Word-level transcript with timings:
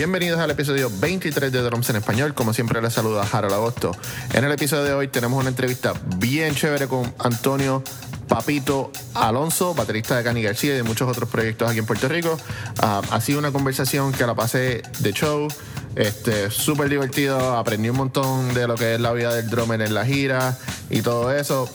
Bienvenidos 0.00 0.40
al 0.40 0.50
episodio 0.50 0.90
23 0.98 1.52
de 1.52 1.60
Drums 1.60 1.90
en 1.90 1.96
Español. 1.96 2.32
Como 2.32 2.54
siempre, 2.54 2.80
les 2.80 2.94
saluda 2.94 3.28
Harold 3.30 3.52
Agosto. 3.52 3.94
En 4.32 4.44
el 4.44 4.50
episodio 4.50 4.84
de 4.84 4.94
hoy 4.94 5.08
tenemos 5.08 5.38
una 5.38 5.50
entrevista 5.50 5.92
bien 6.16 6.54
chévere 6.54 6.88
con 6.88 7.12
Antonio 7.18 7.84
Papito 8.26 8.92
Alonso, 9.12 9.74
baterista 9.74 10.16
de 10.16 10.24
Cani 10.24 10.40
García 10.40 10.72
y 10.72 10.76
de 10.78 10.84
muchos 10.84 11.06
otros 11.06 11.28
proyectos 11.28 11.68
aquí 11.68 11.80
en 11.80 11.84
Puerto 11.84 12.08
Rico. 12.08 12.38
Ah, 12.80 13.02
ha 13.10 13.20
sido 13.20 13.40
una 13.40 13.52
conversación 13.52 14.12
que 14.12 14.24
la 14.24 14.34
pasé 14.34 14.80
de 15.00 15.12
show. 15.12 15.48
Este, 15.96 16.50
súper 16.50 16.88
divertido, 16.88 17.58
aprendí 17.58 17.90
un 17.90 17.98
montón 17.98 18.54
de 18.54 18.66
lo 18.66 18.76
que 18.76 18.94
es 18.94 19.00
la 19.02 19.12
vida 19.12 19.34
del 19.34 19.50
drummer 19.50 19.82
en 19.82 19.92
la 19.92 20.06
gira 20.06 20.56
y 20.88 21.02
todo 21.02 21.30
eso. 21.30 21.68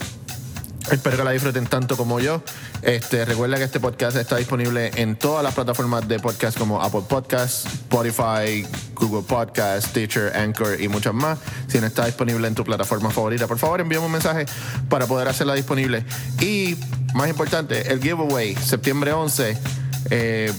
Espero 0.91 1.17
que 1.17 1.23
la 1.23 1.31
disfruten 1.31 1.65
tanto 1.65 1.97
como 1.97 2.19
yo. 2.19 2.43
Este, 2.81 3.25
recuerda 3.25 3.57
que 3.57 3.63
este 3.63 3.79
podcast 3.79 4.17
está 4.17 4.37
disponible 4.37 4.91
en 4.95 5.15
todas 5.15 5.43
las 5.43 5.53
plataformas 5.53 6.07
de 6.07 6.19
podcast 6.19 6.57
como 6.57 6.81
Apple 6.81 7.01
Podcasts, 7.09 7.65
Spotify, 7.65 8.65
Google 8.93 9.23
Podcasts, 9.27 9.89
Stitcher, 9.89 10.35
Anchor 10.35 10.79
y 10.79 10.87
muchas 10.87 11.13
más. 11.13 11.39
Si 11.67 11.79
no 11.79 11.87
está 11.87 12.05
disponible 12.05 12.47
en 12.47 12.53
tu 12.53 12.63
plataforma 12.63 13.09
favorita, 13.09 13.47
por 13.47 13.57
favor 13.57 13.81
envíame 13.81 14.05
un 14.05 14.11
mensaje 14.11 14.45
para 14.87 15.07
poder 15.07 15.27
hacerla 15.27 15.55
disponible. 15.55 16.05
Y 16.39 16.77
más 17.15 17.29
importante, 17.29 17.91
el 17.91 18.01
giveaway, 18.01 18.55
septiembre 18.55 19.11
11. 19.11 19.57
Eh, 20.11 20.53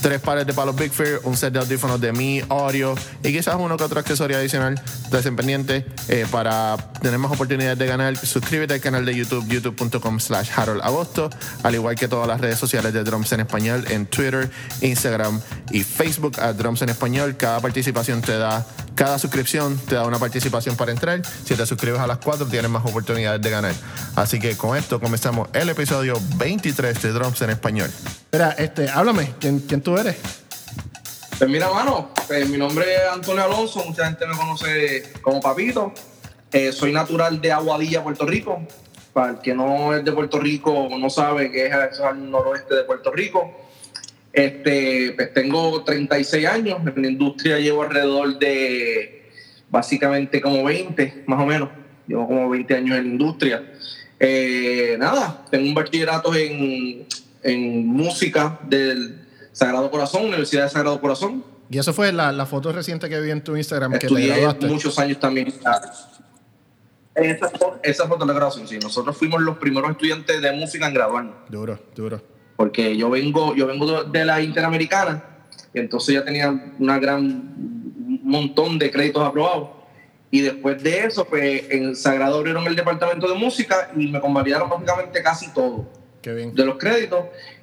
tres 0.00 0.20
pares 0.20 0.46
de 0.46 0.54
palos 0.54 0.76
Big 0.76 0.92
Fear, 0.92 1.20
un 1.24 1.36
set 1.36 1.52
de 1.52 1.58
audífonos 1.58 2.00
de 2.00 2.12
mi 2.12 2.42
audio 2.48 2.94
y 3.22 3.32
quizás 3.32 3.56
uno 3.58 3.76
que 3.76 3.84
otro 3.84 4.00
accesorio 4.00 4.38
adicional 4.38 4.80
desempendiente 5.10 5.86
eh, 6.08 6.26
para 6.30 6.76
tener 7.00 7.18
más 7.18 7.30
oportunidades 7.32 7.78
de 7.78 7.86
ganar. 7.86 8.16
Suscríbete 8.16 8.74
al 8.74 8.80
canal 8.80 9.04
de 9.04 9.14
YouTube, 9.14 9.46
youtube.com 9.48 10.20
slash 10.20 10.50
Harold 10.56 10.82
Agosto, 10.82 11.30
al 11.62 11.74
igual 11.74 11.96
que 11.96 12.08
todas 12.08 12.26
las 12.26 12.40
redes 12.40 12.58
sociales 12.58 12.92
de 12.92 13.04
Drums 13.04 13.32
en 13.32 13.40
Español 13.40 13.84
en 13.88 14.06
Twitter, 14.06 14.50
Instagram 14.80 15.40
y 15.70 15.82
Facebook 15.82 16.40
a 16.40 16.52
Drums 16.52 16.82
en 16.82 16.88
Español. 16.88 17.36
Cada 17.36 17.60
participación 17.60 18.22
te 18.22 18.36
da, 18.38 18.66
cada 19.00 19.18
suscripción 19.18 19.78
te 19.88 19.94
da 19.94 20.04
una 20.04 20.18
participación 20.18 20.76
para 20.76 20.92
entrar. 20.92 21.22
Si 21.24 21.54
te 21.54 21.64
suscribes 21.64 21.98
a 22.00 22.06
las 22.06 22.18
cuatro 22.18 22.44
tienes 22.44 22.70
más 22.70 22.84
oportunidades 22.84 23.40
de 23.40 23.48
ganar. 23.48 23.72
Así 24.14 24.38
que 24.38 24.58
con 24.58 24.76
esto 24.76 25.00
comenzamos 25.00 25.48
el 25.54 25.70
episodio 25.70 26.18
23 26.36 27.00
de 27.00 27.12
Drums 27.12 27.40
en 27.40 27.48
Español. 27.48 27.88
Espera, 27.88 28.50
este, 28.58 28.90
háblame, 28.90 29.32
¿quién, 29.40 29.60
quién 29.60 29.80
tú 29.80 29.96
eres? 29.96 30.18
Pues 31.38 31.48
mira, 31.48 31.70
mano, 31.70 32.10
pues 32.26 32.46
mi 32.50 32.58
nombre 32.58 32.94
es 32.94 33.10
Antonio 33.10 33.42
Alonso, 33.42 33.82
mucha 33.86 34.04
gente 34.04 34.26
me 34.26 34.36
conoce 34.36 35.10
como 35.22 35.40
Papito. 35.40 35.94
Eh, 36.52 36.70
soy 36.70 36.92
natural 36.92 37.40
de 37.40 37.52
Aguadilla, 37.52 38.02
Puerto 38.02 38.26
Rico. 38.26 38.60
Para 39.14 39.30
el 39.30 39.38
que 39.38 39.54
no 39.54 39.94
es 39.94 40.04
de 40.04 40.12
Puerto 40.12 40.38
Rico, 40.38 40.90
no 40.98 41.08
sabe 41.08 41.50
que 41.50 41.68
es 41.68 42.00
al 42.00 42.30
noroeste 42.30 42.74
de 42.74 42.84
Puerto 42.84 43.10
Rico. 43.10 43.50
Este, 44.32 45.12
pues 45.16 45.34
tengo 45.34 45.82
36 45.82 46.46
años, 46.46 46.78
en 46.86 47.02
la 47.02 47.08
industria 47.08 47.58
llevo 47.58 47.82
alrededor 47.82 48.38
de 48.38 49.28
básicamente 49.70 50.40
como 50.40 50.64
20, 50.64 51.24
más 51.26 51.40
o 51.40 51.46
menos. 51.46 51.68
Llevo 52.06 52.26
como 52.26 52.48
20 52.50 52.74
años 52.74 52.98
en 52.98 53.04
la 53.04 53.10
industria. 53.10 53.72
Eh, 54.18 54.96
nada, 54.98 55.44
tengo 55.50 55.66
un 55.66 55.74
bachillerato 55.74 56.34
en, 56.34 57.06
en 57.42 57.86
música 57.86 58.58
del 58.68 59.18
Sagrado 59.52 59.90
Corazón, 59.90 60.26
Universidad 60.26 60.64
de 60.64 60.70
Sagrado 60.70 61.00
Corazón. 61.00 61.44
Y 61.70 61.78
eso 61.78 61.92
fue 61.92 62.12
la, 62.12 62.32
la 62.32 62.46
foto 62.46 62.72
reciente 62.72 63.08
que 63.08 63.20
vi 63.20 63.30
en 63.30 63.42
tu 63.42 63.56
Instagram 63.56 63.92
que 63.92 63.98
te 64.00 64.06
Estudié 64.06 64.28
graduaste. 64.28 64.66
muchos 64.66 64.98
años 64.98 65.18
también. 65.20 65.48
Esa, 67.14 67.50
esa 67.82 68.06
foto 68.08 68.24
de 68.24 68.26
la 68.26 68.32
graduación, 68.32 68.66
sí. 68.66 68.78
Nosotros 68.78 69.16
fuimos 69.16 69.40
los 69.42 69.58
primeros 69.58 69.90
estudiantes 69.90 70.40
de 70.40 70.52
música 70.52 70.88
en 70.88 70.94
graduarnos. 70.94 71.34
Duro, 71.48 71.78
duro. 71.94 72.22
Porque 72.60 72.94
yo 72.94 73.08
vengo, 73.08 73.54
yo 73.56 73.66
vengo 73.66 74.04
de 74.04 74.22
la 74.22 74.42
Interamericana, 74.42 75.24
y 75.72 75.78
entonces 75.78 76.14
ya 76.14 76.22
tenía 76.22 76.74
una 76.78 76.98
gran 76.98 77.22
un 77.24 78.20
montón 78.22 78.78
de 78.78 78.90
créditos 78.90 79.26
aprobados. 79.26 79.70
Y 80.30 80.42
después 80.42 80.82
de 80.82 81.06
eso, 81.06 81.24
pues 81.24 81.64
en 81.70 81.96
Sagrado 81.96 82.36
abrieron 82.36 82.66
el 82.66 82.76
departamento 82.76 83.26
de 83.26 83.34
música 83.34 83.90
y 83.96 84.08
me 84.08 84.20
convalidaron 84.20 84.68
básicamente 84.68 85.22
casi 85.22 85.48
todo 85.54 85.88
Qué 86.20 86.34
bien. 86.34 86.54
de 86.54 86.66
los 86.66 86.76
créditos. 86.76 87.20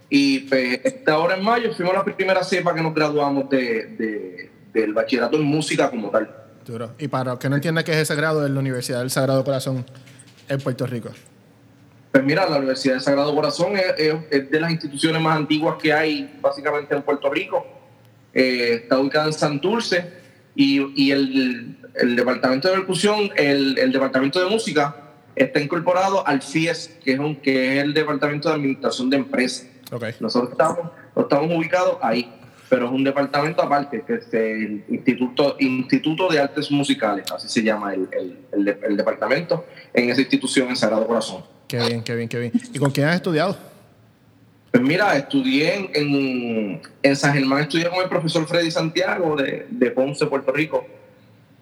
Y 0.09 0.39
pues 0.49 0.79
ahora 1.05 1.35
en 1.35 1.43
mayo 1.43 1.71
fuimos 1.75 1.93
la 1.93 2.03
primera 2.03 2.43
cepa 2.43 2.73
que 2.73 2.81
nos 2.81 2.95
graduamos 2.95 3.51
de, 3.51 3.85
de- 3.99 4.51
del 4.73 4.93
bachillerato 4.95 5.37
en 5.37 5.43
música 5.43 5.91
como 5.91 6.09
tal. 6.09 6.27
Duro. 6.65 6.93
Y 6.97 7.07
para 7.07 7.31
los 7.33 7.39
que 7.39 7.49
no 7.49 7.55
entiendan 7.57 7.83
qué 7.83 7.91
es 7.91 7.97
ese 7.99 8.15
grado 8.15 8.41
de 8.41 8.49
la 8.49 8.59
Universidad 8.59 8.97
del 9.01 9.11
Sagrado 9.11 9.43
Corazón 9.43 9.85
en 10.49 10.59
Puerto 10.59 10.87
Rico. 10.87 11.09
Pues 12.17 12.25
mira, 12.25 12.49
la 12.49 12.57
Universidad 12.57 12.95
de 12.95 12.99
Sagrado 13.01 13.35
Corazón 13.35 13.77
es, 13.77 13.93
es- 13.99 14.15
es 14.31 14.49
de 14.49 14.59
las 14.59 14.71
instituciones 14.71 15.21
más 15.21 15.37
antiguas 15.37 15.75
que 15.79 15.93
hay 15.93 16.35
básicamente 16.41 16.95
en 16.95 17.03
Puerto 17.03 17.29
Rico. 17.29 17.63
Eh, 18.33 18.79
está 18.81 18.97
ubicada 18.97 19.27
en 19.27 19.33
Santurce 19.33 20.13
y, 20.55 20.81
y 20.99 21.11
el, 21.11 21.77
el 21.93 22.15
departamento 22.15 22.69
de 22.69 22.73
percusión, 22.73 23.29
el, 23.35 23.77
el 23.77 23.91
departamento 23.91 24.39
de 24.43 24.49
música, 24.49 24.95
está 25.35 25.59
incorporado 25.61 26.25
al 26.27 26.41
FIES, 26.41 26.97
que 27.03 27.11
es, 27.13 27.19
un, 27.19 27.35
que 27.35 27.77
es 27.77 27.83
el 27.83 27.93
departamento 27.93 28.49
de 28.49 28.55
administración 28.55 29.11
de 29.11 29.17
empresas. 29.17 29.67
Ok. 29.91 30.05
Nosotros 30.19 30.53
estamos, 30.53 30.89
estamos 31.15 31.55
ubicados 31.55 31.97
ahí, 32.01 32.33
pero 32.69 32.85
es 32.87 32.91
un 32.91 33.03
departamento 33.03 33.61
aparte, 33.61 34.03
que 34.05 34.15
es 34.15 34.33
el 34.33 34.83
Instituto, 34.89 35.55
Instituto 35.59 36.27
de 36.29 36.39
Artes 36.39 36.69
Musicales, 36.71 37.25
así 37.33 37.47
se 37.47 37.63
llama 37.63 37.93
el, 37.93 38.07
el- 38.11 38.37
el 38.51 38.65
de- 38.65 38.79
el 38.83 38.97
departamento, 38.97 39.65
en 39.93 40.09
esa 40.09 40.21
institución 40.21 40.69
en 40.69 40.75
Sagrado 40.75 41.07
Corazón. 41.07 41.43
Qué 41.67 41.77
bien, 41.79 42.03
qué 42.03 42.15
bien, 42.15 42.29
qué 42.29 42.39
bien. 42.39 42.51
¿Y 42.73 42.79
con 42.79 42.91
quién 42.91 43.07
has 43.07 43.15
estudiado? 43.15 43.57
Pues 44.71 44.83
mira, 44.83 45.15
estudié 45.17 45.89
en, 45.93 46.81
en, 47.01 47.15
San 47.15 47.33
Germán, 47.33 47.61
estudié 47.61 47.89
con 47.89 47.99
el 48.03 48.09
profesor 48.09 48.45
Freddy 48.45 48.69
Santiago 48.69 49.35
de, 49.35 49.65
de 49.69 49.91
Ponce, 49.91 50.25
Puerto 50.27 50.51
Rico, 50.51 50.85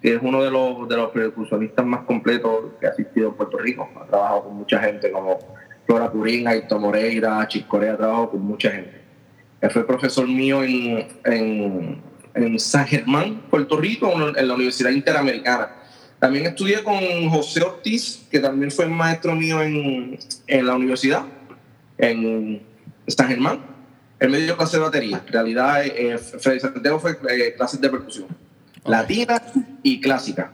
que 0.02 0.14
es 0.14 0.18
uno 0.20 0.42
de 0.42 0.50
los, 0.50 0.88
de 0.88 0.96
los 0.96 1.10
percusionistas 1.10 1.86
más 1.86 2.04
completos 2.04 2.72
que 2.80 2.86
ha 2.86 2.90
asistido 2.90 3.28
en 3.28 3.34
Puerto 3.34 3.58
Rico. 3.58 3.88
Ha 4.00 4.06
trabajado 4.06 4.44
con 4.44 4.56
mucha 4.56 4.80
gente 4.80 5.10
como 5.10 5.38
Flora 5.86 6.10
Turín, 6.10 6.46
Aito 6.48 6.78
Moreira, 6.78 7.46
Chiscorea, 7.48 7.94
ha 7.94 7.96
trabajado 7.96 8.30
con 8.32 8.42
mucha 8.42 8.70
gente. 8.70 9.00
Él 9.60 9.70
fue 9.70 9.86
profesor 9.86 10.28
mío 10.28 10.62
en, 10.62 11.06
en, 11.24 12.02
en 12.34 12.60
San 12.60 12.86
Germán, 12.86 13.42
Puerto 13.50 13.76
Rico, 13.76 14.12
en 14.36 14.48
la 14.48 14.54
Universidad 14.54 14.90
Interamericana. 14.90 15.70
También 16.18 16.46
estudié 16.46 16.82
con 16.82 17.28
José 17.30 17.62
Ortiz, 17.62 18.26
que 18.30 18.40
también 18.40 18.70
fue 18.70 18.86
maestro 18.86 19.34
mío 19.34 19.62
en, 19.62 20.18
en 20.46 20.66
la 20.66 20.74
universidad, 20.74 21.24
en 21.98 22.62
San 23.06 23.28
Germán. 23.28 23.60
Él 24.18 24.30
me 24.30 24.38
dio 24.38 24.56
clase 24.56 24.78
de 24.78 24.82
batería. 24.82 25.22
En 25.26 25.32
realidad, 25.32 25.84
eh, 25.84 26.16
Freddy 26.18 26.60
Santiago 26.60 26.98
fue 26.98 27.18
eh, 27.28 27.54
clases 27.54 27.80
de 27.80 27.90
percusión. 27.90 28.26
Latina 28.84 29.42
y 29.82 30.00
clásica. 30.00 30.52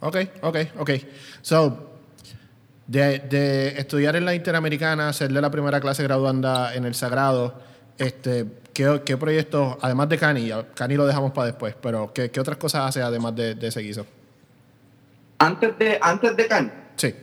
Ok, 0.00 0.16
ok, 0.40 0.56
ok. 0.78 0.90
So, 1.42 1.91
de, 2.86 3.18
de 3.20 3.68
estudiar 3.78 4.16
en 4.16 4.24
la 4.24 4.34
Interamericana, 4.34 5.08
hacerle 5.08 5.40
la 5.40 5.50
primera 5.50 5.80
clase 5.80 6.02
graduanda 6.02 6.74
en 6.74 6.84
el 6.84 6.94
Sagrado, 6.94 7.54
este, 7.98 8.46
¿qué, 8.72 9.02
qué 9.04 9.16
proyectos, 9.16 9.76
además 9.80 10.08
de 10.08 10.18
Cani, 10.18 10.50
Cani 10.74 10.94
lo 10.96 11.06
dejamos 11.06 11.32
para 11.32 11.46
después, 11.46 11.74
pero 11.80 12.12
¿qué, 12.12 12.30
qué 12.30 12.40
otras 12.40 12.56
cosas 12.56 12.88
hace 12.88 13.02
además 13.02 13.34
de, 13.36 13.54
de 13.54 13.68
ese 13.68 13.80
guiso? 13.80 14.06
Antes 15.38 15.78
de, 15.78 15.98
antes 16.00 16.36
de 16.36 16.46
Can, 16.46 16.72
Sí. 16.96 17.14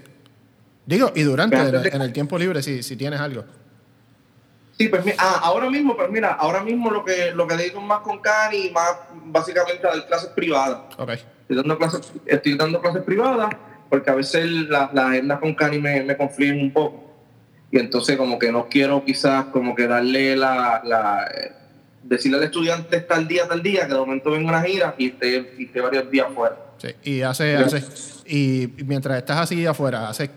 Digo, 0.85 1.11
y 1.15 1.21
durante, 1.21 1.55
en, 1.55 2.01
el 2.01 2.11
tiempo 2.11 2.37
libre, 2.37 2.63
si, 2.63 2.81
si 2.81 2.95
tienes 2.95 3.19
algo. 3.19 3.45
Sí, 4.77 4.87
pues 4.87 5.03
ah, 5.17 5.41
ahora 5.43 5.69
mismo, 5.69 5.95
pues 5.95 6.09
mira, 6.09 6.33
ahora 6.33 6.63
mismo 6.63 6.89
lo 6.89 7.05
que 7.05 7.31
lo 7.31 7.45
que 7.45 7.55
dedico 7.55 7.79
más 7.81 7.99
con 7.99 8.19
Cani 8.19 8.71
más 8.71 8.95
básicamente 9.25 9.85
a 9.85 9.91
dar 9.91 10.07
clases 10.07 10.29
privadas. 10.29 10.81
Ok. 10.97 11.09
Estoy 11.41 11.57
dando 11.57 11.77
clases, 11.77 12.13
estoy 12.25 12.57
dando 12.57 12.81
clases 12.81 13.03
privadas 13.03 13.55
porque 13.89 14.09
a 14.09 14.15
veces 14.15 14.45
la- 14.69 14.89
las 14.93 15.05
agendas 15.05 15.39
con 15.39 15.53
Cani 15.55 15.79
me, 15.79 16.03
me 16.03 16.15
confligen 16.17 16.61
un 16.61 16.71
poco. 16.71 17.05
Y 17.71 17.79
entonces 17.79 18.17
como 18.17 18.39
que 18.39 18.51
no 18.51 18.67
quiero 18.67 19.03
quizás 19.05 19.45
como 19.45 19.75
que 19.75 19.87
darle 19.87 20.35
la, 20.35 20.81
la 20.83 21.27
eh, 21.35 21.51
decirle 22.03 22.37
al 22.37 22.43
estudiante 22.45 23.01
tal 23.01 23.27
día, 23.27 23.47
tal 23.47 23.61
día, 23.61 23.85
que 23.87 23.93
de 23.93 23.99
momento 23.99 24.31
venga 24.31 24.49
una 24.49 24.61
gira 24.63 24.95
y 24.97 25.07
esté, 25.09 25.53
y 25.57 25.65
esté 25.65 25.81
varios 25.81 26.09
días 26.09 26.27
fuera. 26.33 26.55
Sí. 26.77 26.89
Y 27.03 27.21
hace, 27.21 27.55
hace, 27.57 27.83
y 28.25 28.69
mientras 28.85 29.17
estás 29.17 29.37
así 29.37 29.65
afuera, 29.65 30.09
haces 30.09 30.29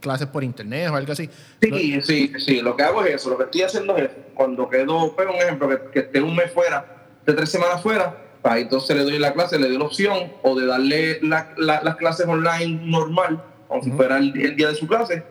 clases 0.00 0.28
por 0.28 0.42
internet 0.44 0.88
o 0.90 0.96
algo 0.96 1.12
así. 1.12 1.28
Sí, 1.60 2.00
sí, 2.02 2.32
sí, 2.38 2.60
lo 2.60 2.74
que 2.76 2.82
hago 2.84 3.04
es 3.04 3.16
eso, 3.16 3.30
lo 3.30 3.36
que 3.38 3.44
estoy 3.44 3.62
haciendo 3.62 3.96
es, 3.96 4.08
cuando 4.34 4.68
quedo, 4.68 5.14
pero 5.16 5.30
un 5.32 5.36
ejemplo, 5.36 5.68
que, 5.68 5.78
que 5.92 5.98
esté 6.00 6.20
un 6.20 6.34
mes 6.34 6.50
fuera, 6.52 7.04
de 7.26 7.32
tres 7.34 7.50
semanas 7.50 7.82
fuera, 7.82 8.10
pues 8.10 8.22
ahí 8.42 8.62
entonces 8.62 8.96
le 8.96 9.02
doy 9.04 9.18
la 9.18 9.32
clase, 9.32 9.58
le 9.58 9.68
doy 9.68 9.78
la 9.78 9.84
opción 9.84 10.32
o 10.42 10.58
de 10.58 10.66
darle 10.66 11.20
la- 11.22 11.52
la- 11.56 11.82
las 11.82 11.96
clases 11.96 12.26
online 12.26 12.80
normal, 12.84 13.42
como 13.68 13.82
si 13.82 13.90
fuera 13.92 14.18
el, 14.18 14.38
el 14.40 14.56
día 14.56 14.68
de 14.68 14.74
su 14.74 14.86
clase, 14.86 15.22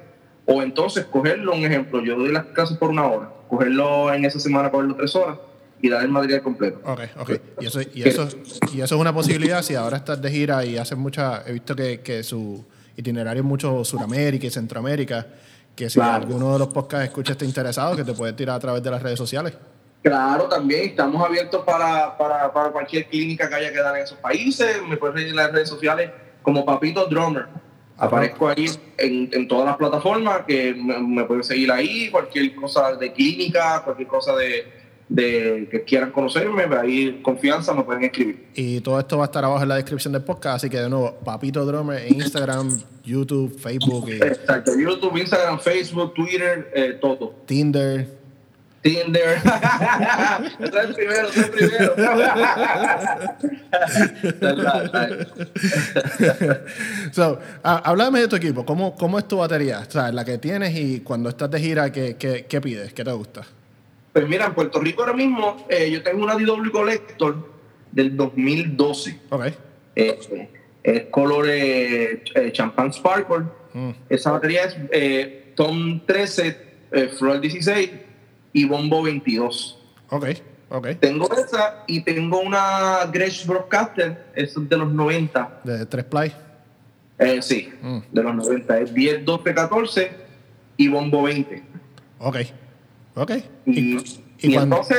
o 0.46 0.62
entonces 0.64 1.06
cogerlo, 1.06 1.54
un 1.54 1.66
ejemplo, 1.66 2.04
yo 2.04 2.18
doy 2.18 2.32
las 2.32 2.46
clases 2.48 2.78
por 2.78 2.90
una 2.90 3.06
hora, 3.08 3.30
cogerlo 3.50 4.14
en 4.14 4.26
esa 4.26 4.40
semana, 4.40 4.70
cogerlo 4.72 4.96
tres 4.96 5.16
horas 5.16 5.38
y 5.82 5.90
dar 5.90 6.04
el 6.04 6.10
material 6.10 6.42
completo. 6.42 6.80
Ok, 6.86 7.02
ok. 7.20 7.32
Y 7.60 7.66
eso, 7.66 7.82
y, 7.82 8.04
eso, 8.04 8.28
y 8.74 8.82
eso 8.82 8.96
es 8.96 9.02
una 9.02 9.14
posibilidad 9.14 9.62
si 9.64 9.76
ahora 9.76 9.98
estás 9.98 10.22
de 10.22 10.30
gira 10.32 10.64
y 10.64 10.78
haces 10.78 10.98
mucha. 10.98 11.44
He 11.48 11.54
visto 11.54 11.76
que, 11.76 12.02
que 12.02 12.22
su 12.24 12.64
itinerario 12.96 13.42
es 13.42 13.48
mucho 13.48 13.84
Sudamérica 13.84 14.46
y 14.46 14.52
Centroamérica. 14.52 15.26
Que 15.76 15.90
si 15.90 15.96
Claro. 16.00 16.24
alguno 16.24 16.54
de 16.54 16.60
los 16.60 16.68
podcasts 16.68 17.06
escucha 17.08 17.32
está 17.32 17.46
interesado, 17.46 17.96
que 17.96 18.04
te 18.04 18.14
puede 18.14 18.34
tirar 18.34 18.58
a 18.58 18.60
través 18.60 18.84
de 18.84 18.92
las 18.92 19.02
redes 19.02 19.18
sociales. 19.18 19.54
Claro, 20.02 20.46
también 20.46 20.90
estamos 20.90 21.24
abiertos 21.24 21.64
para, 21.64 22.18
para, 22.18 22.52
para 22.52 22.70
cualquier 22.72 23.08
clínica 23.08 23.48
que 23.48 23.56
haya 23.56 23.72
que 23.72 23.80
dar 23.80 23.96
en 23.96 24.04
esos 24.04 24.18
países. 24.18 24.82
Me 24.88 24.98
puedes 24.98 25.16
seguir 25.16 25.30
en 25.30 25.36
las 25.36 25.52
redes 25.52 25.70
sociales 25.70 26.10
como 26.42 26.66
Papito 26.66 27.06
Drummer. 27.06 27.46
Aparezco 27.98 28.48
ahí 28.48 28.66
en, 28.98 29.30
en 29.32 29.48
todas 29.48 29.66
las 29.66 29.78
plataformas 29.78 30.42
que 30.48 30.74
me, 30.74 30.98
me 31.00 31.24
pueden 31.26 31.44
seguir 31.44 31.72
ahí. 31.72 32.10
Cualquier 32.10 32.56
cosa 32.56 32.96
de 32.96 33.14
clínica, 33.14 33.84
cualquier 33.84 34.08
cosa 34.08 34.36
de, 34.36 34.66
de 35.08 35.68
que 35.70 35.84
quieran 35.84 36.12
conocerme, 36.12 36.64
ahí 36.76 37.22
confianza 37.22 37.74
me 37.74 37.84
pueden 37.84 38.06
escribir. 38.06 38.48
Y 38.56 38.80
todo 38.82 39.00
esto 39.00 39.18
va 39.18 39.26
a 39.26 39.28
estar 39.28 39.44
abajo 39.44 39.62
en 39.62 39.70
la 39.70 39.76
descripción 39.76 40.14
del 40.14 40.24
podcast, 40.24 40.56
así 40.56 40.70
que 40.70 40.78
de 40.78 40.90
nuevo, 40.90 41.14
Papito 41.24 41.64
Drummer 41.66 42.02
en 42.08 42.16
Instagram, 42.16 42.82
YouTube, 43.04 43.56
Facebook 43.60 44.10
y 44.10 44.14
Exacto, 44.14 44.72
YouTube, 44.76 45.18
Instagram, 45.18 45.60
Facebook, 45.60 46.14
Twitter, 46.16 46.72
eh, 46.74 46.98
todo. 47.00 47.36
Tinder. 47.46 48.21
Tinder. 48.82 49.38
Ese 50.60 50.68
es 50.68 50.76
el 50.86 50.96
primero, 50.96 51.28
ese 51.28 51.40
es 51.40 51.46
el 51.46 51.52
primero. 51.52 51.96
so, 57.12 57.40
háblame 57.64 58.22
de 58.22 58.28
tu 58.28 58.36
equipo. 58.36 58.66
¿Cómo, 58.66 58.96
¿Cómo 58.96 59.20
es 59.20 59.28
tu 59.28 59.38
batería? 59.38 59.84
O 59.88 59.92
sea, 59.92 60.12
la 60.12 60.26
que 60.26 60.38
tienes 60.38 60.76
y 60.76 61.02
cuando 61.02 61.30
estás 61.30 61.50
de 61.52 61.60
gira, 61.60 61.92
¿qué, 61.92 62.16
qué, 62.18 62.46
qué 62.48 62.62
pides? 62.62 62.94
¿Qué 62.94 63.04
te 63.04 63.12
gusta? 63.12 63.46
Pues 64.14 64.28
mira, 64.28 64.48
en 64.48 64.54
Puerto 64.54 64.80
Rico 64.80 65.04
ahora 65.04 65.14
mismo 65.14 65.66
eh, 65.70 65.90
yo 65.90 66.04
tengo 66.04 66.24
una 66.24 66.36
DW 66.36 66.72
Collector 66.72 67.50
del 67.92 68.18
2012. 68.18 69.20
Ok. 69.30 69.46
Eh, 69.96 70.50
es 70.84 71.06
color 71.06 71.48
eh, 71.50 72.24
eh, 72.36 72.52
Champagne 72.52 72.92
Sparkle. 72.92 73.46
Mm. 73.74 73.92
Esa 74.10 74.32
batería 74.32 74.64
es 74.64 74.76
eh, 74.92 75.54
Tom 75.56 76.02
13, 76.06 76.58
eh, 76.92 77.08
Floor 77.08 77.40
16 77.40 77.92
y 78.54 78.66
Bombo 78.66 79.02
22. 79.04 79.80
Ok, 80.10 80.26
ok. 80.70 80.88
Tengo 81.00 81.30
esa 81.34 81.84
y 81.88 82.02
tengo 82.02 82.40
una 82.40 83.06
Gretsch 83.12 83.46
Broadcaster, 83.46 84.26
es 84.36 84.54
de 84.58 84.78
los 84.78 84.92
90. 84.92 85.62
De 85.64 85.86
tres 85.86 86.06
play. 86.06 86.34
Eh, 87.20 87.42
sí, 87.42 87.72
Mm. 87.82 88.00
de 88.12 88.24
los 88.24 88.36
90. 88.36 88.80
Es 88.80 88.94
10, 88.94 89.24
12, 89.26 89.54
14 89.54 90.12
y 90.78 90.88
Bombo 90.88 91.24
20. 91.24 91.64
Ok. 92.20 92.38
Ok. 93.16 93.32
Y, 93.66 93.98
Y, 94.44 94.54
y 94.54 94.56
entonces, 94.56 94.98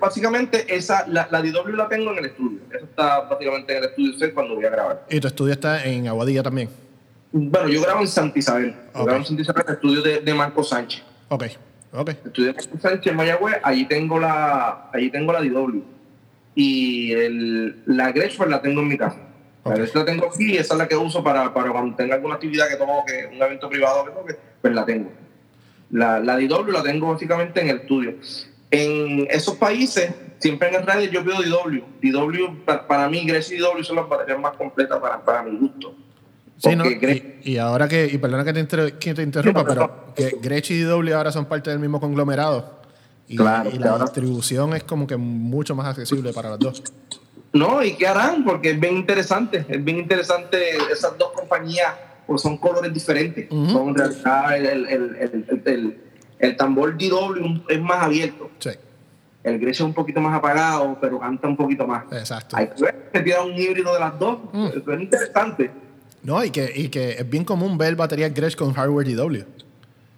básicamente, 0.00 0.64
esa, 0.72 1.08
la, 1.08 1.26
la 1.32 1.42
DW 1.42 1.74
la 1.74 1.88
tengo 1.88 2.12
en 2.12 2.18
el 2.18 2.26
estudio. 2.26 2.60
Eso 2.72 2.84
está 2.84 3.20
básicamente 3.22 3.72
en 3.76 3.82
el 3.82 3.90
estudio 3.90 4.16
set 4.16 4.32
cuando 4.32 4.54
voy 4.54 4.64
a 4.64 4.70
grabar. 4.70 5.04
y 5.10 5.18
tu 5.18 5.26
estudio 5.26 5.52
está 5.54 5.84
en 5.84 6.06
Aguadilla 6.06 6.42
también. 6.44 6.68
Bueno, 7.32 7.68
yo 7.68 7.82
grabo 7.82 8.00
en 8.02 8.06
Santa 8.08 8.38
Isabel. 8.38 8.70
Yo 8.94 9.00
Ok. 9.00 9.06
grabo 9.06 9.18
en 9.18 9.24
Santa 9.26 9.42
Isabel 9.42 9.62
en 9.62 9.68
el 9.68 9.74
estudio 9.74 10.02
de, 10.02 10.20
de 10.20 10.34
Marco 10.34 10.62
Sánchez. 10.62 11.02
Ok, 11.28 11.44
ok. 12.00 12.08
El 12.10 12.16
estudio 12.26 12.52
de 12.52 12.54
Marco 12.54 12.78
Sánchez 12.78 13.06
en 13.10 13.16
Mayagüez, 13.16 13.56
allí 13.62 13.84
tengo 13.86 14.18
la, 14.18 14.90
allí 14.92 15.10
tengo 15.10 15.32
la 15.32 15.40
DW. 15.40 15.80
Y 16.54 17.12
el, 17.12 17.82
la 17.86 18.12
pues, 18.14 18.48
la 18.48 18.62
tengo 18.62 18.80
en 18.80 18.88
mi 18.88 18.96
casa. 18.96 19.18
La 19.64 19.72
Ok. 19.72 19.76
Gretsch 19.78 19.94
la 19.96 20.04
tengo 20.04 20.26
aquí 20.26 20.52
y 20.52 20.56
esa 20.56 20.74
es 20.74 20.78
la 20.78 20.86
que 20.88 20.96
uso 20.96 21.22
para, 21.24 21.52
para 21.52 21.70
cuando 21.72 21.96
tenga 21.96 22.14
alguna 22.14 22.34
actividad 22.34 22.68
que 22.68 22.76
toque, 22.76 23.28
un 23.32 23.42
evento 23.42 23.68
privado 23.68 24.04
que 24.04 24.10
toque, 24.12 24.36
pues 24.62 24.72
la 24.74 24.84
tengo. 24.84 25.10
La, 25.90 26.20
la 26.20 26.36
DW 26.38 26.70
la 26.70 26.82
tengo 26.82 27.12
básicamente 27.12 27.60
en 27.60 27.68
el 27.70 27.76
estudio. 27.78 28.14
En 28.70 29.26
esos 29.30 29.56
países, 29.56 30.12
siempre 30.38 30.68
en 30.68 30.76
el 30.76 30.86
radio 30.86 31.10
yo 31.10 31.22
pido 31.24 31.36
DW. 31.42 31.82
DW, 32.00 32.64
pa- 32.64 32.86
para 32.86 33.08
mí, 33.08 33.24
Gretsch 33.26 33.52
y 33.52 33.58
DW 33.58 33.82
son 33.82 33.96
las 33.96 34.08
baterías 34.08 34.38
más 34.40 34.56
completas 34.56 34.98
para, 35.00 35.24
para 35.24 35.42
mi 35.42 35.56
gusto. 35.58 35.94
Sí, 36.58 36.74
¿no? 36.74 36.84
Gretsch- 36.84 37.34
Y, 37.44 37.52
y 37.52 37.58
ahora 37.58 37.86
que, 37.88 38.06
y 38.06 38.18
perdona 38.18 38.44
que 38.44 38.52
te, 38.52 38.60
inter- 38.60 38.98
que 38.98 39.14
te 39.14 39.22
interrumpa, 39.22 39.60
Sí, 39.60 39.66
no, 39.66 39.72
pero 39.74 40.14
que 40.14 40.36
Gretsch 40.40 40.70
y 40.70 40.80
DW 40.82 41.14
ahora 41.14 41.30
son 41.32 41.44
parte 41.46 41.70
del 41.70 41.78
mismo 41.78 42.00
conglomerado. 42.00 42.76
Y, 43.28 43.36
Claro, 43.36 43.68
y 43.70 43.74
la 43.74 43.78
claro. 43.88 43.98
distribución 44.04 44.74
es 44.74 44.84
como 44.84 45.06
que 45.06 45.16
mucho 45.16 45.74
más 45.74 45.86
accesible 45.86 46.32
para 46.32 46.50
las 46.50 46.58
dos. 46.60 46.82
No, 47.52 47.82
¿y 47.82 47.94
qué 47.96 48.06
harán? 48.06 48.44
Porque 48.44 48.70
es 48.70 48.80
bien 48.80 48.96
interesante, 48.96 49.64
es 49.68 49.82
bien 49.84 49.98
interesante 49.98 50.58
esas 50.92 51.16
dos 51.18 51.32
compañías, 51.32 51.92
pues 52.26 52.42
son 52.42 52.56
colores 52.58 52.92
diferentes. 52.92 53.48
Son 53.50 53.88
en 53.88 53.94
realidad 53.94 54.56
el, 54.56 54.66
el, 54.86 55.16
el, 55.64 56.00
el, 56.38 56.56
tambor 56.56 56.96
DW 56.98 57.62
es 57.68 57.80
más 57.80 58.02
abierto, 58.02 58.50
Sí, 58.58 58.70
el 59.42 59.58
Grecia 59.58 59.82
es 59.84 59.88
un 59.88 59.94
poquito 59.94 60.20
más 60.20 60.36
apagado, 60.36 60.98
pero 61.00 61.18
canta 61.18 61.48
un 61.48 61.56
poquito 61.56 61.86
más. 61.86 62.04
exacto. 62.12 62.56
Hay 62.56 62.68
que 62.68 62.82
ver 62.82 63.10
tiene 63.24 63.40
un 63.40 63.52
híbrido 63.58 63.92
de 63.94 64.00
las 64.00 64.18
dos, 64.18 64.38
eso 64.74 64.92
es 64.92 65.00
interesante. 65.00 65.70
No, 66.26 66.44
y 66.44 66.50
que, 66.50 66.72
y 66.74 66.88
que 66.88 67.12
es 67.12 67.30
bien 67.30 67.44
común 67.44 67.78
ver 67.78 67.94
baterías 67.94 68.34
Gretsch 68.34 68.56
con 68.56 68.72
hardware 68.74 69.06
DW. 69.14 69.42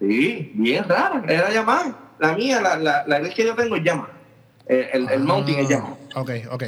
Sí, 0.00 0.52
bien 0.54 0.84
rara, 0.84 1.22
era 1.28 1.52
Yamaha. 1.52 1.98
La 2.18 2.34
mía, 2.34 2.60
la, 2.60 2.76
la, 2.78 3.04
la 3.06 3.18
Gretsch 3.20 3.34
que 3.36 3.44
yo 3.44 3.54
tengo 3.54 3.76
es 3.76 3.84
Yamaha. 3.84 4.08
El, 4.66 5.08
el 5.10 5.20
mounting 5.20 5.58
es 5.58 5.68
Yamaha. 5.68 5.94
Ah, 6.14 6.20
Ok, 6.22 6.30
ok. 6.50 6.64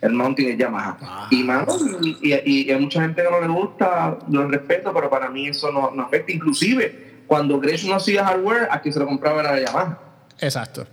El 0.00 0.12
mounting 0.12 0.48
es 0.50 0.58
Yamaha. 0.58 0.96
Ah. 1.00 1.28
Y, 1.30 1.42
mano, 1.42 1.66
y, 2.02 2.16
y- 2.22 2.66
y 2.66 2.70
hay 2.70 2.78
mucha 2.80 3.00
gente 3.00 3.22
que 3.22 3.28
no 3.30 3.40
le 3.40 3.48
gusta, 3.48 4.18
lo 4.30 4.46
respeto, 4.48 4.92
pero 4.94 5.08
para 5.10 5.28
mí 5.30 5.48
eso 5.48 5.72
no, 5.72 5.90
no 5.90 6.02
afecta. 6.04 6.30
Inclusive, 6.30 7.22
cuando 7.26 7.58
Gretsch 7.58 7.84
no 7.86 7.94
hacía 7.94 8.24
hardware, 8.24 8.68
a 8.70 8.80
quien 8.80 8.92
se 8.92 9.00
lo 9.00 9.06
compraba 9.06 9.40
era 9.40 9.52
la 9.56 9.60
Yamaha. 9.66 9.98
Exacto. 10.40 10.84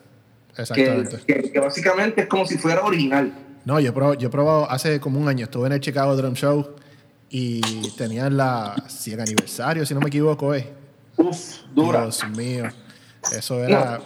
Que, 0.55 0.61
Exactamente. 0.61 1.17
que, 1.27 1.51
que 1.51 1.59
básicamente 1.59 2.21
es 2.21 2.27
como 2.27 2.45
si 2.45 2.57
fuera 2.57 2.81
original. 2.83 3.33
No, 3.65 3.79
yo 3.79 3.89
he 3.89 3.91
probado, 3.91 4.13
yo 4.13 4.27
he 4.29 4.31
probado 4.31 4.71
hace 4.71 4.99
como 5.01 5.19
un 5.19 5.27
año, 5.27 5.43
estuve 5.45 5.67
en 5.67 5.73
el 5.73 5.79
Chicago 5.81 6.15
Drum 6.15 6.33
Show 6.33 6.75
y 7.29 7.61
tenían 7.91 8.37
la 8.37 8.75
100 8.87 9.21
aniversario, 9.21 9.85
si 9.85 9.93
no 9.93 9.99
me 9.99 10.07
equivoco, 10.07 10.53
eh. 10.53 10.71
Uf, 11.17 11.61
dura. 11.73 12.01
Dios 12.01 12.27
mío. 12.29 12.65
Eso 13.31 13.63
era 13.63 14.01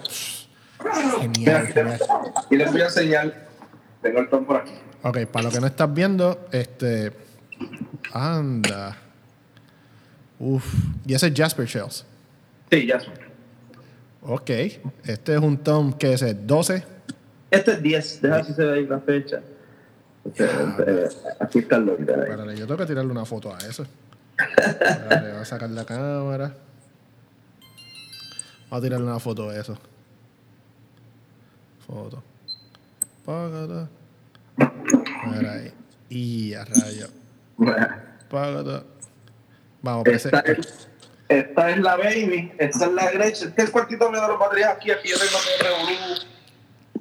genial, 1.20 2.00
y 2.50 2.56
les 2.56 2.72
voy 2.72 2.82
a 2.82 2.86
enseñar. 2.86 3.50
Tengo 4.02 4.20
el 4.20 4.30
tom 4.30 4.46
por 4.46 4.58
aquí. 4.58 4.72
Ok, 5.04 5.26
para 5.26 5.46
lo 5.46 5.52
que 5.52 5.60
no 5.60 5.68
estás 5.68 5.94
viendo, 5.94 6.48
este. 6.52 7.12
Anda. 8.14 8.98
Uf. 10.40 10.66
Y 11.06 11.14
ese 11.14 11.28
es 11.28 11.34
Jasper 11.36 11.66
Shells. 11.66 12.06
Sí, 12.72 12.90
son. 12.90 13.14
Ok. 14.22 14.50
Este 15.04 15.34
es 15.34 15.40
un 15.40 15.58
tom 15.58 15.94
que 15.94 16.14
es 16.14 16.22
el 16.22 16.48
12. 16.48 16.84
Este 17.52 17.72
es 17.74 17.82
10. 17.82 18.22
Deja 18.22 18.44
si 18.44 18.54
se 18.54 18.64
ve 18.64 18.80
ahí 18.80 18.86
la 18.86 19.00
fecha. 19.00 19.42
Este, 20.26 20.46
este, 20.46 21.28
aquí 21.40 21.60
está 21.60 21.78
el. 21.78 21.90
Espérale, 21.90 22.56
yo 22.56 22.68
tengo 22.68 22.78
que 22.78 22.86
tirarle 22.86 23.12
una 23.12 23.26
foto 23.26 23.54
a 23.54 23.58
eso. 23.60 23.86
Espérale, 24.38 25.32
voy 25.32 25.42
a 25.42 25.46
sacar 25.46 25.70
la 25.70 25.86
cámara. 25.86 26.54
Voy 28.70 28.80
a 28.80 28.82
tirarle 28.82 29.06
una 29.06 29.20
foto 29.20 29.50
a 29.50 29.56
eso. 29.56 29.78
Foto. 31.88 32.24
Págata. 33.26 33.90
Mira 35.28 35.54
ahí. 35.54 35.74
Y 36.10 36.54
a 36.54 36.66
rayo. 36.66 37.08
Págata. 38.30 38.84
Vamos, 39.82 40.04
parece. 40.04 40.28
Esta 40.28 40.42
es, 40.52 40.90
esta 41.30 41.70
es 41.70 41.80
la 41.80 41.96
baby, 41.96 42.52
esta 42.58 42.86
es 42.86 42.92
la 42.92 43.12
Gretsch. 43.12 43.44
Este 43.44 43.62
es 43.62 43.68
el 43.68 43.72
cuartito 43.72 44.10
medio 44.10 44.24
de 44.24 44.30
las 44.30 44.40
baterías 44.40 44.76
aquí. 44.76 44.92
Aquí 44.92 45.10
yo 45.10 45.18
tengo 45.18 45.32
todo 45.32 45.64
revolú. 45.64 46.29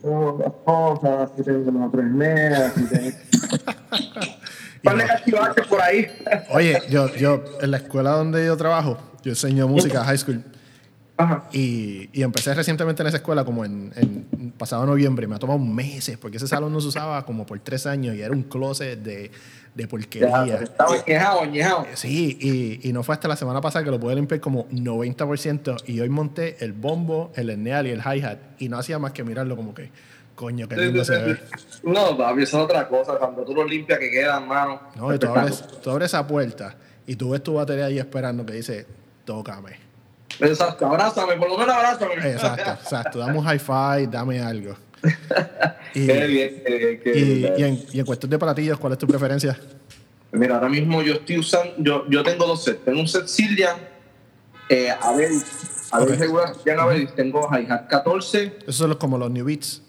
Tengo 0.08 0.64
cosas, 0.64 1.30
aquí 1.30 1.42
tengo 1.42 1.70
los 1.70 1.92
tres 1.92 2.04
megas, 2.06 2.72
aquí 2.72 2.84
tengo. 2.84 3.10
Cachivaches 5.06 5.66
por 5.66 5.82
ahí. 5.82 6.06
Oye, 6.50 6.80
yo, 6.88 7.14
yo, 7.16 7.44
en 7.60 7.70
la 7.70 7.76
escuela 7.76 8.12
donde 8.12 8.46
yo 8.46 8.56
trabajo, 8.56 8.96
yo 9.22 9.32
enseño 9.32 9.68
música 9.68 10.02
high 10.04 10.16
school. 10.16 10.42
Ajá. 11.18 11.44
Y, 11.52 12.08
y 12.12 12.22
empecé 12.22 12.54
recientemente 12.54 13.02
en 13.02 13.08
esa 13.08 13.16
escuela 13.18 13.44
como 13.44 13.64
en, 13.64 13.92
en 13.96 14.52
pasado 14.52 14.86
noviembre. 14.86 15.26
Me 15.26 15.34
ha 15.34 15.38
tomado 15.38 15.58
meses 15.58 16.16
porque 16.16 16.36
ese 16.36 16.46
salón 16.46 16.72
no 16.72 16.80
se 16.80 16.88
usaba 16.88 17.26
como 17.26 17.44
por 17.44 17.58
tres 17.58 17.86
años 17.86 18.14
y 18.14 18.22
era 18.22 18.32
un 18.32 18.44
closet 18.44 19.00
de, 19.02 19.30
de 19.74 19.82
Ya, 19.82 19.88
porquería. 19.88 20.60
Estaba 20.62 20.94
añejado, 20.94 21.40
añejado. 21.42 21.86
Sí, 21.94 22.38
y, 22.40 22.88
y 22.88 22.92
no 22.92 23.02
fue 23.02 23.14
hasta 23.14 23.26
la 23.26 23.36
semana 23.36 23.60
pasada 23.60 23.84
que 23.84 23.90
lo 23.90 23.98
pude 23.98 24.14
limpiar 24.14 24.40
como 24.40 24.68
90% 24.68 25.82
y 25.86 26.00
hoy 26.00 26.08
monté 26.08 26.56
el 26.64 26.72
bombo, 26.72 27.32
el 27.34 27.50
enneal 27.50 27.86
y 27.88 27.90
el 27.90 28.00
hi-hat 28.00 28.38
y 28.58 28.68
no 28.68 28.78
hacía 28.78 28.98
más 29.00 29.12
que 29.12 29.24
mirarlo 29.24 29.56
como 29.56 29.74
que, 29.74 29.90
coño, 30.36 30.68
qué 30.68 30.76
lindo 30.76 31.04
se 31.04 31.16
ve. 31.18 31.38
No, 31.82 32.16
papi, 32.16 32.42
eso 32.44 32.58
es 32.58 32.64
otra 32.64 32.86
cosa. 32.86 33.14
Cuando 33.18 33.44
tú 33.44 33.54
lo 33.54 33.64
limpias, 33.64 33.98
que 33.98 34.10
quedan, 34.10 34.46
mano. 34.46 34.80
No, 34.94 35.12
y 35.12 35.18
tú 35.18 35.26
abres, 35.28 35.64
tú 35.82 35.90
abres 35.90 36.06
esa 36.06 36.24
puerta 36.26 36.76
y 37.08 37.16
tú 37.16 37.30
ves 37.30 37.42
tu 37.42 37.54
batería 37.54 37.86
ahí 37.86 37.98
esperando 37.98 38.46
que 38.46 38.52
dice, 38.52 38.86
tócame. 39.24 39.87
Exacto, 40.40 40.86
abrázame, 40.86 41.36
por 41.36 41.48
lo 41.48 41.58
menos 41.58 41.74
abrázame. 41.74 42.14
Exacto, 42.14 42.70
exacto. 42.70 43.18
Dame 43.18 43.38
un 43.38 43.44
hi-fi, 43.46 44.06
dame 44.10 44.40
algo. 44.40 44.76
Y, 45.94 46.06
Qué 46.06 46.26
bien, 46.26 46.62
qué 46.66 46.76
bien, 46.76 47.00
qué 47.02 47.18
y, 47.58 47.62
en, 47.64 47.84
y 47.92 48.00
en 48.00 48.06
cuestión 48.06 48.30
de 48.30 48.38
platillos, 48.38 48.78
¿cuál 48.78 48.92
es 48.92 48.98
tu 48.98 49.06
preferencia? 49.06 49.58
Mira, 50.32 50.56
ahora 50.56 50.68
mismo 50.68 51.02
yo 51.02 51.14
estoy 51.14 51.38
usando, 51.38 51.74
yo, 51.78 52.04
yo 52.08 52.22
tengo 52.22 52.46
dos 52.46 52.64
sets. 52.64 52.84
Tengo 52.84 53.00
un 53.00 53.08
set 53.08 53.26
Sillian, 53.26 53.76
eh, 54.68 54.90
Abel, 55.00 55.32
Abel 55.90 56.12
Ok. 56.12 56.18
regular 56.20 56.54
Sillian 56.54 56.80
Abel, 56.80 57.08
tengo 57.14 57.48
hi-hat 57.50 57.88
14. 57.88 58.58
Esos 58.62 58.76
son 58.76 58.90
los, 58.90 58.98
como 58.98 59.16
los 59.16 59.30
New 59.30 59.44
Beats. 59.46 59.82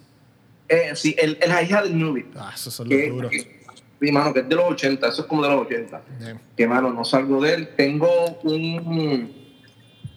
Eh, 0.70 0.92
sí, 0.96 1.16
el, 1.18 1.38
el 1.42 1.50
hi-hat 1.52 1.84
del 1.84 1.98
Nubit. 2.00 2.28
Ah, 2.38 2.52
esos 2.56 2.74
son 2.74 2.88
los 2.88 3.10
duros. 3.10 3.32
sí, 3.34 4.12
mano, 4.12 4.34
que 4.34 4.42
es 4.42 4.50
de 4.50 4.56
los 4.56 4.66
80, 4.72 5.08
eso 5.10 5.22
es 5.24 5.28
como 5.28 5.44
de 5.44 5.50
los 5.50 5.62
80. 5.66 6.02
Bien. 6.20 6.40
Que, 6.56 6.68
mano, 6.68 6.94
no 6.94 7.04
salgo 7.04 7.42
de 7.42 7.54
él. 7.56 7.70
Tengo 7.76 8.40
un 8.44 9.39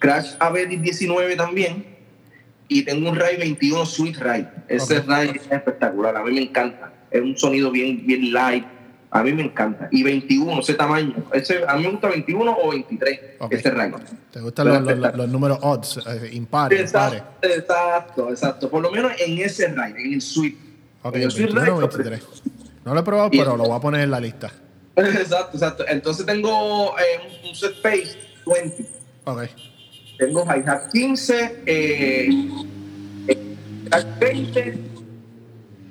Crash 0.02 0.34
Abel 0.40 0.82
19 0.82 1.36
también. 1.36 1.86
y 2.68 2.82
tengo 2.84 3.10
un 3.10 3.16
Ray 3.16 3.36
21 3.36 3.84
Sweet 3.86 4.16
Ray. 4.18 4.48
Ese 4.66 4.98
Ok. 4.98 5.06
Ray 5.06 5.28
es 5.34 5.50
espectacular, 5.50 6.16
a 6.16 6.22
mí 6.24 6.32
me 6.32 6.42
encanta. 6.42 6.92
Es 7.10 7.20
un 7.20 7.36
sonido 7.36 7.70
bien, 7.70 8.04
bien 8.06 8.32
light, 8.32 8.64
a 9.10 9.22
mí 9.22 9.32
me 9.32 9.42
encanta. 9.42 9.88
Y 9.92 10.02
21, 10.02 10.58
ese 10.60 10.72
tamaño. 10.74 11.14
Ese, 11.34 11.62
a 11.68 11.76
mí 11.76 11.82
me 11.84 11.90
gusta 11.90 12.08
21 12.08 12.50
o 12.50 12.70
23, 12.70 13.20
Ok. 13.40 13.52
ese 13.52 13.70
Ray. 13.70 13.92
¿Te 14.32 14.40
gustan 14.40 14.68
los, 14.68 15.14
los- 15.16 15.28
números 15.28 15.58
odds, 15.60 15.98
eh, 16.06 16.30
impares, 16.32 16.80
impares? 16.80 17.20
Exacto, 17.20 17.46
exacto, 17.48 18.30
exacto. 18.30 18.70
Por 18.70 18.82
lo 18.82 18.90
menos 18.90 19.12
en 19.20 19.38
ese 19.38 19.68
Ray, 19.68 19.92
en 19.98 20.14
el 20.14 20.22
Sweet. 20.22 20.56
Ok, 21.02 21.16
en 21.16 21.22
el 21.22 21.30
Sweet 21.30 21.52
21 21.52 21.76
o 21.76 21.80
Ray, 21.80 21.88
23. 21.96 22.42
No 22.86 22.94
lo 22.94 23.00
he 23.00 23.02
probado, 23.04 23.30
pero 23.30 23.56
lo 23.56 23.64
voy 23.68 23.76
a 23.76 23.80
poner 23.80 24.00
en 24.00 24.10
la 24.10 24.18
lista. 24.20 24.50
Exacto, 24.96 25.50
exacto. 25.58 25.84
Entonces 25.86 26.24
tengo 26.24 26.94
eh, 26.98 27.48
un, 27.48 27.54
set 27.54 27.74
bass 27.82 28.16
20. 28.46 28.86
Ok. 29.24 29.42
Tengo 30.22 30.44
hi-hat 30.44 30.92
15, 30.92 31.62
eh, 31.66 32.28
eh, 33.26 33.38
track 33.90 34.18
20 34.20 34.78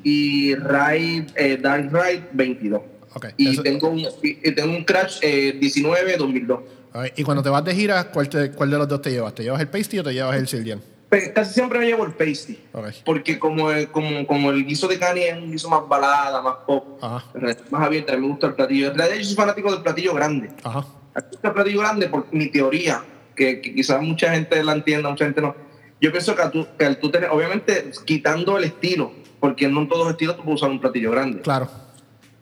y 0.05 0.55
ride, 0.55 1.27
eh, 1.35 1.57
dark 1.61 1.91
ride 1.91 2.23
22. 2.31 2.81
Ok, 3.13 3.25
Y 3.35 3.49
eso- 3.49 3.61
tengo 3.61 3.89
un, 3.89 3.99
y, 4.23 4.51
tengo 4.53 4.71
un 4.73 4.85
crash 4.85 5.17
eh, 5.21 5.57
19 5.59 6.15
2002. 6.15 6.59
ok, 6.93 7.05
Y 7.17 7.23
cuando 7.25 7.43
te 7.43 7.49
vas 7.49 7.65
de 7.65 7.75
gira, 7.75 8.05
¿cuál, 8.09 8.29
te- 8.29 8.51
¿cuál 8.51 8.71
de 8.71 8.77
los 8.77 8.87
dos 8.87 9.01
te 9.01 9.11
llevas? 9.11 9.35
¿Te 9.35 9.43
llevas 9.43 9.59
el 9.59 9.67
pasty 9.67 9.99
o 9.99 10.03
te 10.05 10.13
llevas 10.13 10.37
el 10.37 10.47
Sildian? 10.47 10.79
Pues, 11.09 11.27
casi 11.35 11.53
siempre 11.53 11.77
me 11.79 11.87
llevo 11.87 12.05
el 12.05 12.13
pasty. 12.13 12.57
Porque 13.03 13.37
como, 13.37 13.69
el- 13.69 13.89
como, 13.91 14.25
como 14.25 14.51
el 14.51 14.65
guiso 14.65 14.87
de 14.87 14.97
Cani 14.97 15.23
es 15.23 15.37
un 15.37 15.51
guiso 15.51 15.69
más 15.69 15.85
balada, 15.89 16.41
más 16.41 16.55
pop, 16.65 16.99
Ajá. 17.03 17.25
más 17.69 17.81
abierto, 17.85 18.13
a 18.13 18.15
mí 18.15 18.21
me 18.21 18.27
gusta 18.29 18.47
el 18.47 18.53
platillo. 18.53 18.91
En 18.91 18.97
realidad 18.97 19.17
yo 19.19 19.25
soy 19.25 19.35
fanático 19.35 19.69
del 19.73 19.81
platillo 19.83 20.13
grande. 20.13 20.51
Ajá. 20.63 20.85
Me 21.13 21.21
gusta 21.29 21.47
el 21.49 21.53
platillo 21.53 21.79
grande 21.81 22.07
por 22.07 22.33
mi 22.33 22.47
teoría, 22.47 23.03
que, 23.35 23.61
que 23.61 23.73
quizás 23.75 24.01
mucha 24.01 24.33
gente 24.33 24.63
la 24.63 24.73
entienda, 24.73 25.09
mucha 25.09 25.25
gente 25.25 25.41
no. 25.41 25.55
Yo 25.99 26.11
pienso 26.11 26.35
que, 26.35 26.43
tú, 26.51 26.67
que 26.77 26.95
tú 26.95 27.11
tener, 27.11 27.29
obviamente 27.29 27.91
quitando 28.05 28.57
el 28.57 28.63
estilo, 28.65 29.11
porque 29.39 29.67
no 29.67 29.81
en 29.81 29.87
todos 29.87 30.05
los 30.05 30.11
estilos 30.13 30.35
tú 30.37 30.43
puedes 30.43 30.61
usar 30.61 30.71
un 30.71 30.79
platillo 30.81 31.11
grande. 31.11 31.41
Claro. 31.41 31.69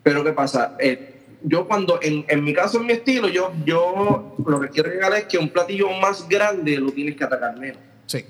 Pero 0.03 0.24
¿qué 0.24 0.31
pasa? 0.31 0.75
Eh, 0.79 1.15
yo 1.43 1.67
cuando, 1.67 2.00
en, 2.01 2.25
en 2.27 2.43
mi 2.43 2.53
caso, 2.53 2.79
en 2.79 2.86
mi 2.86 2.93
estilo, 2.93 3.27
yo, 3.27 3.51
yo 3.65 4.36
lo 4.46 4.60
que 4.62 4.69
quiero 4.69 4.89
llegar 4.89 5.13
es 5.13 5.25
que 5.25 5.38
un 5.38 5.50
platillo 5.50 5.89
más 6.01 6.27
grande 6.27 6.77
lo 6.77 6.91
tienes 6.91 7.15
que 7.15 7.24
atacar 7.24 7.58
menos. 7.58 7.77
Sí. 8.05 8.25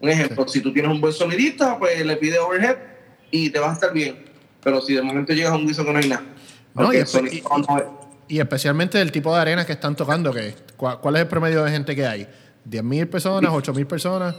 Un 0.00 0.08
ejemplo, 0.10 0.46
si 0.48 0.60
tú 0.60 0.72
tienes 0.72 0.90
un 0.90 1.00
buen 1.00 1.12
sonidista, 1.12 1.78
pues 1.78 2.04
le 2.04 2.16
pides 2.16 2.38
overhead 2.38 2.76
y 3.30 3.50
te 3.50 3.58
vas 3.58 3.70
a 3.70 3.72
estar 3.74 3.92
bien. 3.92 4.24
Pero 4.62 4.80
si 4.80 4.94
de 4.94 5.02
momento 5.02 5.32
llegas 5.32 5.52
a 5.52 5.56
un 5.56 5.66
guiso 5.66 5.84
que 5.84 5.92
no 5.92 5.98
hay 5.98 6.08
nada, 6.08 6.22
No, 6.74 6.92
y 6.92 6.96
el 6.96 7.02
espe- 7.04 7.06
sonido 7.06 7.48
no 7.68 7.78
es- 7.78 7.84
Y 8.28 8.40
especialmente 8.40 9.00
el 9.00 9.12
tipo 9.12 9.34
de 9.34 9.40
arena 9.40 9.64
que 9.64 9.72
están 9.72 9.94
tocando, 9.94 10.32
que 10.32 10.54
¿cuál, 10.76 10.98
cuál 11.00 11.16
es 11.16 11.22
el 11.22 11.28
promedio 11.28 11.62
de 11.64 11.70
gente 11.70 11.94
que 11.94 12.06
hay? 12.06 12.26
¿10.000 12.68 13.08
personas? 13.08 13.52
¿8.000 13.52 13.86
personas? 13.86 14.34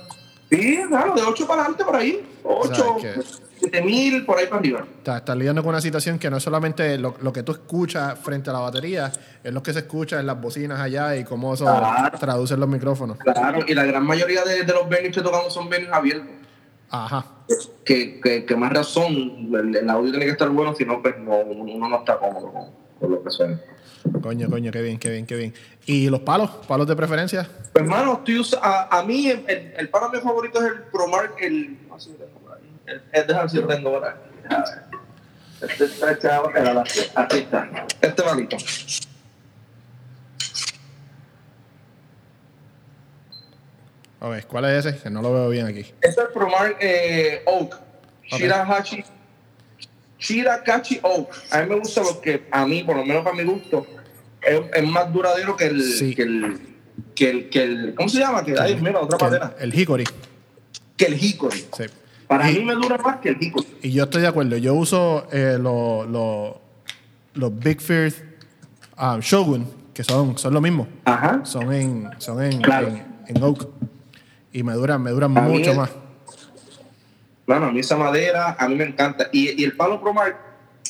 Sí, 0.50 0.82
claro, 0.88 1.14
de 1.14 1.22
8 1.22 1.48
para 1.48 1.62
adelante 1.62 1.84
por 1.86 1.96
ahí. 1.96 2.26
8, 2.44 2.98
que- 3.02 3.14
7 3.60 3.82
mil, 3.82 4.24
por 4.24 4.38
ahí 4.38 4.46
para 4.46 4.60
arriba. 4.60 4.86
Estás, 5.04 5.36
lidiando 5.36 5.64
con 5.64 5.70
una 5.70 5.82
situación 5.82 6.20
que 6.20 6.30
no 6.30 6.38
es 6.38 6.44
solamente 6.44 6.96
lo, 7.00 7.16
lo 7.22 7.34
que 7.34 7.42
tú 7.42 7.54
escuchas 7.54 8.18
frente 8.20 8.52
a 8.52 8.54
la 8.54 8.60
batería, 8.60 9.12
es 9.44 9.52
lo 9.52 9.64
que 9.64 9.74
se 9.74 9.80
escucha 9.80 10.20
en 10.20 10.28
las 10.28 10.40
bocinas 10.40 10.80
allá 10.80 11.16
y 11.16 11.24
cómo 11.24 11.56
eso 11.56 11.66
Claro. 11.66 12.18
traduce 12.20 12.54
en 12.54 12.60
los 12.60 12.70
micrófonos. 12.70 13.18
Claro, 13.18 13.62
y 13.68 13.74
la 13.74 13.84
gran 13.86 14.04
mayoría 14.06 14.44
de, 14.44 14.64
de 14.64 14.74
los 14.74 14.88
venues 14.88 15.12
que 15.16 15.22
tocamos 15.24 15.52
son 15.54 15.70
venues 15.70 15.92
abiertos. 15.92 16.28
Ajá. 16.92 17.26
Que, 17.84 18.22
que, 18.22 18.46
que 18.46 18.56
más 18.56 18.72
razón, 18.72 19.14
el, 19.54 19.76
el 19.76 19.90
audio 19.90 20.12
tiene 20.12 20.26
que 20.26 20.32
estar 20.34 20.50
bueno, 20.50 20.76
si 20.76 20.86
no, 20.86 21.02
pues 21.02 21.18
no, 21.18 21.38
uno 21.40 21.90
no 21.90 21.98
está 21.98 22.18
cómodo 22.20 22.52
con, 22.54 22.64
con 23.00 23.12
lo 23.12 23.24
que 23.24 23.32
suena. 23.32 23.60
Coño, 24.22 24.50
coño, 24.50 24.72
qué 24.72 24.82
bien, 24.82 24.98
qué 25.00 25.10
bien, 25.10 25.26
qué 25.26 25.36
bien. 25.36 25.54
¿Y 25.86 26.10
los 26.10 26.22
palos? 26.22 26.50
¿Palos 26.68 26.88
de 26.88 26.96
preferencia? 26.96 27.48
Pues, 27.74 27.84
hermano, 27.84 28.14
estoy 28.20 28.40
usa- 28.40 28.60
a, 28.62 29.00
a 29.00 29.04
mí 29.04 29.28
el, 29.30 29.44
el, 29.48 29.74
el 29.78 29.90
palo 29.90 30.10
mío 30.10 30.22
favorito 30.22 30.60
es 30.60 30.72
el 30.72 30.82
Promark, 30.84 31.36
el. 31.42 31.78
El, 32.86 33.02
el, 33.12 33.28
déjame 33.28 33.50
si 33.50 33.58
lo 33.58 33.68
tengo 33.68 33.92
por 33.92 34.06
aquí. 34.08 34.20
Este 35.62 35.86
está 35.86 36.12
echado. 36.14 36.50
Era 36.56 36.82
así, 36.82 37.02
aquí 37.16 37.38
está. 37.40 37.70
Este 38.02 38.24
palito. 38.24 38.58
A 44.20 44.30
ver, 44.30 44.48
¿cuál 44.48 44.66
es 44.66 44.86
ese? 44.86 44.98
Que 45.00 45.10
no 45.10 45.22
lo 45.22 45.32
veo 45.34 45.50
bien 45.50 45.68
aquí. 45.68 45.82
Este 46.02 46.08
es 46.10 46.18
el 46.18 46.28
Promark 46.34 46.78
eh, 46.80 47.44
Oak. 47.46 47.76
Ok. 48.32 48.40
Shirahachi. 50.20 50.96
Shirakachi 50.96 51.00
Oak. 51.04 51.30
A 51.52 51.62
mí 51.62 51.70
me 51.70 51.76
gusta 51.80 52.02
porque, 52.02 52.48
a 52.52 52.66
mí, 52.66 52.84
por 52.84 52.96
lo 52.98 53.06
menos 53.06 53.24
para 53.24 53.36
mi 53.36 53.44
gusto, 53.44 53.86
es, 54.42 54.62
es 54.74 54.88
más 54.88 55.12
duradero 55.14 55.56
que 55.56 55.66
el, 55.68 55.82
Sí. 55.84 56.16
que 56.16 56.22
el. 56.24 56.60
Que 57.14 57.30
el, 57.30 57.50
que 57.50 57.64
el. 57.64 57.94
¿Cómo 57.96 58.10
se 58.10 58.20
llama? 58.20 58.44
Que, 58.44 58.56
ay, 58.60 58.76
mira, 58.82 59.00
otra 59.00 59.18
Que 59.58 59.64
el- 59.64 59.74
Hickory. 59.80 60.04
Que 60.96 61.06
el 61.06 61.24
Hickory. 61.24 61.60
Sí. 61.76 61.84
Para 62.28 62.50
Y- 62.52 62.56
mí 62.60 62.66
me 62.66 62.74
dura 62.74 62.98
más 62.98 63.18
que 63.18 63.30
el 63.30 63.38
Hickory. 63.42 63.68
Y 63.84 63.92
yo 63.92 64.04
estoy 64.06 64.22
de 64.24 64.28
acuerdo. 64.28 64.58
Yo 64.58 64.74
uso 64.74 65.28
eh, 65.32 65.58
los 65.60 66.08
los- 66.10 66.56
los 67.34 67.60
Big 67.60 67.80
Fear 67.82 68.12
um, 69.00 69.20
Shogun, 69.20 69.68
que 69.94 70.04
son, 70.04 70.38
son 70.38 70.54
lo 70.54 70.62
mismo. 70.62 70.88
Ajá. 71.06 71.42
Son 71.46 71.72
en, 71.72 72.10
son 72.18 72.44
en, 72.44 72.62
Claro. 72.62 72.88
en, 72.88 73.06
en 73.28 73.44
Oak. 73.44 73.68
Y 74.52 74.64
me 74.64 74.74
duran, 74.74 75.02
me 75.04 75.12
duran 75.12 75.32
mucho 75.32 75.76
más. 75.76 75.90
Bueno, 77.48 77.68
a 77.68 77.72
mí 77.72 77.80
esa 77.80 77.96
madera, 77.98 78.56
a 78.60 78.68
mí 78.68 78.76
me 78.76 78.84
encanta. 78.84 79.30
Y, 79.32 79.60
y 79.60 79.64
el 79.64 79.76
palo 79.76 80.00
Promark, 80.02 80.36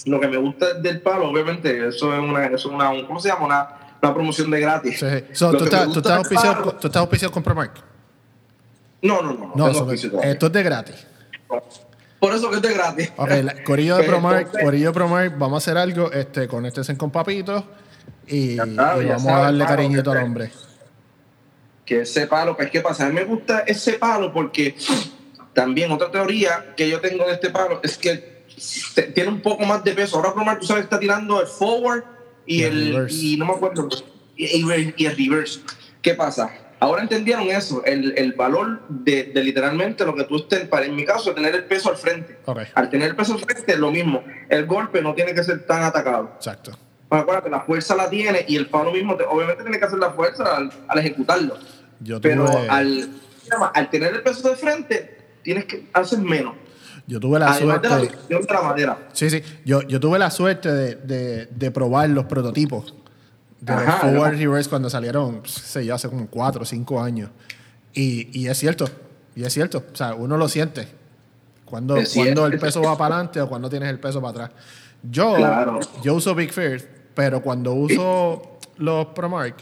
lo 0.06 0.20
que 0.20 0.28
me 0.28 0.38
gusta 0.38 0.74
del 0.74 1.02
palo, 1.02 1.30
obviamente, 1.30 1.88
eso 1.88 2.14
es 2.14 2.20
una, 2.20 2.46
eso 2.48 2.56
es 2.56 2.66
una 2.66 2.90
un- 2.90 3.06
¿cómo 3.06 3.20
se 3.20 3.30
llama? 3.30 3.46
Una, 3.46 3.70
una 4.02 4.14
promoción 4.14 4.50
de 4.52 4.60
gratis. 4.60 5.00
Sí. 5.00 5.06
So, 5.34 5.52
¿tú, 5.56 5.66
estás, 5.66 5.92
tú, 5.92 6.02
auspiciado, 6.10 6.54
palo- 6.56 6.64
con- 6.72 6.80
tú 6.80 6.88
estás 6.88 7.00
auspiciado 7.02 7.32
con 7.32 7.44
Promark? 7.44 7.74
No, 9.04 9.22
no, 9.22 9.34
no. 9.34 9.40
No, 9.40 9.52
No, 9.56 9.64
tengo 9.66 9.74
so- 9.74 9.80
auspicio 9.82 10.10
todavía. 10.12 10.32
esto 10.32 10.48
es 10.48 10.52
de 10.54 10.64
gratis. 10.64 11.08
Por 12.20 12.34
eso 12.34 12.50
que 12.50 12.56
esto 12.56 12.68
es 12.70 12.74
gratis. 12.76 13.14
Ok, 13.16 13.30
la- 13.44 13.64
Corillo 13.64 13.98
de 13.98 14.04
Promark, 14.08 14.52
Corillo 14.64 14.88
de 14.88 14.94
Promark, 14.94 15.38
vamos 15.38 15.56
a 15.56 15.58
hacer 15.64 15.78
algo, 15.78 16.12
este, 16.12 16.48
conéctense 16.48 16.98
con 16.98 17.12
papitos 17.12 17.64
y, 18.26 18.56
Ya 18.56 18.66
y 18.66 18.76
vamos 19.06 19.28
a 19.28 19.40
darle 19.42 19.66
cariñito 19.66 20.12
al 20.12 20.24
hombre. 20.24 20.52
Que 21.86 22.02
ese 22.02 22.26
palo, 22.28 22.58
pues, 22.58 22.72
¿qué 22.72 22.82
pasa? 22.82 23.06
A 23.06 23.10
mí 23.10 23.14
me 23.14 23.24
gusta 23.26 23.60
ese 23.60 23.94
palo 23.94 24.34
porque 24.34 24.76
también 25.58 25.92
otra 25.92 26.12
teoría 26.12 26.76
que 26.78 26.88
yo 26.88 27.02
tengo 27.02 27.26
de 27.26 27.34
este 27.34 27.50
palo 27.50 27.80
es 27.82 27.98
que 27.98 28.44
tiene 29.16 29.32
un 29.32 29.42
poco 29.42 29.66
más 29.66 29.84
de 29.84 29.92
peso. 29.94 30.18
Ahora 30.18 30.32
Promark, 30.32 30.60
tú 30.60 30.68
sabes, 30.68 30.84
está 30.84 31.00
tirando 31.00 31.42
el 31.42 31.48
forward 31.48 32.04
y, 32.46 32.60
Y 32.62 32.64
el 32.64 32.96
el, 32.96 33.08
y 33.12 33.38
no 33.38 33.46
me 33.48 33.54
acuerdo, 33.54 33.90
y, 34.36 34.46
y- 34.46 34.94
y 34.96 35.06
el 35.08 35.18
reverse. 35.18 35.62
¿Qué 36.04 36.14
pasa? 36.14 36.52
Ahora 36.80 37.02
entendieron 37.02 37.46
eso, 37.50 37.82
el, 37.86 38.14
el 38.20 38.34
valor 38.34 38.82
de, 38.88 39.24
de 39.34 39.44
literalmente 39.44 40.06
lo 40.06 40.14
que 40.14 40.26
tú 40.26 40.36
estés, 40.38 40.68
para 40.68 40.86
en 40.86 40.96
mi 40.96 41.04
caso, 41.06 41.34
tener 41.34 41.56
el 41.56 41.64
peso 41.66 41.90
al 41.90 41.98
frente. 41.98 42.38
Ok, 42.46 42.60
Al 42.76 42.92
tener 42.92 43.10
el 43.10 43.16
peso 43.16 43.34
al 43.34 43.40
frente 43.40 43.72
es 43.74 43.80
lo 43.80 43.90
mismo. 43.90 44.24
El 44.50 44.68
golpe 44.68 45.02
no 45.02 45.16
tiene 45.16 45.34
que 45.34 45.44
ser 45.44 45.66
tan 45.66 45.82
atacado. 45.82 46.34
exacto. 46.38 46.78
Pues 47.10 47.20
acuérdate, 47.24 47.50
la 47.50 47.62
fuerza 47.62 47.96
la 47.96 48.08
tiene 48.12 48.46
y 48.48 48.58
el 48.58 48.68
palo 48.68 48.92
mismo, 48.92 49.16
te- 49.18 49.24
obviamente 49.24 49.64
tiene 49.64 49.80
que 49.80 49.86
hacer 49.86 49.98
la 49.98 50.12
fuerza 50.12 50.56
al, 50.56 50.72
al 50.88 51.00
ejecutarlo. 51.00 51.58
Yo 52.00 52.22
Pero 52.22 52.46
tuve, 52.46 52.70
al, 52.70 53.10
al 53.74 53.90
tener 53.90 54.14
el 54.14 54.22
peso 54.22 54.48
de 54.48 54.56
frente, 54.56 55.17
tienes 55.48 55.63
que 55.63 55.88
hacer 55.94 56.20
menos. 56.20 56.56
yo 57.08 57.22
tuve 57.22 57.39
la 57.39 57.51
Además 57.54 57.82
de 57.82 57.88
la 57.88 57.98
suerte. 58.00 58.18
de 58.27 58.54
la 58.54 58.62
madera. 58.62 59.08
Sí, 59.13 59.30
sí. 59.30 59.42
Yo, 59.63 59.82
yo 59.84 59.98
tuve 59.98 60.20
la 60.20 60.30
suerte 60.30 60.70
de, 60.74 60.96
de, 60.96 61.46
de 61.46 61.72
probar 61.72 62.10
los 62.10 62.25
prototipos 62.25 62.94
de 63.62 63.74
los 63.74 63.96
Forward. 63.96 64.36
Reverse 64.38 64.70
cuando 64.70 64.89
salieron, 64.89 65.42
sé 65.46 65.86
yo, 65.86 65.96
hace 65.96 66.10
como 66.10 66.27
4 66.27 66.63
o 66.63 66.66
5 66.66 67.01
años. 67.01 67.30
Y, 67.94 68.38
y 68.38 68.50
es 68.50 68.58
cierto, 68.58 68.89
y 69.36 69.46
es 69.46 69.54
cierto. 69.54 69.86
O 69.94 69.96
sea, 69.96 70.16
uno 70.16 70.36
lo 70.36 70.50
siente. 70.50 70.86
Cuando, 71.63 71.96
cuando 72.13 72.46
el 72.46 72.60
peso 72.60 72.82
va 72.82 72.98
para 72.98 73.16
adelante 73.16 73.39
o 73.39 73.48
cuando 73.48 73.70
tienes 73.70 73.88
el 73.89 74.00
peso 74.01 74.20
para 74.22 74.32
atrás. 74.32 74.51
Yo, 75.01 75.34
Claro. 75.36 75.80
yo 76.04 76.13
uso 76.16 76.36
Big 76.36 76.51
Fear, 76.51 76.82
pero 77.16 77.42
cuando 77.42 77.72
uso 77.72 78.60
los 78.80 79.06
ProMark, 79.08 79.56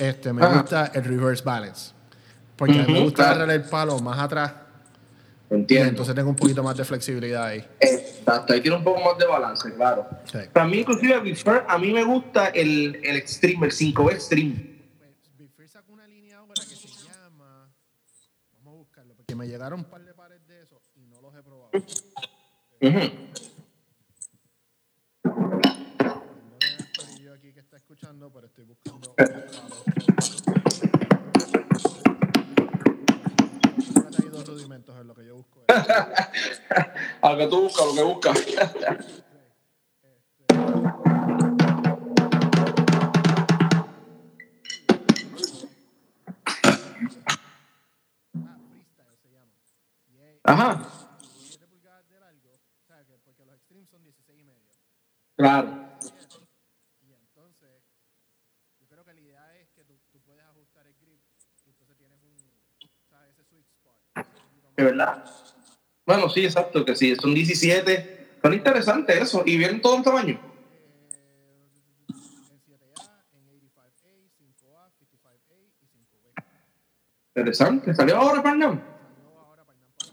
este, 0.00 0.32
me 0.32 0.42
Ajá. 0.44 0.60
gusta 0.62 0.90
el 0.94 1.04
reverse 1.04 1.44
balance. 1.44 1.92
Porque 2.56 2.82
me 2.88 3.00
gusta 3.02 3.22
claro. 3.22 3.36
agarrar 3.36 3.54
el 3.54 3.62
palo 3.62 4.00
más 4.00 4.18
atrás 4.18 4.52
y 5.50 5.54
Entiendo. 5.54 5.88
entonces 5.88 6.14
tengo 6.14 6.28
un 6.30 6.36
poquito 6.36 6.62
más 6.62 6.76
de 6.76 6.84
flexibilidad 6.84 7.44
ahí. 7.46 7.64
Exacto, 7.80 8.52
ahí 8.52 8.60
tiene 8.60 8.76
un 8.76 8.84
poco 8.84 9.00
más 9.02 9.16
de 9.18 9.26
balance, 9.26 9.72
claro. 9.74 10.06
Sí. 10.30 10.38
Para 10.52 10.66
mí, 10.66 10.78
inclusive, 10.80 11.20
Before, 11.20 11.62
a 11.66 11.78
mí 11.78 11.92
me 11.92 12.04
gusta 12.04 12.48
el, 12.48 13.00
el 13.02 13.16
Extreme, 13.16 13.66
el 13.66 13.72
5B 13.72 14.12
Extreme. 14.12 14.78
Fear 15.56 15.68
sacó 15.68 15.92
una 15.94 16.06
línea 16.06 16.38
ahora 16.38 16.54
que 16.54 16.76
se 16.76 16.88
llama. 16.88 17.70
Vamos 18.52 18.74
a 18.74 18.76
buscarlo, 18.76 19.14
porque 19.14 19.34
me 19.34 19.46
llegaron 19.48 19.80
un 19.80 19.84
par 19.86 20.04
de 20.04 20.12
pares 20.12 20.46
de 20.46 20.62
esos 20.62 20.82
y 20.96 21.06
no 21.06 21.20
los 21.22 21.34
he 21.34 21.42
probado. 21.42 21.70
Ujú. 22.80 23.00
Yo 27.22 27.32
aquí 27.34 27.52
que 27.52 27.60
está 27.60 27.76
escuchando, 27.78 28.30
pero 28.32 28.46
estoy 28.46 28.64
buscando. 28.64 29.14
Lo 35.04 35.14
que 35.14 35.26
yo 35.26 35.36
busco. 35.36 35.64
A 37.22 37.32
lo 37.32 37.38
que 37.38 37.46
tú 37.46 37.62
buscas, 37.62 37.86
lo 37.86 37.94
que 37.94 38.02
buscas. 38.02 38.46
Llama. 49.30 49.54
Ajá. 50.44 50.88
pulgadas 51.68 52.08
de 52.08 52.20
largo, 52.20 52.52
o 52.52 52.86
sea, 52.86 53.04
que 53.04 53.18
porque 53.18 53.44
los 53.44 53.54
extremes 53.54 53.88
son 53.90 54.02
16 54.02 54.40
y 54.40 54.44
medio. 54.44 54.72
Claro. 55.36 55.68
Y 57.02 57.12
entonces, 57.12 57.84
yo 58.80 58.86
creo 58.88 59.04
que 59.04 59.12
la 59.12 59.20
idea 59.20 59.56
es 59.56 59.70
que 59.72 59.84
tú, 59.84 60.00
tú 60.10 60.20
puedes 60.22 60.42
ajustar 60.44 60.86
el 60.86 60.94
grip 60.94 61.20
y 61.66 61.68
entonces 61.68 61.96
tienes 61.98 62.22
un, 62.22 62.36
¿sabes? 63.10 63.30
Ese 63.30 63.44
sweet 63.44 63.66
spot. 63.68 63.98
De 64.78 64.84
verdad. 64.84 65.24
Bueno, 66.06 66.28
sí, 66.28 66.44
exacto, 66.44 66.84
que 66.84 66.94
sí, 66.94 67.16
son 67.16 67.34
17. 67.34 68.36
Son 68.40 68.54
interesantes 68.54 69.20
eso. 69.20 69.42
Y 69.44 69.56
vienen 69.58 69.82
todo 69.82 69.96
en 69.96 70.04
tamaño. 70.04 70.40
En 71.28 72.60
7A, 72.60 73.24
en 73.32 73.48
85A, 73.48 73.90
5A, 74.38 74.92
55A 74.94 75.58
y 75.80 75.86
5B. 75.86 76.32
Interesante. 77.34 77.92
¿Salió 77.92 78.18
ahora 78.18 78.40
para 78.40 78.54
NAM? 78.54 78.80
Salió 78.80 79.38
ahora 79.40 79.64
para 79.64 79.76
el 79.76 79.82
Nampa. 79.82 80.04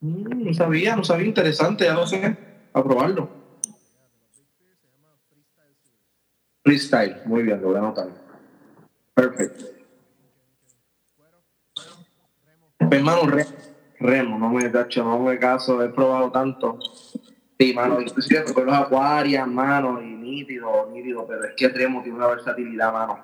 Mm, 0.00 0.46
no 0.46 0.54
sabía, 0.54 0.96
no 0.96 1.04
sabía. 1.04 1.26
Interesante, 1.26 1.84
ya 1.84 1.92
lo 1.92 2.06
sé. 2.06 2.38
A 2.72 2.82
probarlo. 2.82 3.28
Freestyle. 6.64 7.20
Muy 7.26 7.42
bien, 7.42 7.60
lo 7.60 7.68
voy 7.68 7.76
a 7.76 7.80
anotar. 7.80 8.08
Perfecto. 9.14 9.77
Pues, 12.88 13.00
hermano, 13.00 13.26
re- 13.26 13.46
remo, 14.00 14.38
no 14.38 14.48
me 14.50 14.68
tacho, 14.68 15.04
no 15.04 15.18
me 15.18 15.38
caso, 15.38 15.82
he 15.82 15.88
probado 15.88 16.30
tanto. 16.30 16.78
Sí, 17.58 17.72
mano, 17.74 18.00
inclusive 18.00 18.44
con 18.54 18.66
los 18.66 18.74
acuarios, 18.74 19.46
mano, 19.48 20.00
y 20.00 20.06
nítido, 20.06 20.88
nítido, 20.92 21.26
pero 21.26 21.44
es 21.44 21.54
que 21.56 21.64
el 21.66 21.74
remo 21.74 22.02
tiene 22.02 22.16
una 22.18 22.28
versatilidad, 22.28 22.92
mano. 22.92 23.18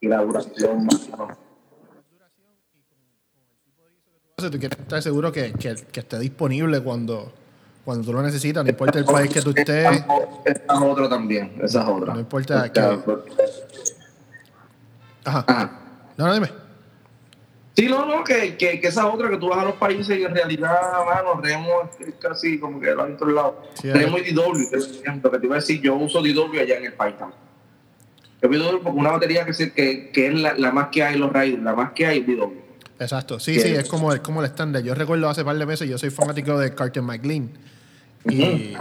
Y 0.00 0.08
la 0.08 0.20
duración, 0.22 0.86
mano. 0.86 1.28
que 4.36 4.50
tú 4.50 4.58
quieres 4.58 4.78
estar 4.78 5.02
seguro 5.02 5.32
que, 5.32 5.52
que, 5.52 5.74
que 5.90 6.00
esté 6.00 6.16
disponible 6.18 6.80
cuando, 6.80 7.32
cuando 7.84 8.04
tú 8.04 8.12
lo 8.12 8.22
necesitas, 8.22 8.62
no 8.62 8.70
importa 8.70 8.98
el 9.00 9.04
país 9.04 9.32
que 9.32 9.42
tú 9.42 9.50
estés. 9.50 10.04
Esa 10.44 10.62
es 10.74 10.80
otra 10.80 11.08
también, 11.08 11.54
esa 11.60 11.82
es 11.82 11.88
otra. 11.88 12.14
No 12.14 12.20
importa 12.20 12.66
Esta- 12.66 12.98
Ajá. 15.24 15.44
Ajá. 15.46 15.70
No, 16.16 16.26
no, 16.26 16.34
dime. 16.34 16.67
Sí, 17.78 17.86
no, 17.86 18.04
no, 18.06 18.24
que, 18.24 18.56
que, 18.56 18.80
que 18.80 18.88
esa 18.88 19.06
otra 19.06 19.30
que 19.30 19.36
tú 19.36 19.48
vas 19.50 19.60
a 19.60 19.64
los 19.66 19.74
países 19.74 20.18
y 20.18 20.24
en 20.24 20.34
realidad, 20.34 20.80
mano, 21.06 21.40
Remo 21.40 21.88
es 22.00 22.12
casi 22.18 22.58
como 22.58 22.80
que 22.80 22.90
en 22.90 23.16
todos 23.16 23.32
lados. 23.32 23.54
Sí, 23.74 23.88
Remo 23.92 24.18
y 24.18 24.32
DW, 24.32 24.68
que 24.68 24.76
es 24.78 25.00
lo 25.22 25.30
que 25.30 25.38
te 25.38 25.46
iba 25.46 25.54
a 25.54 25.60
decir, 25.60 25.80
yo 25.80 25.94
uso 25.94 26.20
DW 26.20 26.58
allá 26.60 26.76
en 26.78 26.86
el 26.86 26.94
país 26.94 27.16
también. 27.16 27.38
Yo 28.42 28.48
DW 28.48 28.82
porque 28.82 28.98
una 28.98 29.12
batería 29.12 29.44
que, 29.44 29.52
se- 29.52 29.72
que, 29.72 30.10
que 30.10 30.26
es 30.26 30.34
la, 30.34 30.54
la 30.54 30.72
más 30.72 30.88
que 30.88 31.04
hay 31.04 31.14
en 31.14 31.20
los 31.20 31.32
Raiders, 31.32 31.62
la 31.62 31.72
más 31.74 31.92
que 31.92 32.04
hay 32.06 32.18
es 32.18 32.26
DW. 32.26 32.50
Exacto. 32.98 33.38
Sí, 33.38 33.60
sí, 33.60 33.68
es 33.68 33.88
como, 33.88 34.12
es 34.12 34.18
como 34.20 34.40
el 34.40 34.46
estándar. 34.46 34.82
Yo 34.82 34.92
recuerdo 34.96 35.28
hace 35.28 35.44
par 35.44 35.56
de 35.56 35.64
meses, 35.64 35.88
yo 35.88 35.98
soy 35.98 36.10
fanático 36.10 36.58
de 36.58 36.74
Carter 36.74 37.04
McLean. 37.04 37.48
Y 38.28 38.74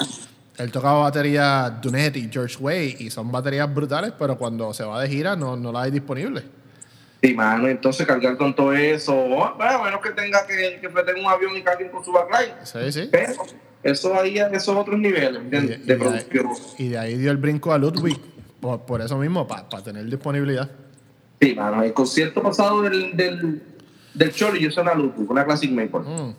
él 0.57 0.71
tocaba 0.71 1.01
batería 1.01 1.69
Dunet 1.81 2.17
y 2.17 2.29
George 2.31 2.57
Way 2.59 2.95
y 2.97 3.09
son 3.11 3.31
baterías 3.31 3.71
brutales, 3.71 4.13
pero 4.17 4.39
cuando 4.39 4.73
se 4.73 4.83
va 4.83 4.99
de 5.03 5.07
gira 5.07 5.35
no, 5.35 5.55
no 5.55 5.71
las 5.71 5.83
hay 5.83 5.91
disponibles. 5.91 6.43
Sí, 7.21 7.33
mano, 7.33 7.67
entonces 7.67 8.05
cargar 8.05 8.37
con 8.37 8.55
todo 8.55 8.73
eso, 8.73 9.15
oh, 9.15 9.53
bueno, 9.57 9.71
a 9.79 9.83
menos 9.83 10.01
que 10.01 10.11
tenga 10.11 10.45
que, 10.45 10.77
que 10.79 10.87
meter 10.89 11.15
un 11.15 11.25
avión 11.25 11.55
y 11.57 11.63
carguen 11.63 11.89
con 11.89 12.03
su 12.05 12.11
backline. 12.11 12.53
Sí, 12.63 12.91
sí. 12.91 13.09
Pero 13.11 13.33
eso 13.81 14.13
ahí, 14.19 14.37
esos 14.37 14.75
otros 14.75 14.99
niveles 14.99 15.41
Y 15.45 15.49
de, 15.49 15.61
de, 15.61 15.77
de 15.77 15.93
ahí, 15.93 15.99
producción. 15.99 16.47
y 16.77 16.89
de 16.89 16.97
ahí 16.99 17.17
dio 17.17 17.31
el 17.31 17.37
brinco 17.37 17.73
a 17.73 17.77
Ludwig, 17.79 18.19
por, 18.61 18.81
por 18.81 19.01
eso 19.01 19.17
mismo, 19.17 19.47
para 19.47 19.67
tener 19.83 20.05
disponibilidad. 20.05 20.69
Sí, 21.41 21.55
mano, 21.55 21.81
el 21.83 21.93
concierto 21.93 22.41
pasado 22.43 22.83
del, 22.83 23.15
del, 23.17 23.63
del 24.13 24.31
Choli, 24.31 24.59
yo 24.59 24.69
soy 24.71 24.83
una 24.83 24.93
Ludwig, 24.93 25.29
una 25.29 25.43
Classic 25.45 25.71
Maple. 25.71 25.99
Mm, 26.01 26.35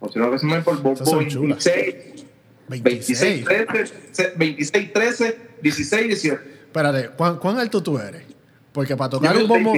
O 0.00 0.08
si 0.12 0.18
no, 0.18 0.34
Esas 0.34 0.40
son 0.50 0.64
Volvo 0.64 0.94
26, 0.94 2.24
26, 2.68 3.44
26. 3.44 3.44
13, 3.44 4.32
26, 4.36 4.92
13, 4.92 5.38
16, 5.62 6.06
18. 6.08 6.40
Espérate, 6.66 7.08
¿cuán, 7.16 7.36
cuán 7.38 7.58
alto 7.58 7.82
tú 7.82 7.98
eres? 7.98 8.22
Porque 8.72 8.96
para 8.96 9.10
tocar 9.10 9.36
un 9.36 9.48
bombo. 9.48 9.72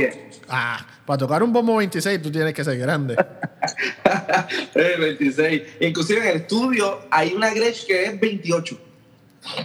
Ah, 0.48 0.84
para 1.06 1.18
tocar 1.18 1.42
un 1.42 1.52
bombo 1.52 1.76
26 1.76 2.20
tú 2.22 2.30
tienes 2.30 2.52
que 2.54 2.64
ser 2.64 2.78
grande. 2.78 3.16
Eh, 4.74 4.96
26. 4.98 5.62
Inclusive 5.80 6.20
en 6.22 6.26
el 6.28 6.36
estudio 6.36 7.00
hay 7.10 7.32
una 7.34 7.50
Gretsch 7.52 7.86
que 7.86 8.04
es 8.06 8.18
28. 8.20 8.78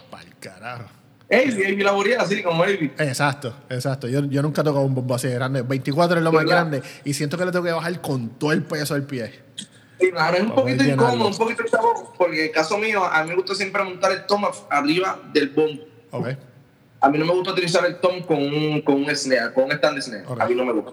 Pa'l 0.09 0.25
carajo. 0.39 0.85
Avi, 1.31 1.63
Avi 1.63 1.83
Laboriel, 1.83 2.19
así 2.19 2.43
como 2.43 2.63
Avi. 2.63 2.91
Exacto, 2.99 3.55
exacto. 3.69 4.07
Yo, 4.07 4.25
yo 4.25 4.41
nunca 4.41 4.61
he 4.61 4.63
tocado 4.65 4.85
un 4.85 4.93
bombo 4.93 5.15
así 5.15 5.27
de 5.27 5.35
grande. 5.35 5.61
24 5.61 6.17
es 6.17 6.23
lo 6.23 6.31
más 6.31 6.43
¿Verdad? 6.43 6.57
grande. 6.57 6.81
Y 7.03 7.13
siento 7.13 7.37
que 7.37 7.45
le 7.45 7.51
tengo 7.51 7.63
que 7.65 7.71
bajar 7.71 8.01
con 8.01 8.29
todo 8.31 8.51
el 8.51 8.63
peso 8.63 8.93
del 8.93 9.03
pie. 9.03 9.31
Sí, 9.99 10.11
claro, 10.11 10.35
es 10.37 10.43
un 10.43 10.49
Para 10.49 10.61
poquito 10.61 10.83
llenarlo. 10.83 11.05
incómodo, 11.05 11.29
un 11.29 11.37
poquito 11.37 11.63
chavo, 11.71 12.13
porque 12.17 12.39
en 12.39 12.45
el 12.47 12.51
caso 12.51 12.77
mío, 12.77 13.03
a 13.05 13.23
mí 13.23 13.29
me 13.29 13.35
gusta 13.35 13.55
siempre 13.55 13.81
montar 13.83 14.11
el 14.11 14.25
tom 14.25 14.43
arriba 14.69 15.19
del 15.33 15.49
bombo. 15.49 15.83
Ok. 16.11 16.27
A 17.05 17.09
mí 17.09 17.19
no 17.19 17.25
me 17.25 17.33
gusta 17.33 17.51
utilizar 17.51 17.85
el 17.85 17.97
tom 17.97 18.23
con 18.23 18.37
un, 18.41 18.81
con 18.81 18.95
un 18.95 19.15
snare, 19.15 19.53
con 19.53 19.65
un 19.65 19.71
stand 19.73 20.01
snare. 20.01 20.23
A 20.39 20.47
mí 20.47 20.55
no 20.55 20.65
me 20.65 20.73
gusta. 20.73 20.91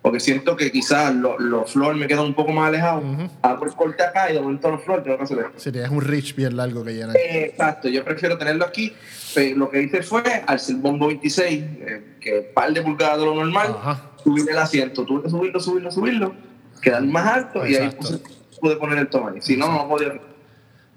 Porque 0.00 0.18
siento 0.18 0.56
que 0.56 0.72
quizás 0.72 1.14
los 1.14 1.70
floor 1.70 1.94
me 1.96 2.06
quedan 2.06 2.24
un 2.24 2.32
poco 2.34 2.50
más 2.50 2.68
alejados. 2.68 3.04
Ujú. 3.04 3.28
Hago 3.42 3.66
el 3.66 3.72
corte 3.74 4.02
acá 4.02 4.30
y 4.30 4.32
de 4.32 4.40
momento 4.40 4.70
los 4.70 4.82
floor 4.82 5.02
tengo 5.02 5.18
que 5.18 5.24
hacer 5.24 5.38
esto. 5.54 5.70
Tienes 5.70 5.90
un 5.90 6.00
reach 6.00 6.34
bien 6.34 6.56
largo 6.56 6.82
que 6.82 6.94
llenar. 6.94 7.14
Eh, 7.14 7.48
Exacto, 7.50 7.90
yo 7.90 8.02
prefiero 8.02 8.38
tenerlo 8.38 8.64
aquí. 8.64 8.94
Pues, 9.34 9.54
lo 9.54 9.68
que 9.68 9.82
hice 9.82 10.02
fue, 10.02 10.22
al 10.46 10.58
ser 10.58 10.76
bombo 10.76 11.08
26, 11.08 11.62
eh, 11.62 12.16
que 12.22 12.38
es 12.38 12.44
par 12.54 12.72
de 12.72 12.80
pulgadas 12.80 13.18
de 13.18 13.26
lo 13.26 13.34
normal, 13.34 13.76
Ajá. 13.78 14.12
subir 14.24 14.48
el 14.48 14.56
asiento. 14.56 15.04
Tuve 15.04 15.24
que 15.24 15.28
subirlo, 15.28 15.60
subirlo, 15.60 15.90
subirlo, 15.92 16.34
quedar 16.80 17.02
más 17.04 17.26
alto 17.26 17.66
y 17.66 17.76
ahí 17.76 17.90
puse- 17.90 18.22
pude 18.58 18.76
poner 18.76 18.96
el 18.96 19.08
ahí. 19.12 19.42
Si 19.42 19.58
no, 19.58 19.70
no 19.70 19.86
podía. 19.86 20.18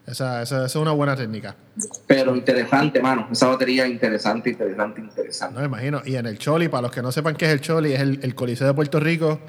Esa, 0.06 0.42
esa, 0.42 0.58
esa 0.58 0.66
es 0.66 0.76
una 0.76 0.92
buena 0.92 1.16
técnica. 1.16 1.56
Pero 2.08 2.36
interesante, 2.36 3.02
mano. 3.02 3.30
Esa 3.32 3.48
batería 3.48 3.88
interesante, 3.88 4.50
interesante, 4.50 5.00
interesante. 5.00 5.54
No 5.54 5.62
me 5.62 5.68
imagino. 5.68 6.02
Y 6.06 6.16
en 6.18 6.26
el 6.26 6.38
Choli, 6.38 6.68
para 6.68 6.84
los 6.84 6.92
que 6.92 7.02
no 7.02 7.12
sepan 7.12 7.36
qué 7.36 7.46
es 7.46 7.52
el 7.52 7.62
Choli, 7.62 7.94
es 7.94 8.02
el, 8.02 8.20
el 8.22 8.36
Coliseo 8.36 8.68
de 8.68 8.74
Puerto 8.74 9.00
Rico. 9.00 9.40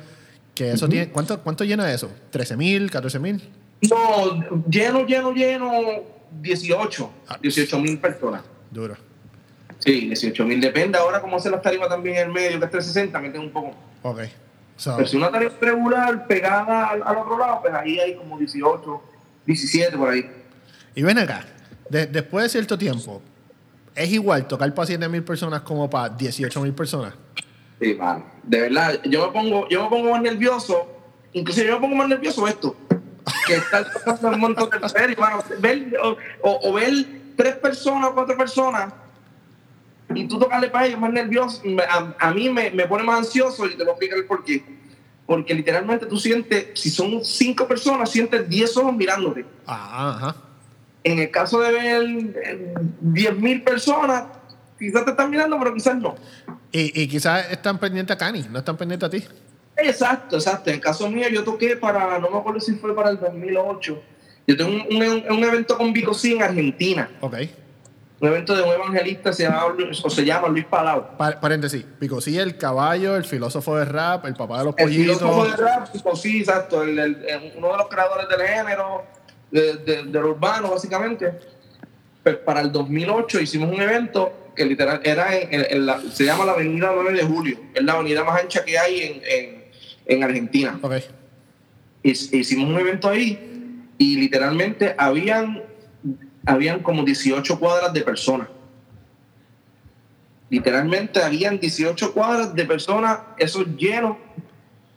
Que 0.54 0.70
eso 0.70 0.88
tiene. 0.88 1.08
¿Cuánto, 1.08 1.40
¿Cuánto 1.40 1.64
llena 1.64 1.92
eso? 1.92 2.08
¿13 2.32 2.56
mil? 2.56 2.90
¿14 2.90 3.18
mil? 3.18 3.42
No, 3.90 4.62
lleno, 4.68 5.04
lleno, 5.04 5.32
lleno, 5.32 5.72
18. 6.40 7.10
Ah. 7.28 7.38
18 7.42 7.78
mil 7.80 7.98
personas. 7.98 8.42
Duro. 8.70 8.96
Sí, 9.80 10.06
18 10.06 10.44
mil. 10.44 10.60
Depende 10.60 10.96
ahora 10.96 11.20
cómo 11.20 11.36
hace 11.36 11.50
las 11.50 11.60
tarifas 11.60 11.88
también 11.88 12.16
en 12.16 12.26
el 12.28 12.32
medio, 12.32 12.60
que 12.60 12.64
es 12.64 12.70
360, 12.70 13.18
meten 13.20 13.40
un 13.40 13.50
poco. 13.50 13.74
Ok. 14.02 14.20
So, 14.76 14.96
Pero 14.96 15.08
si 15.08 15.16
una 15.16 15.30
tarifa 15.30 15.56
regular 15.60 16.26
pegada 16.26 16.86
al, 16.88 17.02
al 17.02 17.16
otro 17.16 17.38
lado, 17.38 17.60
pues 17.62 17.74
ahí 17.74 17.98
hay 17.98 18.14
como 18.14 18.38
18, 18.38 19.02
17 19.46 19.96
por 19.96 20.10
ahí. 20.10 20.28
Y 20.94 21.02
ven 21.02 21.18
acá. 21.18 21.44
de- 21.90 22.06
después 22.06 22.44
de 22.44 22.48
cierto 22.48 22.78
tiempo, 22.78 23.20
¿es 23.94 24.10
igual 24.10 24.48
tocar 24.48 24.72
para 24.74 24.86
7 24.86 25.06
mil 25.08 25.22
personas 25.22 25.60
como 25.60 25.88
para 25.88 26.08
18 26.08 26.60
mil 26.62 26.72
personas? 26.72 27.12
Sí, 27.80 27.94
mano. 27.94 28.24
De 28.42 28.60
verdad, 28.62 29.00
yo 29.04 29.26
me 29.26 29.32
pongo, 29.32 29.68
yo 29.68 29.82
me 29.84 29.88
pongo 29.90 30.10
más 30.10 30.22
nervioso. 30.22 30.86
Inclusive 31.34 31.66
yo 31.66 31.74
me 31.74 31.80
pongo 31.80 31.96
más 31.96 32.08
nervioso 32.08 32.48
esto. 32.48 32.74
Que 33.46 33.56
estar 33.56 33.86
tocando 33.92 34.28
un 34.30 34.40
montón 34.40 34.70
de 34.70 34.88
series, 34.88 35.18
mano. 35.18 35.44
Ver, 35.60 35.92
o, 36.02 36.16
o- 36.42 36.70
o 36.70 36.72
ver 36.72 36.92
tres 37.36 37.56
personas 37.56 38.10
o 38.10 38.14
cuatro 38.14 38.36
personas 38.36 38.92
y 40.14 40.26
tú 40.28 40.38
tocarle 40.38 40.68
para 40.70 40.86
ellos 40.86 41.00
más 41.00 41.12
nervioso. 41.12 41.60
A, 41.88 42.14
a 42.28 42.30
mí 42.32 42.48
me, 42.48 42.70
me 42.70 42.86
pone 42.86 43.02
más 43.04 43.18
ansioso 43.18 43.66
y 43.66 43.70
te 43.70 43.78
voy 43.84 43.88
a 43.88 43.90
explicar 43.90 44.18
el 44.18 44.24
por 44.26 44.42
qué. 44.44 44.64
Porque 45.26 45.54
literalmente 45.54 46.06
tú 46.06 46.16
sientes, 46.18 46.68
si 46.80 46.90
son 46.90 47.24
cinco 47.24 47.66
personas, 47.68 48.10
sientes 48.10 48.48
10 48.48 48.76
ojos 48.76 48.94
mirándote. 48.94 49.44
Ah, 49.66 50.16
ajá. 50.16 50.36
En 51.04 51.18
el 51.18 51.30
caso 51.30 51.60
de 51.60 51.70
ver 51.72 52.02
eh, 52.44 52.74
10 53.00 53.36
mil 53.38 53.62
personas, 53.62 54.24
quizás 54.78 55.04
te 55.04 55.10
están 55.10 55.30
mirando, 55.30 55.58
pero 55.58 55.74
quizás 55.74 55.96
no. 55.96 56.14
Y, 56.72 57.02
y 57.02 57.06
quizás 57.08 57.50
están 57.52 57.78
pendientes 57.78 58.14
a 58.14 58.18
Cani, 58.18 58.46
no 58.50 58.58
están 58.58 58.76
pendientes 58.76 59.06
a 59.06 59.10
ti. 59.10 59.24
Exacto, 59.76 60.36
exacto. 60.36 60.70
En 60.70 60.76
el 60.76 60.80
caso 60.82 61.08
mío, 61.10 61.28
yo 61.28 61.44
toqué 61.44 61.76
para, 61.76 62.18
no 62.18 62.30
me 62.30 62.38
acuerdo 62.38 62.60
si 62.60 62.74
fue 62.76 62.94
para 62.94 63.10
el 63.10 63.18
2008. 63.20 64.02
Yo 64.46 64.56
tengo 64.56 64.70
un, 64.90 65.02
un- 65.02 65.24
un 65.30 65.44
evento 65.44 65.76
con 65.76 65.92
Vico 65.92 66.14
C 66.14 66.32
en 66.32 66.42
Argentina. 66.42 67.10
Ok. 67.20 67.34
Un 68.20 68.28
evento 68.28 68.54
de 68.56 68.62
un 68.62 68.70
evangelista 68.70 69.32
se 69.32 69.42
llama, 69.42 69.64
o 70.04 70.08
se 70.10 70.24
llama 70.24 70.48
Luis 70.48 70.64
Palau. 70.64 71.16
Pa- 71.18 71.38
paréntesis. 71.40 71.84
Pico, 71.98 72.20
sí, 72.20 72.38
el 72.38 72.56
caballo, 72.56 73.16
el 73.16 73.24
filósofo 73.24 73.76
de 73.76 73.84
rap, 73.84 74.24
el 74.26 74.34
papá 74.34 74.58
de 74.60 74.64
los 74.66 74.74
El 74.78 74.88
filósofo 74.88 75.34
pollitos. 75.38 75.58
de 75.58 75.64
rap, 75.66 75.92
Vico 75.92 76.16
C, 76.16 76.38
exacto. 76.38 76.82
el- 76.82 76.98
el- 76.98 77.24
el- 77.28 77.52
uno 77.56 77.72
de 77.72 77.76
los 77.78 77.88
creadores 77.88 78.26
del 78.28 78.46
género, 78.46 79.04
de, 79.54 79.74
de- 79.76 80.02
del 80.04 80.24
urbano, 80.24 80.70
básicamente. 80.72 81.32
Pues 82.22 82.36
para 82.38 82.60
el 82.60 82.72
2008 82.72 83.40
hicimos 83.40 83.70
un 83.72 83.80
evento 83.80 84.50
que 84.56 84.64
literal 84.64 85.00
era 85.04 85.36
en, 85.36 85.52
en- 85.54 85.66
en 85.70 85.86
la, 85.86 86.00
se 86.00 86.24
llama 86.24 86.44
la 86.44 86.52
Avenida 86.52 86.90
9 86.94 87.12
de 87.12 87.22
Julio. 87.22 87.58
Es 87.74 87.82
la 87.84 87.92
avenida 87.94 88.24
más 88.24 88.40
ancha 88.42 88.64
que 88.64 88.78
hay 88.78 89.00
en, 89.00 89.22
en, 89.24 89.64
en 90.06 90.24
Argentina. 90.24 90.78
Ok. 90.82 90.94
Hic- 92.02 92.32
hicimos 92.34 92.68
un 92.68 92.78
evento 92.78 93.08
ahí 93.08 93.86
y 93.96 94.16
literalmente 94.16 94.94
habían, 94.98 95.62
habían 96.44 96.82
como 96.82 97.04
18 97.04 97.58
cuadras 97.60 97.92
de 97.92 98.00
personas. 98.02 98.48
Literalmente 100.50 101.22
habían 101.22 101.58
18 101.58 102.12
cuadras 102.12 102.54
de 102.54 102.64
personas, 102.64 103.18
eso 103.38 103.64
lleno. 103.76 104.18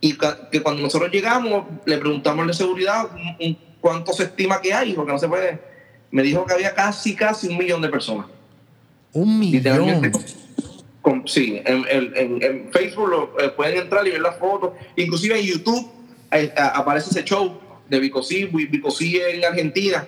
y 0.02 0.16
que 0.52 0.62
cuando 0.62 0.82
nosotros 0.84 1.12
llegamos 1.12 1.66
le 1.86 1.98
preguntamos 1.98 2.46
de 2.48 2.54
seguridad 2.54 3.08
cuánto 3.82 4.14
se 4.14 4.24
estima 4.24 4.62
que 4.62 4.74
hay, 4.74 4.94
porque 4.94 5.12
no 5.12 5.20
se 5.20 5.28
puede. 5.28 5.60
Me 6.12 6.24
dijo 6.24 6.46
que 6.46 6.54
había 6.54 6.74
casi, 6.74 7.16
casi 7.16 7.48
un 7.48 7.58
millón 7.58 7.82
de 7.82 7.90
personas. 7.90 8.28
Un 9.14 9.40
millón. 9.40 10.12
sí, 11.26 11.62
en, 11.66 12.70
Facebook 12.72 13.10
lo, 13.10 13.40
eh, 13.40 13.50
pueden 13.50 13.82
entrar 13.82 14.06
y 14.08 14.12
ver 14.12 14.22
las 14.22 14.38
fotos. 14.38 14.74
Inclusive 14.96 15.40
en 15.40 15.46
YouTube 15.46 15.90
eh, 16.32 16.54
aparece 16.56 17.10
ese 17.10 17.24
show 17.24 17.60
de 17.90 18.00
Bicosí, 18.00 18.46
Bicosí 18.46 19.20
en 19.20 19.44
Argentina. 19.46 20.06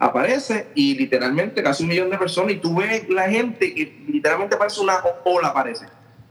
Aparece 0.00 0.68
y 0.76 0.94
literalmente 0.94 1.62
casi 1.62 1.82
un 1.82 1.88
millón 1.88 2.10
de 2.10 2.18
personas. 2.18 2.52
Y 2.52 2.56
tú 2.56 2.76
ves 2.76 3.08
la 3.08 3.28
gente 3.28 3.74
que 3.74 4.04
literalmente 4.06 4.56
parece 4.56 4.80
una 4.80 4.98
ola, 5.24 5.48
aparece. 5.48 5.86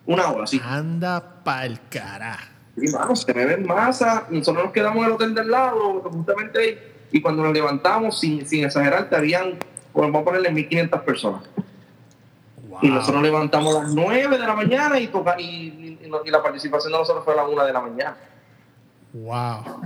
Una 0.05 0.31
ola, 0.31 0.47
sí. 0.47 0.61
Anda 0.63 1.43
pa'l 1.43 1.79
carajo. 1.89 2.56
Y 2.77 2.91
mano, 2.91 3.15
se 3.15 3.33
me 3.33 3.45
ven 3.45 3.65
masa. 3.65 4.27
Nosotros 4.29 4.65
nos 4.65 4.73
quedamos 4.73 4.97
en 4.99 5.05
el 5.05 5.11
hotel 5.13 5.33
del 5.33 5.49
lado, 5.49 6.01
justamente 6.01 6.59
ahí. 6.59 6.79
Y 7.11 7.21
cuando 7.21 7.43
nos 7.43 7.53
levantamos, 7.53 8.19
sin, 8.19 8.45
sin 8.45 8.65
exagerar, 8.65 9.09
te 9.09 9.15
habían, 9.15 9.57
vamos 9.93 10.21
a 10.21 10.25
ponerle 10.25 10.51
1500 10.51 11.01
personas. 11.01 11.41
Y 12.81 12.89
nosotros 12.89 13.15
nos 13.15 13.23
levantamos 13.23 13.75
a 13.75 13.83
las 13.83 13.93
9 13.93 14.37
de 14.37 14.45
la 14.45 14.53
mañana 14.53 14.99
y, 14.99 15.07
toca, 15.07 15.39
y, 15.39 15.97
y, 15.99 16.29
la 16.29 16.43
participación 16.43 16.93
de 16.93 16.99
nosotros 16.99 17.25
fue 17.25 17.33
a 17.33 17.37
las 17.37 17.47
1 17.49 17.65
de 17.65 17.73
la 17.73 17.81
mañana. 17.81 18.17
Wow. 19.13 19.81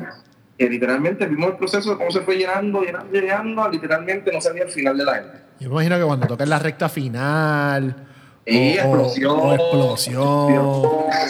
Y 0.57 0.67
literalmente 0.67 1.25
vimos 1.25 1.51
el 1.51 1.57
proceso 1.57 1.91
de 1.91 1.97
cómo 1.97 2.11
se 2.11 2.19
fue 2.21 2.35
llenando, 2.35 2.81
llenando, 2.81 3.13
llenando, 3.13 3.69
literalmente 3.69 4.31
no 4.33 4.41
sabía 4.41 4.63
el 4.63 4.71
final 4.71 4.97
de 4.97 5.05
la 5.05 5.13
gente. 5.15 5.37
Yo 5.59 5.69
me 5.69 5.75
imagino 5.75 5.97
que 5.97 6.03
cuando 6.03 6.27
toca 6.27 6.45
la 6.45 6.59
recta 6.59 6.89
final. 6.89 8.07
Y 8.45 8.73
explosión. 8.73 9.39
O, 9.39 9.53
explosión. 9.53 10.53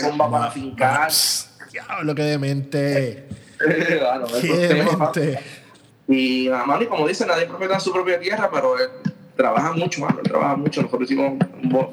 Bomba 0.03 0.31
para 0.31 0.51
fincar 0.51 1.11
diablo, 1.71 2.15
qué 2.15 2.23
demente. 2.23 3.27
bueno, 3.59 4.27
qué 4.41 4.67
demente. 4.67 5.39
Y 6.07 6.47
nada 6.49 6.65
más, 6.65 6.81
y 6.81 6.85
como 6.87 7.07
dice, 7.07 7.25
nadie 7.25 7.45
propieta 7.45 7.79
su 7.79 7.91
propia 7.91 8.19
tierra, 8.19 8.49
pero 8.51 8.77
él 8.77 8.89
trabaja 9.35 9.73
mucho, 9.73 10.01
mano, 10.01 10.19
él 10.19 10.29
trabaja 10.29 10.55
mucho. 10.55 10.81
Nosotros 10.81 11.09
hicimos 11.09 11.33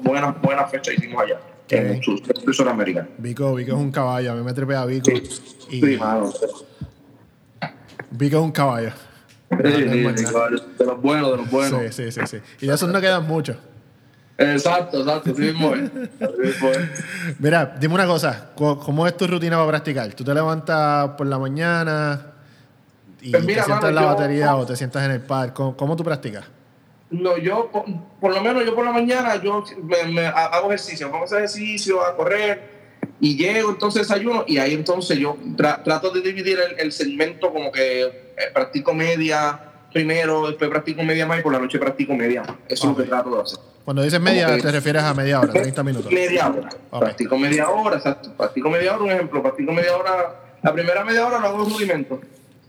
buenas 0.01 0.41
buena 0.41 0.65
fechas, 0.65 0.95
hicimos 0.95 1.23
allá. 1.23 1.39
En 1.69 2.01
su 2.01 2.67
americano. 2.67 3.07
Vico, 3.19 3.53
Vico 3.53 3.73
es 3.73 3.77
un 3.77 3.91
caballo, 3.91 4.31
a 4.31 4.35
mí 4.35 4.43
me 4.43 4.53
trepé 4.53 4.75
a 4.75 4.85
Vico. 4.85 5.11
Y 5.69 5.79
sí, 5.81 5.97
mano. 5.97 6.33
Vico 8.11 8.37
es 8.37 8.43
un 8.43 8.51
caballo. 8.51 8.91
Sí, 9.51 9.57
sí, 9.57 9.81
de 9.81 10.85
los 10.85 11.01
buenos, 11.01 11.31
de 11.31 11.37
los 11.37 11.51
buenos. 11.51 11.95
Sí, 11.95 12.11
sí, 12.11 12.11
sí, 12.11 12.21
sí. 12.25 12.37
Y 12.61 12.67
de 12.67 12.73
esos 12.73 12.91
no 12.91 12.99
quedan 12.99 13.27
muchos. 13.27 13.57
Exacto, 14.39 14.99
exacto, 14.99 15.35
sí 15.35 15.41
mismo 15.41 15.73
Mira, 17.39 17.75
dime 17.77 17.95
una 17.95 18.07
cosa, 18.07 18.51
¿cómo 18.55 19.05
es 19.05 19.17
tu 19.17 19.27
rutina 19.27 19.57
para 19.57 19.67
practicar? 19.67 20.13
¿Tú 20.13 20.23
te 20.23 20.33
levantas 20.33 21.09
por 21.17 21.27
la 21.27 21.37
mañana 21.37 22.25
y 23.21 23.31
pues 23.31 23.45
te 23.45 23.53
sientas 23.53 23.83
en 23.83 23.95
la 23.95 24.05
batería 24.05 24.55
o 24.55 24.65
te 24.65 24.77
sientas 24.77 25.03
en 25.03 25.11
el 25.11 25.21
parque? 25.21 25.53
¿Cómo, 25.75 25.95
tú 25.97 26.05
practicas? 26.05 26.45
No, 27.09 27.37
yo, 27.37 27.69
por, 28.21 28.33
lo 28.33 28.41
menos 28.41 28.63
yo 28.65 28.73
por 28.73 28.85
la 28.85 28.93
mañana, 28.93 29.35
yo 29.43 29.63
me, 29.83 30.25
hago 30.25 30.67
ejercicio, 30.67 31.11
ese 31.25 31.35
ejercicio 31.35 32.01
a 32.01 32.15
correr 32.15 32.79
y 33.19 33.35
llego, 33.35 33.71
entonces 33.71 34.07
desayuno 34.07 34.45
y 34.47 34.57
ahí 34.57 34.73
entonces 34.73 35.17
yo 35.17 35.35
trato 35.57 36.11
de 36.11 36.21
dividir 36.21 36.59
el, 36.77 36.91
segmento 36.93 37.51
como 37.51 37.73
que 37.73 38.03
eh, 38.03 38.11
practico 38.53 38.93
media 38.93 39.68
primero, 39.91 40.47
después 40.47 40.69
practico 40.69 41.03
media 41.03 41.25
más 41.25 41.39
y 41.39 41.43
por 41.43 41.51
la 41.51 41.59
noche 41.59 41.79
practico 41.79 42.13
media 42.13 42.41
más. 42.41 42.55
Eso 42.67 42.91
es 42.91 42.97
lo 42.97 43.03
que 43.03 43.09
trato 43.09 43.35
de 43.35 43.41
hacer. 43.41 43.59
Cuando 43.89 44.03
dices 44.03 44.21
media, 44.21 44.55
te 44.57 44.71
refieres 44.71 45.01
a 45.01 45.13
media 45.13 45.39
hora, 45.39 45.51
30 45.51 45.83
minutos. 45.83 46.11
Media 46.11 46.47
hora. 46.47 46.69
Practico 46.99 47.37
media 47.39 47.69
hora, 47.69 47.97
exacto. 47.97 48.31
Practico 48.37 48.69
media 48.69 48.93
hora, 48.93 49.03
un 49.03 49.11
ejemplo. 49.11 49.41
Practico 49.41 49.71
media 49.71 49.97
hora. 49.97 50.41
La 50.61 50.73
primera 50.73 51.03
media 51.03 51.25
hora 51.25 51.39
lo 51.39 51.47
hago 51.47 51.65
rudimentos. 51.65 52.19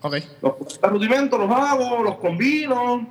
Ok. 0.01 0.17
Los, 0.41 0.81
rudimentos 0.83 1.39
los 1.39 1.51
hago, 1.51 2.03
los 2.03 2.15
combino. 2.17 3.07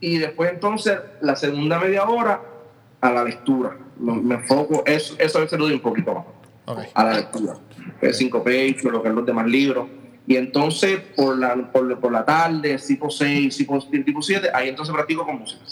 Y 0.00 0.18
después 0.18 0.52
entonces, 0.52 0.98
la 1.20 1.36
segunda 1.36 1.78
media 1.78 2.04
hora, 2.04 2.40
a 3.00 3.10
la 3.10 3.24
lectura. 3.24 3.76
Me 3.98 4.36
enfoco, 4.36 4.82
eso, 4.86 5.14
eso 5.18 5.38
a 5.38 5.42
veces 5.42 5.58
lo 5.58 5.66
doy 5.66 5.74
un 5.74 5.80
poquito 5.80 6.14
más. 6.14 6.24
Okay. 6.64 6.90
A 6.94 7.04
la 7.04 7.12
lectura. 7.16 7.56
Cinco 8.12 8.42
pages, 8.42 8.84
lo 8.84 9.02
que 9.02 9.08
es 9.08 9.14
los 9.14 9.26
demás 9.26 9.46
libros. 9.46 9.86
Y 10.26 10.36
entonces, 10.36 11.00
por 11.14 11.38
la, 11.38 11.54
por, 11.70 12.00
por 12.00 12.12
la 12.12 12.24
tarde, 12.24 12.78
tipo 12.78 13.10
6, 13.10 13.56
tipo, 13.56 13.78
tipo 13.80 14.22
7, 14.22 14.50
ahí 14.54 14.70
entonces 14.70 14.94
practico 14.94 15.24
con 15.26 15.40
música. 15.40 15.62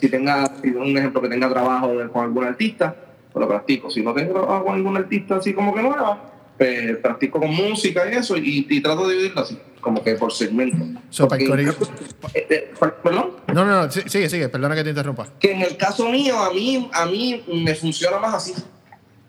Si 0.00 0.08
tenga, 0.08 0.50
un 0.64 0.96
ejemplo 0.96 1.20
que 1.22 1.28
tenga 1.28 1.48
trabajo 1.48 1.92
con 2.12 2.24
algún 2.24 2.44
artista, 2.44 2.96
pues 3.32 3.40
lo 3.40 3.48
practico. 3.48 3.90
Si 3.90 4.02
no 4.02 4.14
tengo 4.14 4.32
trabajo 4.32 4.64
con 4.64 4.74
algún 4.74 4.96
artista 4.96 5.36
así 5.36 5.52
como 5.52 5.74
que 5.74 5.82
nueva, 5.82 6.32
pues 6.56 6.96
practico 6.98 7.38
con 7.38 7.54
música 7.54 8.10
y 8.10 8.16
eso, 8.16 8.36
y, 8.36 8.80
trato 8.80 9.06
de 9.06 9.14
dividirlo 9.14 9.42
así, 9.42 9.58
como 9.80 10.02
que 10.02 10.14
por 10.14 10.32
segmento. 10.32 11.00
Eh, 12.34 12.46
eh, 12.50 12.74
¿Perdón? 13.02 13.32
No, 13.48 13.64
no, 13.64 13.84
no, 13.84 13.90
sigue, 13.90 14.28
sigue, 14.28 14.48
perdona 14.48 14.74
que 14.74 14.82
te 14.82 14.90
interrumpa. 14.90 15.28
Que 15.38 15.52
en 15.52 15.62
el 15.62 15.76
caso 15.76 16.08
mío, 16.08 16.36
a 16.38 16.52
mí, 16.52 16.90
a 16.92 17.06
mí 17.06 17.44
me 17.46 17.74
funciona 17.74 18.18
más 18.18 18.34
así. 18.34 18.54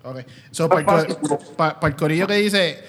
Ok. 0.04 0.20
So, 0.52 0.68
para, 0.68 1.06
el, 1.82 1.96
corillo 1.96 2.26
que 2.26 2.36
dice, 2.36 2.80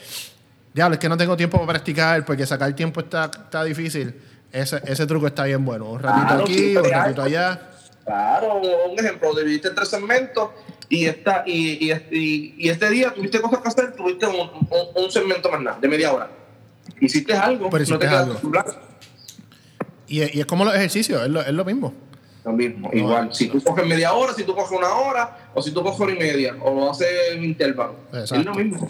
diablo, 0.72 0.94
es 0.94 1.00
que 1.00 1.08
no 1.08 1.16
tengo 1.16 1.36
tiempo 1.36 1.58
para 1.58 1.72
practicar 1.72 2.24
porque 2.24 2.46
sacar 2.46 2.72
tiempo 2.74 3.00
está, 3.00 3.24
está 3.24 3.64
difícil 3.64 4.14
ese, 4.52 4.80
ese 4.84 5.06
truco 5.06 5.26
está 5.26 5.44
bien 5.44 5.64
bueno. 5.64 5.90
Un 5.90 6.00
ratito 6.00 6.42
aquí, 6.42 6.76
un 6.76 6.84
ratito 6.84 7.22
allá. 7.22 7.60
Claro, 8.04 8.60
un 8.60 8.98
ejemplo, 8.98 9.34
dividiste 9.34 9.68
en 9.68 9.74
tres 9.74 9.88
segmentos 9.88 10.50
y, 10.88 11.06
esta, 11.06 11.44
y, 11.46 11.92
y, 11.92 12.54
y, 12.58 12.68
este 12.68 12.90
día 12.90 13.14
tuviste 13.14 13.40
cosas 13.40 13.60
que 13.60 13.68
hacer, 13.68 13.92
tuviste 13.94 14.26
un, 14.26 14.50
un, 14.96 15.10
segmento 15.10 15.48
más 15.50 15.60
nada, 15.60 15.78
de 15.78 15.86
media 15.86 16.12
hora. 16.12 16.28
Hiciste 17.00 17.32
algo, 17.34 17.70
Pero 17.70 17.84
no 17.86 17.98
te 17.98 18.08
algo. 18.08 18.40
Y, 20.08 20.22
y, 20.36 20.40
es 20.40 20.46
como 20.46 20.64
los 20.64 20.74
ejercicios, 20.74 21.22
es 21.22 21.28
lo, 21.28 21.40
es 21.40 21.52
lo 21.52 21.64
mismo. 21.64 21.94
Lo 22.44 22.52
mismo, 22.52 22.90
igual. 22.92 23.32
Si 23.32 23.48
tú 23.48 23.62
coges 23.62 23.86
media 23.86 24.12
hora, 24.14 24.34
si 24.34 24.42
tú 24.42 24.56
coges 24.56 24.76
una 24.76 24.88
hora, 24.88 25.50
o 25.54 25.62
si 25.62 25.70
tú 25.70 25.82
coges 25.82 26.00
hora 26.00 26.12
y 26.12 26.18
media, 26.18 26.56
o 26.60 26.74
lo 26.74 26.90
haces 26.90 27.06
en 27.32 27.44
intervalo. 27.44 27.94
Es 28.12 28.32
lo 28.32 28.54
mismo. 28.54 28.88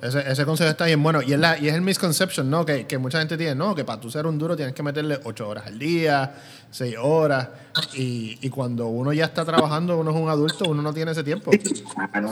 Ese, 0.00 0.30
ese 0.30 0.44
consejo 0.44 0.70
está 0.70 0.86
bien 0.86 1.02
bueno. 1.02 1.22
Y 1.22 1.32
es, 1.32 1.38
la, 1.38 1.58
y 1.58 1.68
es 1.68 1.74
el 1.74 1.82
misconception, 1.82 2.48
¿no? 2.48 2.64
Que, 2.64 2.86
que, 2.86 2.98
mucha 2.98 3.18
gente 3.18 3.36
tiene, 3.36 3.56
¿no? 3.56 3.74
Que 3.74 3.84
para 3.84 4.00
tú 4.00 4.10
ser 4.10 4.26
un 4.26 4.38
duro 4.38 4.54
tienes 4.54 4.74
que 4.74 4.82
meterle 4.82 5.18
8 5.24 5.48
horas 5.48 5.66
al 5.66 5.78
día, 5.78 6.34
6 6.70 6.96
horas. 7.00 7.48
Y, 7.94 8.38
y, 8.40 8.48
cuando 8.48 8.86
uno 8.86 9.12
ya 9.12 9.24
está 9.24 9.44
trabajando, 9.44 9.98
uno 9.98 10.12
es 10.12 10.16
un 10.16 10.28
adulto, 10.28 10.66
uno 10.68 10.82
no 10.82 10.94
tiene 10.94 11.10
ese 11.10 11.24
tiempo. 11.24 11.50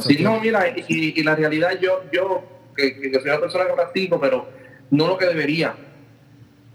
sí, 0.01 0.19
no, 0.23 0.39
mira, 0.41 0.69
y, 0.69 1.19
y, 1.19 1.23
la 1.25 1.35
realidad, 1.35 1.71
yo, 1.81 2.03
yo 2.13 2.45
que, 2.77 3.01
que, 3.01 3.15
soy 3.15 3.31
una 3.31 3.41
persona 3.41 3.67
que 3.67 3.73
practico, 3.73 4.21
pero 4.21 4.49
no 4.91 5.09
lo 5.09 5.19
que 5.19 5.27
debería. 5.27 5.75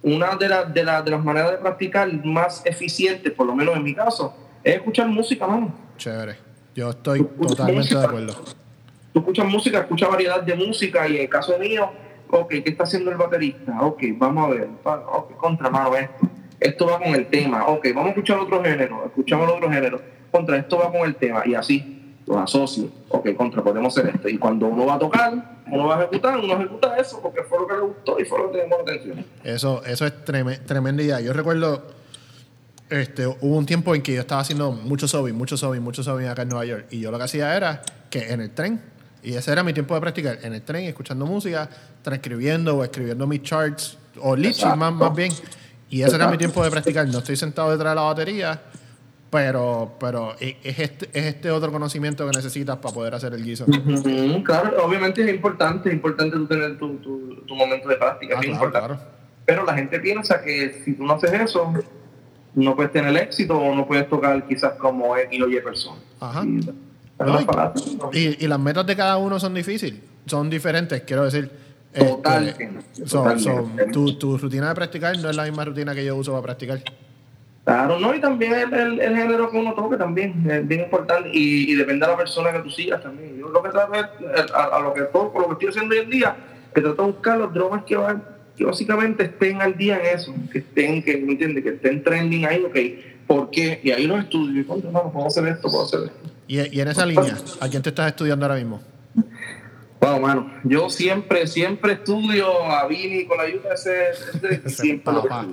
Una 0.03 0.35
de, 0.35 0.49
la, 0.49 0.65
de, 0.65 0.83
la, 0.83 1.01
de 1.01 1.11
las 1.11 1.23
maneras 1.23 1.51
de 1.51 1.57
practicar 1.57 2.11
más 2.25 2.65
eficientes, 2.65 3.31
por 3.31 3.47
lo 3.47 3.55
menos 3.55 3.77
en 3.77 3.83
mi 3.83 3.95
caso, 3.95 4.35
es 4.61 4.75
escuchar 4.75 5.07
música, 5.07 5.47
mano. 5.47 5.73
Chévere. 5.97 6.35
Yo 6.75 6.89
estoy 6.89 7.23
totalmente 7.23 7.95
de 7.95 8.03
acuerdo 8.03 8.64
tú 9.15 9.19
escuchas 9.19 9.47
música, 9.47 9.79
escuchas 9.79 10.09
variedad 10.09 10.41
de 10.43 10.55
música 10.55 11.07
y 11.07 11.15
en 11.15 11.21
el 11.21 11.29
caso 11.29 11.57
mío, 11.57 11.89
ok, 12.29 12.49
¿qué 12.49 12.63
está 12.65 12.83
haciendo 12.83 13.11
el 13.11 13.17
baterista? 13.17 13.81
Ok, 13.81 14.03
vamos 14.17 14.45
a 14.45 14.53
ver, 14.53 14.67
ok, 14.83 15.37
contra 15.37 15.69
mano 15.69 15.95
esto. 15.95 16.27
Esto 16.59 16.87
va 16.87 16.97
con 16.97 17.15
el 17.15 17.27
tema, 17.27 17.65
ok, 17.65 17.87
vamos 17.95 18.07
a 18.07 18.09
escuchar 18.09 18.39
otro 18.39 18.61
género, 18.61 19.05
escuchamos 19.05 19.49
otro 19.49 19.71
género, 19.71 20.01
contra 20.31 20.57
esto 20.57 20.79
va 20.79 20.91
con 20.91 21.07
el 21.07 21.15
tema 21.15 21.43
y 21.45 21.55
así 21.55 22.17
los 22.27 22.35
asocio, 22.35 22.89
ok, 23.07 23.33
contra 23.37 23.63
podemos 23.63 23.97
hacer 23.97 24.13
esto. 24.13 24.27
Y 24.27 24.37
cuando 24.37 24.67
uno 24.67 24.85
va 24.85 24.95
a 24.95 24.99
tocar, 24.99 25.61
uno 25.71 25.87
va 25.87 25.95
a 25.95 25.99
ejecutar, 26.01 26.37
uno 26.37 26.53
ejecuta 26.53 26.97
eso 26.97 27.21
porque 27.21 27.41
fue 27.43 27.59
lo 27.59 27.67
que 27.67 27.73
le 27.73 27.79
gustó 27.79 28.19
y 28.19 28.25
fue 28.25 28.39
lo 28.39 28.51
que 28.51 28.57
llamó 28.57 28.75
la 28.79 28.83
atención. 28.83 29.25
Eso, 29.45 29.81
eso 29.85 30.05
es 30.05 30.25
tremenda 30.25 31.01
idea. 31.01 31.21
Yo 31.21 31.31
recuerdo, 31.31 31.87
este, 32.89 33.27
hubo 33.27 33.55
un 33.55 33.65
tiempo 33.65 33.95
en 33.95 34.01
que 34.01 34.13
yo 34.13 34.19
estaba 34.19 34.41
haciendo 34.41 34.73
mucho 34.73 35.07
sobbing, 35.07 35.35
mucho 35.35 35.55
sobbing, 35.55 35.81
mucho 35.81 36.03
sobbing 36.03 36.27
acá 36.27 36.41
en 36.41 36.49
Nueva 36.49 36.65
York. 36.65 36.87
Y 36.89 36.99
yo 36.99 37.11
lo 37.11 37.17
que 37.17 37.23
hacía 37.23 37.55
era 37.55 37.81
que 38.09 38.33
en 38.33 38.41
el 38.41 38.51
tren 38.51 38.94
y 39.25 39.35
ese 39.35 39.51
era 39.51 39.63
mi 39.63 39.73
tiempo 39.73 39.95
de 39.95 40.01
practicar, 40.01 40.37
en 40.43 40.53
el 40.53 40.61
tren, 40.61 40.85
escuchando 40.85 41.25
música, 41.25 41.67
transcribiendo 42.03 42.77
o 42.77 42.83
escribiendo 42.83 43.25
mis 43.25 43.41
charts, 43.41 43.97
o 44.21 44.35
leeching 44.35 44.77
más, 44.77 44.93
más 44.93 45.15
bien. 45.15 45.31
Y 45.89 46.03
ese 46.03 46.15
era 46.15 46.29
mi 46.29 46.37
tiempo 46.37 46.63
de 46.63 46.69
practicar. 46.69 47.07
No 47.07 47.19
estoy 47.19 47.35
sentado 47.35 47.71
detrás 47.71 47.93
de 47.93 47.95
la 47.95 48.01
batería, 48.03 48.61
pero, 49.31 49.95
pero 49.99 50.35
es, 50.39 50.55
este, 50.63 51.09
es 51.11 51.25
este 51.25 51.49
otro 51.49 51.71
conocimiento 51.71 52.23
que 52.29 52.37
necesitas 52.37 52.77
para 52.77 52.93
poder 52.93 53.15
hacer 53.15 53.33
el 53.33 53.43
guiso. 53.43 53.65
claro, 54.43 54.85
obviamente 54.85 55.23
es 55.23 55.33
importante, 55.33 55.89
es 55.89 55.95
importante 55.95 56.35
tú 56.35 56.45
tener 56.45 56.77
tu, 56.77 56.97
tu, 57.47 57.55
momento 57.55 57.89
de 57.89 57.95
práctica, 57.95 58.37
ah, 58.37 58.69
claro, 58.69 58.99
Pero 59.43 59.65
la 59.65 59.73
gente 59.73 59.99
piensa 59.99 60.39
que 60.43 60.83
si 60.85 60.93
tú 60.93 61.03
no 61.03 61.13
haces 61.13 61.33
eso, 61.33 61.73
no 62.53 62.75
puedes 62.75 62.91
tener 62.91 63.17
éxito 63.17 63.57
o 63.57 63.73
no 63.73 63.87
puedes 63.87 64.07
tocar 64.07 64.45
quizás 64.45 64.73
como 64.73 65.17
X 65.17 65.41
o 65.41 65.49
Y 65.49 65.59
persona. 65.61 65.99
Ajá 66.19 66.43
y, 66.45 66.59
las 67.19 68.59
metas 68.59 68.85
de 68.85 68.95
cada 68.95 69.17
uno 69.17 69.39
son 69.39 69.53
difíciles, 69.53 69.99
son 70.25 70.49
diferentes, 70.49 71.01
quiero 71.01 71.23
decir. 71.23 71.49
Este, 71.93 72.69
tu, 73.93 74.17
tu, 74.17 74.37
rutina 74.37 74.67
de 74.67 74.75
practicar 74.75 75.17
no 75.17 75.29
es 75.29 75.35
la 75.35 75.43
misma 75.43 75.63
rutina 75.63 75.95
que 75.95 76.03
yo 76.03 76.17
uso 76.17 76.31
para 76.31 76.43
practicar. 76.43 76.81
Claro, 77.63 77.97
no, 77.99 78.13
y 78.13 78.19
también 78.19 78.53
el, 78.53 78.73
el, 78.73 78.99
el 78.99 79.15
género 79.15 79.49
que 79.49 79.57
uno 79.57 79.73
toque 79.73 79.95
también 79.95 80.45
es 80.49 80.67
bien 80.67 80.81
importante 80.81 81.29
y, 81.33 81.71
y 81.71 81.75
depende 81.75 82.05
de 82.05 82.11
la 82.11 82.17
persona 82.17 82.51
que 82.51 82.59
tú 82.59 82.69
sigas 82.69 83.01
también. 83.01 83.37
Yo 83.39 83.47
lo 83.47 83.63
que 83.63 83.69
trato 83.69 83.93
es, 83.93 84.51
a, 84.53 84.63
a 84.65 84.79
lo 84.81 84.93
que 84.93 85.03
toco, 85.03 85.39
lo 85.39 85.47
que 85.47 85.53
estoy 85.53 85.69
haciendo 85.69 85.95
hoy 85.95 86.01
en 86.01 86.09
día, 86.09 86.35
que 86.73 86.81
trato 86.81 87.01
de 87.01 87.11
buscar 87.13 87.37
los 87.39 87.53
drogas 87.53 87.83
que, 87.85 87.95
van, 87.95 88.23
que 88.57 88.65
básicamente 88.65 89.23
estén 89.23 89.61
al 89.61 89.77
día 89.77 89.97
en 89.97 90.15
eso, 90.15 90.35
que 90.51 90.59
estén, 90.59 91.01
que, 91.01 91.17
¿me 91.17 91.31
entiendes? 91.31 91.63
Que 91.63 91.69
estén 91.71 92.03
trending 92.03 92.45
ahí, 92.45 92.63
ok, 92.63 93.25
¿por 93.25 93.49
qué? 93.49 93.79
Y 93.81 93.91
ahí 93.91 94.05
los 94.05 94.19
estudio, 94.19 94.61
y 94.61 94.85
hermano, 94.85 95.11
puedo 95.11 95.27
hacer 95.27 95.47
esto, 95.47 95.69
puedo 95.69 95.85
hacer 95.85 96.01
esto. 96.03 96.34
Y, 96.47 96.75
y 96.77 96.79
en 96.81 96.87
esa 96.87 97.05
línea, 97.05 97.35
¿a 97.59 97.67
quién 97.69 97.81
te 97.81 97.89
estás 97.89 98.07
estudiando 98.07 98.45
ahora 98.45 98.55
mismo? 98.57 98.81
Bueno, 99.99 100.19
mano, 100.19 100.51
yo 100.63 100.89
siempre, 100.89 101.47
siempre 101.47 101.93
estudio 101.93 102.63
a 102.65 102.85
Vini 102.87 103.25
con 103.25 103.37
la 103.37 103.43
ayuda 103.43 103.69
de 103.69 103.75
ese, 103.75 104.09
ese, 104.11 104.55
Ese 104.65 104.69
siempre 104.69 105.13
papá. 105.13 105.47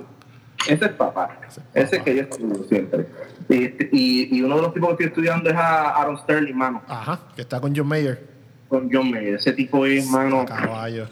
Ese 0.67 0.85
es 0.85 0.91
papá. 0.91 1.39
Ese 1.73 1.81
es 1.83 1.89
papá. 1.91 2.03
que 2.05 2.15
yo 2.15 2.21
estudio 2.21 2.63
siempre. 2.69 3.07
Este, 3.49 3.89
Y, 3.91 4.37
y 4.37 4.41
uno 4.43 4.55
de 4.57 4.61
los 4.61 4.73
tipos 4.73 4.89
que 4.89 5.05
estoy 5.05 5.07
estudiando 5.07 5.49
es 5.49 5.55
a 5.55 5.89
Aaron 6.01 6.17
Sterling, 6.19 6.53
mano, 6.53 6.83
Ajá, 6.87 7.19
que 7.35 7.41
está 7.41 7.59
con 7.59 7.75
John 7.75 7.87
Mayer. 7.87 8.27
con 8.67 8.89
John 8.91 9.09
Mayer. 9.09 9.35
Ese 9.35 9.53
tipo 9.53 9.85
es, 9.85 10.05
mano, 10.07 10.45
Caballo. 10.45 11.07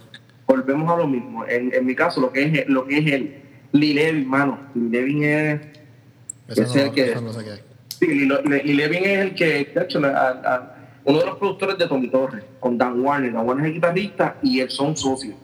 volvemos 0.45 0.91
a 0.93 0.97
lo 0.97 1.07
mismo. 1.07 1.45
En, 1.47 1.73
en 1.73 1.85
mi 1.85 1.95
caso, 1.95 2.21
lo 2.21 2.31
que 2.31 2.43
es 2.43 2.67
lo 2.67 2.85
que 2.85 2.97
es 2.99 3.07
él, 3.11 3.41
Lee 3.71 3.93
Levin, 3.95 4.27
mano. 4.27 4.59
Lee 4.75 4.89
Levin 4.89 5.23
es 5.23 5.61
Ese 6.47 6.61
es 6.63 6.75
el 6.75 6.91
que- 6.91 7.15
no 7.15 7.33
sé 7.33 7.43
qué. 7.43 7.70
Sí, 8.01 8.07
y, 8.09 8.25
lo- 8.25 8.41
y 8.43 8.73
Levin 8.73 9.03
es 9.05 9.19
el 9.19 9.35
que, 9.35 9.45
de 9.73 9.81
hecho, 9.83 9.99
la- 9.99 10.09
a- 10.17 10.55
a- 10.55 10.75
uno 11.05 11.19
de 11.19 11.25
los 11.27 11.37
productores 11.37 11.77
de 11.77 11.87
Tommy 11.87 12.09
Torres, 12.09 12.43
con 12.59 12.77
Dan 12.77 12.99
Warner. 12.99 13.31
Dan 13.31 13.45
Warner 13.45 13.65
es 13.65 13.69
el 13.69 13.75
guitarrista 13.75 14.35
y 14.41 14.59
él 14.59 14.69
son 14.69 14.97
socios. 14.97 15.35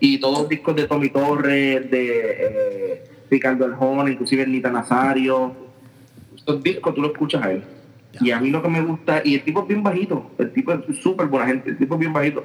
Y 0.00 0.18
todos 0.18 0.40
los 0.40 0.48
discos 0.48 0.76
de 0.76 0.86
Tommy 0.86 1.08
Torres, 1.10 1.90
de 1.90 2.20
eh, 2.40 3.04
Ricardo 3.30 3.64
Arjona, 3.64 4.10
inclusive 4.10 4.46
Nita 4.46 4.70
Nazario, 4.70 5.54
estos 6.36 6.62
discos 6.62 6.94
tú 6.94 7.00
los 7.02 7.12
escuchas 7.12 7.42
a 7.44 7.52
él. 7.52 7.62
Y 8.20 8.30
a 8.30 8.38
mí 8.40 8.50
lo 8.50 8.62
que 8.62 8.68
me 8.68 8.80
gusta, 8.82 9.22
y 9.24 9.34
el 9.34 9.42
tipo 9.42 9.62
es 9.62 9.68
bien 9.68 9.82
bajito, 9.82 10.30
el 10.38 10.52
tipo 10.52 10.72
es 10.72 10.98
súper 10.98 11.26
buena 11.26 11.46
gente, 11.46 11.70
el 11.70 11.78
tipo 11.78 11.94
es 11.94 12.00
bien 12.00 12.12
bajito. 12.12 12.44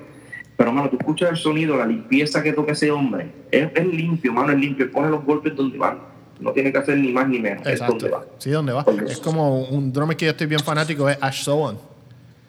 Pero, 0.58 0.72
mano, 0.74 0.90
tú 0.90 0.98
escuchas 1.00 1.30
el 1.30 1.38
sonido, 1.38 1.78
la 1.78 1.86
limpieza 1.86 2.42
que 2.44 2.52
toca 2.54 2.72
ese 2.74 2.92
hombre. 2.92 3.28
Es, 3.52 3.70
es 3.76 3.86
limpio, 3.86 4.34
mano, 4.34 4.52
es 4.52 4.58
limpio. 4.60 4.92
Pone 4.92 5.10
los 5.10 5.24
golpes 5.24 5.56
donde 5.56 5.78
van. 5.78 6.00
No 6.40 6.52
tiene 6.54 6.72
que 6.72 6.78
hacer 6.78 6.98
ni 6.98 7.12
más 7.12 7.28
ni 7.28 7.40
menos. 7.40 7.66
Es 7.68 7.80
donde 7.80 8.10
va. 8.10 8.18
Exacto. 8.20 8.36
Sí, 8.40 8.50
¿dónde 8.52 8.72
va? 8.74 8.84
Donde- 8.84 9.12
Es 9.12 9.20
como 9.20 9.62
un 9.64 9.92
drummer 9.92 10.16
que 10.16 10.26
yo 10.26 10.32
estoy 10.32 10.48
bien 10.48 10.62
fanático, 10.62 11.10
es 11.10 11.18
Ash 11.22 11.44
Sowan. 11.44 11.78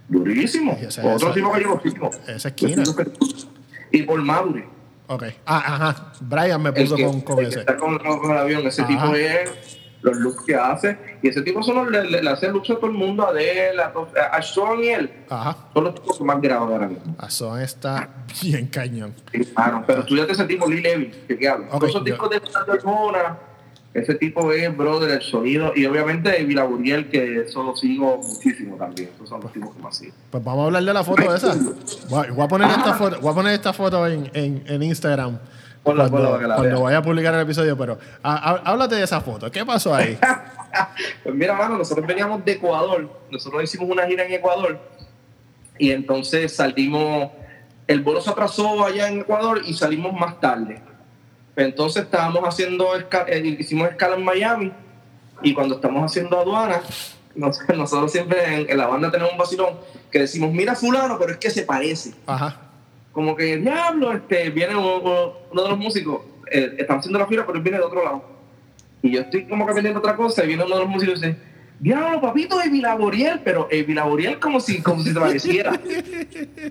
Durísimo. 0.08 0.76
Ese- 0.80 1.00
Otro 1.02 1.28
ese- 1.30 1.40
tipo 1.40 1.52
que 1.52 1.62
yo 1.62 1.80
sigo. 1.82 2.10
esa 2.26 2.48
esquina. 2.48 2.82
Y 3.92 4.02
por 4.02 4.20
Madure. 4.22 4.66
Ok. 5.08 5.24
Ah, 5.46 5.58
ajá. 5.66 6.12
Brian 6.20 6.62
me 6.62 6.72
puso 6.72 6.94
que, 6.96 7.04
con, 7.04 7.20
con 7.22 7.44
ese. 7.44 7.60
está 7.60 7.76
con, 7.76 7.98
con 7.98 8.30
el 8.30 8.38
avión, 8.38 8.66
ese 8.66 8.82
Ajá. 8.82 8.88
tipo 8.90 9.14
es 9.16 9.78
los 10.02 10.16
looks 10.16 10.44
que 10.46 10.54
hace. 10.54 10.96
Y 11.22 11.28
ese 11.28 11.42
tipo 11.42 11.62
son 11.62 11.76
los, 11.76 11.90
le, 11.90 12.08
le, 12.08 12.22
le 12.22 12.30
hace 12.30 12.48
looks 12.48 12.70
a 12.70 12.76
todo 12.76 12.86
el 12.86 12.92
mundo, 12.92 13.24
a 13.26 13.30
Adele, 13.30 13.82
a, 13.82 13.92
a 14.32 14.42
Sean 14.42 14.82
y 14.82 14.88
él. 14.88 15.12
Ajá. 15.28 15.56
Son 15.74 15.84
los 15.84 15.94
tipos 15.96 16.16
que 16.18 16.24
más 16.24 16.40
graban 16.40 16.72
ahora 16.72 16.86
mismo. 16.88 17.14
Ash 17.18 17.30
Sowan 17.32 17.62
está 17.62 18.08
bien 18.42 18.66
cañón. 18.68 19.14
Sí, 19.32 19.44
claro. 19.46 19.82
Pero 19.86 20.00
estudiate 20.00 20.32
ese 20.32 20.44
tipo, 20.44 20.68
Lee 20.68 20.80
Levy, 20.80 21.06
que 21.26 21.36
qué 21.38 21.48
habla. 21.48 21.66
Ok, 21.66 21.72
Todos 21.72 21.90
esos 21.90 22.00
yo- 22.00 22.04
discos 22.04 22.30
de 22.30 22.38
Ricardo 22.38 22.72
Arjona, 22.72 23.38
ese 23.92 24.14
tipo 24.14 24.52
es, 24.52 24.76
brother, 24.76 25.10
el 25.10 25.22
sonido. 25.22 25.72
Y 25.74 25.84
obviamente 25.86 26.30
David 26.30 26.54
Laburiel, 26.54 27.08
que 27.08 27.40
eso 27.40 27.62
lo 27.62 27.76
sigo 27.76 28.18
muchísimo 28.18 28.76
también. 28.76 29.10
Esos 29.14 29.28
son 29.28 29.40
los 29.40 29.52
tipos 29.52 29.74
que 29.74 29.82
más 29.82 29.96
sigo. 29.96 30.14
Pues 30.30 30.44
vamos 30.44 30.62
a 30.62 30.66
hablar 30.66 30.84
de 30.84 30.94
la 30.94 31.04
foto 31.04 31.34
esa. 31.34 31.56
Voy 32.08 32.44
a, 32.44 32.48
poner 32.48 32.70
esta 32.70 32.94
foto, 32.94 33.20
voy 33.20 33.32
a 33.32 33.34
poner 33.34 33.54
esta 33.54 33.72
foto 33.72 34.06
en, 34.06 34.30
en, 34.32 34.62
en 34.66 34.82
Instagram. 34.82 35.38
Cuando 35.82 36.38
que 36.38 36.46
la 36.46 36.56
cuando 36.56 36.82
vaya 36.82 36.98
a 36.98 37.02
publicar 37.02 37.34
el 37.34 37.40
episodio, 37.40 37.76
pero 37.76 37.98
ah, 38.22 38.60
há- 38.64 38.70
háblate 38.70 38.96
de 38.96 39.02
esa 39.02 39.20
foto. 39.20 39.50
¿Qué 39.50 39.64
pasó 39.64 39.94
ahí? 39.94 40.18
Pues 41.24 41.34
mira, 41.34 41.52
mano, 41.54 41.76
nosotros 41.76 42.06
veníamos 42.06 42.44
de 42.44 42.52
Ecuador, 42.52 43.10
nosotros 43.28 43.64
hicimos 43.64 43.90
una 43.90 44.06
gira 44.06 44.24
en 44.24 44.34
Ecuador 44.34 44.78
y 45.78 45.90
entonces 45.90 46.54
salimos, 46.54 47.32
el 47.88 48.02
vuelo 48.02 48.20
se 48.20 48.30
atrasó 48.30 48.84
allá 48.84 49.08
en 49.08 49.22
Ecuador 49.22 49.62
y 49.64 49.74
salimos 49.74 50.12
más 50.12 50.38
tarde. 50.38 50.80
Entonces 51.56 52.04
estábamos 52.04 52.42
haciendo, 52.44 52.94
esca- 52.96 53.24
eh, 53.28 53.56
hicimos 53.58 53.88
escala 53.90 54.16
en 54.16 54.24
Miami 54.24 54.72
y 55.42 55.52
cuando 55.54 55.74
estamos 55.76 56.04
haciendo 56.04 56.38
aduana, 56.38 56.80
nos- 57.34 57.60
nosotros 57.68 58.10
siempre 58.12 58.54
en, 58.62 58.70
en 58.70 58.76
la 58.78 58.86
banda 58.86 59.10
tenemos 59.10 59.32
un 59.32 59.38
vacilón 59.38 59.74
que 60.10 60.20
decimos, 60.20 60.52
mira 60.52 60.74
fulano, 60.74 61.18
pero 61.18 61.32
es 61.32 61.38
que 61.38 61.50
se 61.50 61.62
parece. 61.62 62.14
Ajá. 62.26 62.60
Como 63.12 63.34
que, 63.36 63.56
diablo, 63.58 64.12
este, 64.12 64.50
viene 64.50 64.76
uno, 64.76 65.32
uno 65.50 65.62
de 65.62 65.68
los 65.68 65.78
músicos, 65.78 66.22
eh, 66.50 66.76
estamos 66.78 67.00
haciendo 67.02 67.18
la 67.18 67.26
fila, 67.26 67.44
pero 67.44 67.58
él 67.58 67.62
viene 67.62 67.78
de 67.78 67.84
otro 67.84 68.04
lado. 68.04 68.24
Y 69.02 69.12
yo 69.12 69.20
estoy 69.22 69.46
como 69.46 69.66
que 69.66 69.72
vendiendo 69.72 69.98
otra 69.98 70.14
cosa 70.14 70.44
y 70.44 70.48
viene 70.48 70.64
uno 70.64 70.76
de 70.76 70.82
los 70.82 70.90
músicos 70.90 71.18
y 71.18 71.26
dice, 71.26 71.38
diablo, 71.80 72.20
papito, 72.20 72.60
Evi 72.62 72.80
Laboriel, 72.80 73.40
pero 73.42 73.66
Evi 73.70 73.94
Laboriel 73.94 74.38
como 74.38 74.60
si, 74.60 74.80
como 74.80 75.02
si 75.02 75.12
se 75.12 75.18
pareciera. 75.20 75.72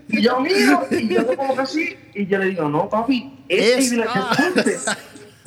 y 0.07 0.21
yo 0.21 0.39
miro, 0.39 0.85
y 0.91 1.07
yo 1.09 1.25
como 1.35 1.55
que 1.55 1.61
así, 1.61 1.97
y 2.13 2.25
yo 2.27 2.37
le 2.39 2.45
digo, 2.47 2.69
no, 2.69 2.87
papi, 2.87 3.43
es, 3.49 3.77
Es- 3.77 3.91
Evi 3.91 3.97
Laboriel. 4.03 4.75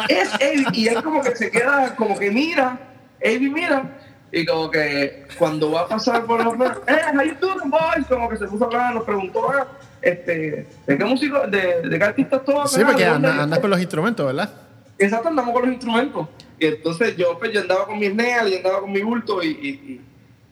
es 0.09 0.31
Evi. 0.40 0.64
Y 0.75 0.88
él 0.88 1.03
como 1.03 1.22
que 1.22 1.35
se 1.37 1.51
queda, 1.51 1.94
como 1.96 2.18
que 2.18 2.31
mira, 2.31 2.79
Evi 3.20 3.48
mira, 3.51 3.98
y 4.33 4.44
como 4.46 4.70
que 4.70 5.27
cuando 5.38 5.70
va 5.72 5.83
a 5.83 5.88
pasar 5.88 6.25
por 6.25 6.42
los 6.42 6.55
eh, 6.55 6.96
how 7.14 7.22
you 7.22 7.35
doing, 7.40 7.70
boys? 7.70 8.07
Como 8.09 8.29
que 8.29 8.37
se 8.38 8.46
puso 8.46 8.64
a 8.64 8.66
hablar, 8.68 8.94
nos 8.94 9.05
preguntó, 9.05 9.51
ah, 9.51 9.66
este, 10.01 10.66
¿de 10.87 10.98
qué 10.98 11.05
músico, 11.05 11.46
de, 11.46 11.83
de 11.88 11.98
qué 11.98 12.05
artistas 12.05 12.42
todos? 12.44 12.72
Sí, 12.72 12.83
porque 12.85 13.05
andas 13.05 13.38
andas 13.38 13.59
con 13.61 13.70
los 13.70 13.79
instrumentos, 13.81 14.27
¿verdad? 14.27 14.51
Exacto, 14.98 15.28
andamos 15.28 15.52
con 15.52 15.62
los 15.62 15.72
instrumentos. 15.72 16.28
Y 16.59 16.66
entonces 16.66 17.16
yo, 17.16 17.38
pues, 17.38 17.52
yo 17.52 17.61
andaba 17.61 17.87
con 17.87 17.98
mis 17.98 18.14
neas 18.14 18.48
y 18.48 18.57
andaba 18.57 18.81
con 18.81 18.92
mi 18.92 19.00
bulto 19.02 19.42
y, 19.42 19.48
y, 19.48 20.00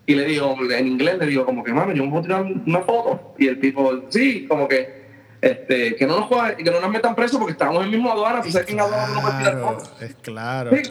y, 0.06 0.14
le 0.14 0.24
digo, 0.24 0.56
en 0.70 0.86
inglés 0.88 1.18
le 1.18 1.26
digo, 1.26 1.44
como 1.46 1.62
que, 1.62 1.72
mano, 1.72 1.92
yo 1.92 2.04
me 2.04 2.10
puedo 2.10 2.22
tirar 2.22 2.42
una 2.42 2.80
foto. 2.80 3.34
Y 3.38 3.46
el 3.46 3.60
tipo, 3.60 4.02
sí, 4.08 4.46
como 4.48 4.66
que, 4.66 5.00
este, 5.40 5.94
que 5.96 6.06
no 6.06 6.18
nos 6.18 6.28
cojan- 6.28 6.56
que 6.56 6.70
no 6.70 6.80
nos 6.80 6.90
metan 6.90 7.14
presos 7.14 7.38
porque 7.38 7.52
estábamos 7.52 7.80
en 7.82 7.90
el 7.90 7.94
mismo 7.96 8.10
aduana, 8.12 8.42
tú 8.42 8.50
sabes 8.50 8.66
que 8.66 8.72
en 8.72 8.80
aduana 8.80 9.06
no 9.14 9.20
puedes 9.22 9.38
tirar 9.38 9.60
fotos. 9.60 9.92
es 10.02 10.14
claro. 10.16 10.70
Sí, 10.76 10.82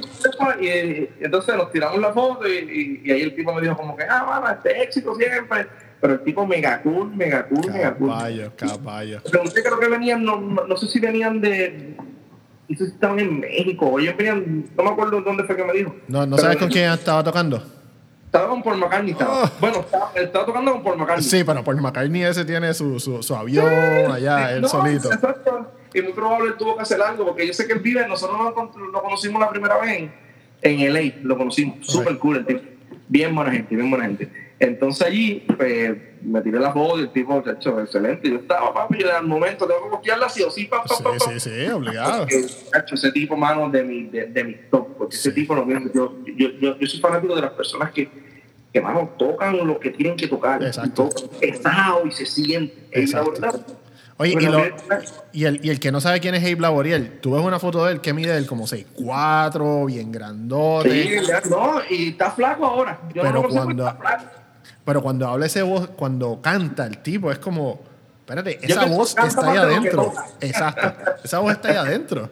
y, 0.62 0.68
y 0.68 1.10
entonces 1.20 1.56
nos 1.56 1.72
tiramos 1.72 2.00
la 2.00 2.14
foto 2.14 2.48
y, 2.48 3.12
ahí 3.12 3.22
el 3.22 3.36
tipo 3.36 3.54
me 3.54 3.62
dijo 3.62 3.76
como 3.76 3.96
que, 3.98 4.04
ah, 4.10 4.26
mano, 4.26 4.50
este 4.50 4.82
éxito 4.82 5.14
siempre. 5.16 5.68
Pero 6.02 6.14
el 6.14 6.24
tipo 6.24 6.48
mega 6.48 6.82
cool, 6.82 7.14
mega 7.14 7.46
cool, 7.46 7.70
mega 7.74 7.94
cool. 7.94 8.08
Caballo, 8.10 8.52
caballo. 8.56 9.22
Pregunté, 9.22 9.62
creo 9.62 9.80
que 9.82 9.88
venían, 9.90 10.24
no, 10.24 10.40
no, 10.40 10.66
no 10.66 10.78
sé 10.78 10.88
si 10.88 10.98
venían 11.00 11.42
de. 11.42 11.98
Estaban 12.70 13.20
en 13.20 13.40
México. 13.40 14.00
Ellos 14.00 14.16
venían, 14.16 14.66
no 14.78 14.84
me 14.84 14.90
acuerdo 14.92 15.22
dónde 15.22 15.44
fue 15.44 15.56
que 15.56 15.64
me 15.64 15.74
dijo. 15.74 15.96
¿No, 16.08 16.26
no 16.26 16.38
sabes 16.38 16.58
con 16.58 16.70
quién 16.70 16.92
estaba 16.92 17.24
tocando? 17.24 17.62
Estaba 18.26 18.48
con 18.48 18.62
Paul 18.62 18.78
McCartney. 18.78 19.12
Estaba. 19.14 19.44
Oh. 19.44 19.52
Bueno, 19.60 19.80
estaba, 19.80 20.12
estaba 20.14 20.46
tocando 20.46 20.72
con 20.74 20.84
Paul 20.84 20.98
McCartney. 21.00 21.24
Sí, 21.24 21.44
pero 21.44 21.64
Paul 21.64 21.82
McCartney 21.82 22.24
ese 22.24 22.46
tiene 22.46 22.72
su, 22.76 23.00
su, 23.00 23.24
su 23.24 23.36
avión 23.36 24.12
allá, 24.12 24.54
él 24.54 24.62
No, 24.62 24.68
solito. 24.68 25.12
Exacto. 25.12 25.72
Y 25.96 26.02
muy 26.04 26.14
probable 26.14 26.50
él 26.50 26.56
tuvo 26.56 26.76
que 26.76 26.84
hacer 26.84 27.02
algo, 27.02 27.26
porque 27.26 27.48
yo 27.48 27.54
sé 27.54 27.66
que 27.66 27.74
él 27.74 27.80
vive, 27.80 28.08
nosotros 28.08 28.38
lo, 28.40 29.02
conocimos 29.02 29.42
la 29.42 29.50
primera 29.50 29.80
vez 29.80 29.98
en, 29.98 30.14
en 30.62 30.94
LA, 30.94 31.16
lo 31.24 31.38
conocimos. 31.38 31.88
Súper 31.88 32.20
cool 32.20 32.38
el 32.38 32.46
tipo. 32.46 32.62
Bien 33.08 33.34
buena 33.34 33.52
gente, 33.52 33.76
bien 33.76 33.90
buena 33.90 34.06
gente. 34.06 34.49
Entonces 34.60 35.08
allí, 35.08 35.46
pues, 35.58 35.96
me 36.22 36.42
tiré 36.42 36.60
la 36.60 36.74
foto 36.74 37.00
y 37.00 37.04
el 37.04 37.12
tipo, 37.12 37.42
hecho 37.50 37.80
excelente. 37.80 38.30
Yo 38.30 38.36
estaba, 38.38 38.74
papi, 38.74 38.98
yo 39.00 39.16
al 39.16 39.26
momento 39.26 39.66
tengo 39.66 39.84
que 39.86 39.90
postearla 39.92 40.26
así 40.26 40.44
o 40.44 40.52
sí, 40.52 40.66
pa, 40.66 40.84
pa, 40.84 40.96
Sí, 40.96 41.04
pa, 41.04 41.12
pa. 41.14 41.20
sí, 41.20 41.40
sí, 41.40 41.68
obligado. 41.70 42.20
Porque, 42.20 42.46
chacho, 42.72 42.96
ese 42.96 43.12
tipo, 43.14 43.38
mano, 43.38 43.70
de 43.70 43.84
mi, 43.84 44.04
de, 44.08 44.26
de 44.28 44.44
mi 44.44 44.56
top, 44.70 44.98
porque 44.98 45.16
ese 45.16 45.32
tipo. 45.32 45.56
Yo, 45.94 46.14
yo, 46.36 46.50
yo, 46.60 46.78
yo 46.78 46.88
soy 46.88 47.00
fanático 47.00 47.36
de 47.36 47.42
las 47.42 47.52
personas 47.52 47.92
que, 47.92 48.10
que 48.74 48.82
mano, 48.82 49.12
tocan 49.18 49.66
lo 49.66 49.80
que 49.80 49.92
tienen 49.92 50.18
que 50.18 50.28
tocar. 50.28 50.62
Exacto. 50.62 51.10
Pesado 51.40 52.06
y 52.06 52.12
se 52.12 52.26
verdad. 53.24 53.66
Oye, 54.18 54.34
y, 54.38 54.46
lo- 54.48 54.66
y, 55.32 55.46
el, 55.46 55.64
y 55.66 55.70
el 55.70 55.80
que 55.80 55.94
no 55.94 56.02
sabe 56.02 56.20
quién 56.20 56.36
es 56.36 56.44
Abe 56.44 56.58
Laboriel, 56.60 57.20
tú 57.22 57.32
ves 57.32 57.42
una 57.42 57.58
foto 57.58 57.86
de 57.86 57.94
él 57.94 58.02
que 58.02 58.12
mide 58.12 58.36
él 58.36 58.46
como 58.46 58.66
6'4, 58.68 59.86
bien 59.86 60.12
grandote. 60.12 60.92
Sí, 61.24 61.50
no, 61.50 61.80
y 61.90 62.10
está 62.10 62.30
flaco 62.32 62.66
ahora. 62.66 63.00
Yo 63.16 63.22
Pero 63.22 63.34
no 63.36 63.42
lo 63.44 63.48
cuando- 63.50 63.88
está 63.88 63.98
flaco. 64.02 64.26
Pero 64.90 65.04
cuando 65.04 65.28
habla 65.28 65.46
ese 65.46 65.62
voz, 65.62 65.90
cuando 65.90 66.42
canta 66.42 66.88
el 66.88 66.98
tipo, 66.98 67.32
es 67.32 67.38
como, 67.38 67.80
espérate, 68.22 68.58
esa 68.60 68.86
voz 68.86 69.16
está 69.16 69.52
ahí 69.52 69.56
adentro. 69.56 70.12
Exacto. 70.42 71.14
Esa 71.24 71.38
voz 71.38 71.52
está 71.52 71.70
ahí 71.70 71.76
adentro. 71.76 72.28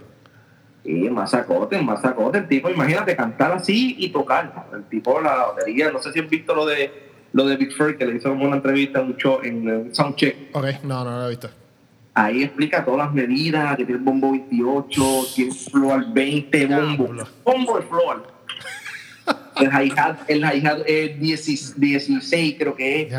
Sí, 0.84 1.08
más 1.12 1.30
sacote, 1.30 1.80
más 1.80 2.02
sacote. 2.02 2.40
El 2.40 2.48
tipo, 2.48 2.68
imagínate, 2.72 3.16
cantar 3.16 3.52
así 3.52 3.96
y 4.00 4.10
tocar. 4.10 4.70
El 4.74 4.86
tipo, 4.86 5.22
la 5.22 5.36
batería, 5.36 5.92
no 5.92 6.00
sé 6.00 6.12
si 6.12 6.20
has 6.20 6.28
visto 6.28 6.56
lo 6.56 6.66
de 6.66 6.92
lo 7.32 7.46
de 7.46 7.58
Big 7.58 7.72
Fur, 7.74 7.96
que 7.96 8.08
le 8.08 8.16
hizo 8.16 8.30
como 8.30 8.46
una 8.46 8.56
entrevista 8.56 9.06
show, 9.18 9.40
en 9.44 9.70
un 9.70 9.94
soundcheck. 9.94 10.56
Ok, 10.56 10.66
no, 10.82 11.04
no 11.04 11.20
lo 11.20 11.28
he 11.28 11.30
visto. 11.30 11.52
Ahí 12.16 12.42
explica 12.42 12.84
todas 12.84 13.06
las 13.06 13.14
medidas, 13.14 13.78
que 13.78 13.86
tiene 13.86 14.00
el 14.00 14.04
bombo 14.04 14.32
28, 14.32 15.04
tiene 15.36 15.54
floor 15.54 16.12
20 16.12 16.66
bombo. 16.66 17.24
Bombo 17.46 17.78
de 17.78 17.84
floor. 17.84 18.37
El 19.60 19.70
hi-hat, 19.70 20.30
el 20.30 20.40
hi-hat 20.40 20.82
es 20.86 21.20
16, 21.20 21.80
16, 21.80 22.56
creo 22.58 22.76
que 22.76 23.02
es. 23.04 23.14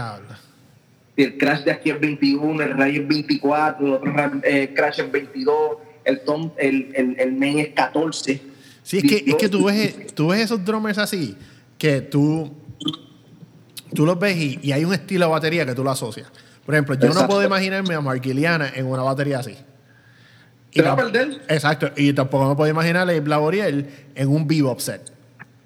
El 1.17 1.37
crash 1.37 1.65
de 1.65 1.73
aquí 1.73 1.91
es 1.91 2.01
21, 2.01 2.63
el 2.63 2.77
ray 2.77 2.97
es 2.99 3.09
24, 3.09 3.87
el 3.87 3.93
otro 3.93 4.13
eh, 4.45 4.73
crash 4.75 5.01
es 5.01 5.11
22, 5.11 5.79
el 6.05 6.21
tom, 6.21 6.53
el, 6.57 6.93
el, 6.95 7.17
el 7.19 7.33
main 7.33 7.59
es 7.59 7.69
14. 7.71 8.41
Sí, 8.85 8.99
es 8.99 9.03
que, 9.03 9.25
es 9.27 9.35
que 9.35 9.49
tú, 9.49 9.65
ves, 9.65 10.15
tú 10.15 10.29
ves 10.29 10.43
esos 10.43 10.65
drummers 10.65 10.99
así, 10.99 11.37
que 11.77 12.01
tú, 12.01 12.53
tú 13.93 14.07
los 14.07 14.19
ves 14.19 14.37
y, 14.37 14.61
y 14.63 14.73
hay 14.73 14.85
un 14.85 14.95
estilo 14.95 15.27
de 15.27 15.33
batería 15.33 15.67
que 15.67 15.75
tú 15.75 15.83
lo 15.83 15.91
asocias. 15.91 16.31
Por 16.65 16.75
ejemplo, 16.75 16.95
yo 16.95 17.15
no 17.15 17.27
puedo 17.27 17.43
imaginarme 17.43 17.95
a 17.95 18.01
Marquiliana 18.01 18.71
en 18.75 18.87
una 18.87 19.03
batería 19.03 19.39
así. 19.39 19.57
Te 20.73 20.83
va 20.83 20.93
a 20.93 20.97
perder. 20.97 21.41
Exacto, 21.49 21.91
y 21.97 22.13
tampoco 22.13 22.49
me 22.49 22.55
puedo 22.55 22.71
imaginar 22.71 23.09
a 23.09 23.13
Abe 23.13 23.27
Laboriel 23.27 23.89
en 24.15 24.29
un 24.29 24.47
bebop 24.47 24.79
set. 24.79 25.18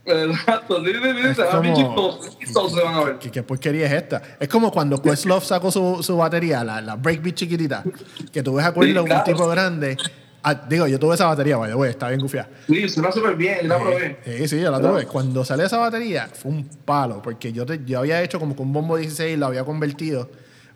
Exacto, 0.05 0.85
sí, 0.85 0.93
sí, 0.93 1.01
sí, 1.01 1.31
Es 1.31 1.37
se 1.37 2.83
van 2.83 2.95
a 2.95 3.05
ver. 3.05 3.19
¿Qué, 3.19 3.31
qué 3.31 3.43
porquería 3.43 3.87
es 3.87 3.93
esta? 3.93 4.21
Es 4.41 4.49
como 4.49 4.71
cuando 4.73 5.01
Questlove 5.01 5.45
sacó 5.45 5.71
su, 5.71 6.03
su 6.03 6.17
batería, 6.17 6.65
la, 6.65 6.81
la 6.81 6.97
breakbeat 6.97 7.35
chiquitita, 7.37 7.85
que 8.33 8.43
tú 8.43 8.55
ves 8.55 8.67
a 8.67 8.75
Questlove, 8.75 9.07
claro. 9.07 9.25
un 9.27 9.33
tipo 9.33 9.47
grande. 9.49 9.97
Ah, 10.45 10.55
digo, 10.69 10.89
yo 10.89 10.99
tuve 10.99 11.15
esa 11.15 11.27
batería, 11.27 11.57
by 11.57 11.71
the 11.71 11.77
way, 11.77 11.91
está 11.91 12.09
bien 12.09 12.21
gufiada. 12.21 12.49
Sí, 12.67 12.89
suena 12.89 13.13
súper 13.13 13.37
bien, 13.37 13.59
yo 13.63 13.69
la 13.69 13.79
probé. 13.79 14.19
Sí, 14.25 14.49
sí, 14.49 14.61
yo 14.61 14.73
la 14.73 14.81
tuve. 14.81 15.07
Cuando 15.07 15.45
salió 15.45 15.65
esa 15.67 15.77
batería, 15.79 16.29
fue 16.33 16.51
un 16.51 16.65
palo, 16.65 17.23
porque 17.23 17.53
yo, 17.53 17.65
te- 17.65 17.85
yo 17.85 18.01
había 18.01 18.21
hecho 18.23 18.41
como 18.41 18.57
que 18.57 18.63
un 18.63 18.73
bombo 18.73 18.97
16 18.97 19.39
lo 19.39 19.47
había 19.47 19.63
convertido, 19.65 20.29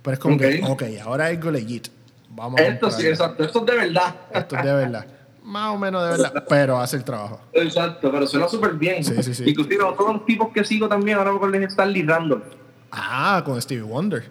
pero 0.02 0.14
es 0.14 0.20
como 0.20 0.38
que, 0.38 0.62
Ok. 0.64 0.84
ahora 1.04 1.30
es 1.32 1.44
legit. 1.44 1.88
Vamos 2.30 2.60
a 2.60 2.64
Esto 2.64 2.90
sí, 2.90 2.96
comprarlo. 3.08 3.10
exacto, 3.10 3.44
esto 3.44 3.58
es 3.58 3.66
de 3.66 3.74
verdad. 3.76 4.14
Esto 4.32 4.56
es 4.56 4.62
de 4.64 4.72
verdad. 4.72 5.06
Más 5.46 5.72
o 5.72 5.78
menos 5.78 6.02
de 6.02 6.10
verdad, 6.10 6.44
pero 6.48 6.76
hace 6.76 6.96
el 6.96 7.04
trabajo. 7.04 7.40
Exacto, 7.52 8.10
pero 8.10 8.26
suena 8.26 8.48
súper 8.48 8.72
bien. 8.72 9.04
Sí, 9.04 9.22
sí, 9.22 9.32
sí. 9.32 9.44
Inclusive 9.46 9.84
todos 9.96 10.14
los 10.14 10.26
tipos 10.26 10.48
que 10.52 10.64
sigo 10.64 10.88
también, 10.88 11.18
ahora 11.18 11.30
me 11.30 11.36
acuerdo 11.36 11.56
es 11.58 11.70
Stanley 11.70 12.02
Randolph. 12.02 12.42
Ah, 12.90 13.42
con 13.44 13.62
Stevie 13.62 13.84
Wonder. 13.84 14.28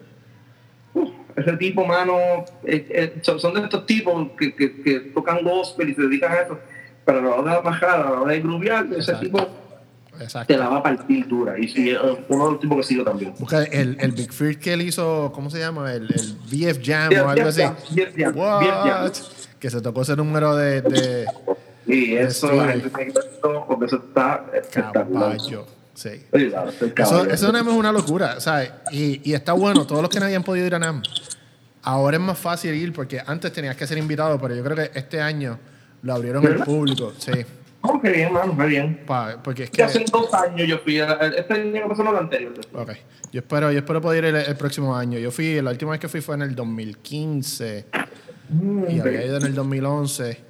Ese 1.34 1.56
tipo, 1.56 1.86
mano, 1.86 2.16
eh, 2.64 2.86
eh, 2.90 3.20
son, 3.22 3.54
de 3.54 3.60
estos 3.60 3.86
tipos 3.86 4.28
que, 4.38 4.54
que, 4.54 4.82
que 4.82 5.00
tocan 5.14 5.42
gospel 5.42 5.88
y 5.88 5.94
se 5.94 6.02
dedican 6.02 6.32
a 6.32 6.36
eso. 6.36 6.58
Pero 7.06 7.18
a 7.18 7.22
la 7.22 7.30
hora 7.30 7.54
de 7.56 7.60
bajar, 7.62 8.00
a 8.00 8.10
la 8.10 8.20
hora 8.20 8.32
de 8.32 8.40
grubear, 8.40 8.86
ese 8.92 9.14
tipo 9.14 9.38
Exacto. 10.20 10.52
te 10.52 10.58
la 10.58 10.68
va 10.68 10.78
a 10.78 10.82
partir 10.82 11.26
dura. 11.26 11.58
Y 11.58 11.68
sí, 11.68 11.90
es 11.90 11.98
uno 12.28 12.44
de 12.44 12.50
los 12.52 12.60
tipos 12.60 12.76
que 12.78 12.82
sigo 12.82 13.04
también. 13.04 13.32
Busca 13.38 13.62
el, 13.64 13.96
el 14.00 14.12
Big 14.12 14.32
Fear 14.32 14.58
que 14.58 14.74
él 14.74 14.82
hizo, 14.82 15.32
¿cómo 15.34 15.48
se 15.48 15.60
llama? 15.60 15.94
El, 15.94 16.10
el 16.12 16.36
VF 16.50 16.78
Jam 16.84 17.12
o 17.24 17.28
algo 17.30 17.48
así. 17.48 17.62
VF 17.62 18.14
Jam, 18.16 18.36
What? 18.36 18.60
VF 18.60 18.84
Jam. 18.84 19.35
Que 19.60 19.70
se 19.70 19.80
tocó 19.80 20.02
ese 20.02 20.16
número 20.16 20.54
de, 20.56 20.82
de 20.82 21.26
Y 21.86 22.14
eso, 22.14 22.52
la 22.52 22.68
gente 22.68 22.90
tiene 22.90 23.12
que 23.12 23.20
porque 23.66 23.86
eso 23.86 23.96
está 23.96 24.44
caballo. 24.92 25.66
Sí. 25.94 26.10
Sí, 26.34 26.50
claro, 26.50 26.70
Eso, 26.70 27.24
eso 27.24 27.52
NAM 27.52 27.68
es 27.68 27.74
una 27.74 27.90
locura, 27.90 28.38
¿sabes? 28.38 28.70
Y, 28.92 29.30
y 29.30 29.32
está 29.32 29.54
bueno, 29.54 29.86
todos 29.86 30.02
los 30.02 30.10
que 30.10 30.20
no 30.20 30.26
habían 30.26 30.42
podido 30.44 30.66
ir 30.66 30.74
a 30.74 30.78
NAM, 30.78 31.02
ahora 31.82 32.18
es 32.18 32.22
más 32.22 32.38
fácil 32.38 32.74
ir 32.74 32.92
porque 32.92 33.22
antes 33.26 33.50
tenías 33.50 33.76
que 33.76 33.86
ser 33.86 33.96
invitado, 33.96 34.38
pero 34.38 34.54
yo 34.54 34.62
creo 34.62 34.76
que 34.76 34.90
este 34.98 35.22
año 35.22 35.58
lo 36.02 36.12
abrieron 36.12 36.46
al 36.46 36.64
público, 36.64 37.14
sí. 37.16 37.32
Oh, 37.80 37.98
qué 38.00 38.10
bien, 38.10 38.32
mano, 38.32 38.54
qué 38.58 38.66
bien. 38.66 39.04
Pa- 39.06 39.40
porque 39.42 39.62
es 39.64 39.70
Que 39.70 39.82
hace 39.84 40.04
dos 40.12 40.34
años 40.34 40.68
yo 40.68 40.78
fui, 40.80 41.00
a- 41.00 41.14
este 41.34 41.54
año 41.54 41.88
pasó 41.88 42.02
lo 42.02 42.18
anterior. 42.18 42.52
Ok. 42.74 42.90
Yo 43.32 43.40
espero, 43.40 43.72
yo 43.72 43.78
espero 43.78 44.00
poder 44.02 44.24
ir 44.24 44.34
el, 44.34 44.36
el 44.36 44.56
próximo 44.56 44.94
año. 44.94 45.18
Yo 45.18 45.30
fui, 45.30 45.60
la 45.62 45.70
última 45.70 45.92
vez 45.92 46.00
que 46.00 46.08
fui 46.08 46.20
fue 46.20 46.34
en 46.34 46.42
el 46.42 46.54
2015 46.54 47.86
y 48.88 49.00
había 49.00 49.24
ido 49.26 49.36
en 49.38 49.44
el 49.46 49.54
2011 49.54 50.40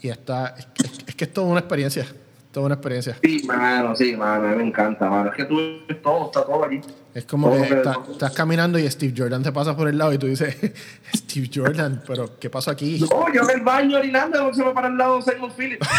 y 0.00 0.08
está, 0.08 0.54
es, 0.58 0.66
es- 0.84 0.98
es 1.08 1.14
que 1.14 1.24
es 1.24 1.32
toda 1.32 1.46
una 1.48 1.60
experiencia, 1.60 2.06
toda 2.50 2.66
una 2.66 2.74
experiencia. 2.76 3.16
Sí, 3.22 3.42
mano, 3.46 3.94
sí, 3.94 4.16
mano, 4.16 4.48
a 4.48 4.50
mí 4.50 4.56
me 4.56 4.64
encanta, 4.68 5.08
mano. 5.08 5.30
Es 5.30 5.36
que 5.36 5.44
tú 5.44 5.56
ves 5.88 6.02
todo, 6.02 6.26
está 6.26 6.44
todo 6.44 6.64
allí. 6.64 6.80
Es 7.14 7.24
como 7.26 7.50
Todo 7.50 7.62
que 7.62 7.74
está- 7.74 7.96
estás 8.10 8.32
caminando 8.32 8.78
y 8.78 8.90
Steve 8.90 9.14
Jordan 9.16 9.42
te 9.42 9.52
pasa 9.52 9.76
por 9.76 9.86
el 9.88 9.98
lado 9.98 10.12
y 10.14 10.18
tú 10.18 10.26
dices, 10.26 10.56
Steve 11.14 11.50
Jordan, 11.54 12.02
pero 12.06 12.38
¿qué 12.38 12.48
pasó 12.50 12.70
aquí? 12.70 12.98
No, 13.00 13.32
yo 13.32 13.42
en 13.42 13.50
el 13.58 13.60
baño 13.62 13.98
orinando, 13.98 14.42
no 14.44 14.54
se 14.54 14.64
me 14.64 14.72
para 14.72 14.88
al 14.88 14.96
lado 14.96 15.20
Simon 15.22 15.52
Phillips. 15.56 15.86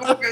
Como 0.00 0.18
que, 0.20 0.28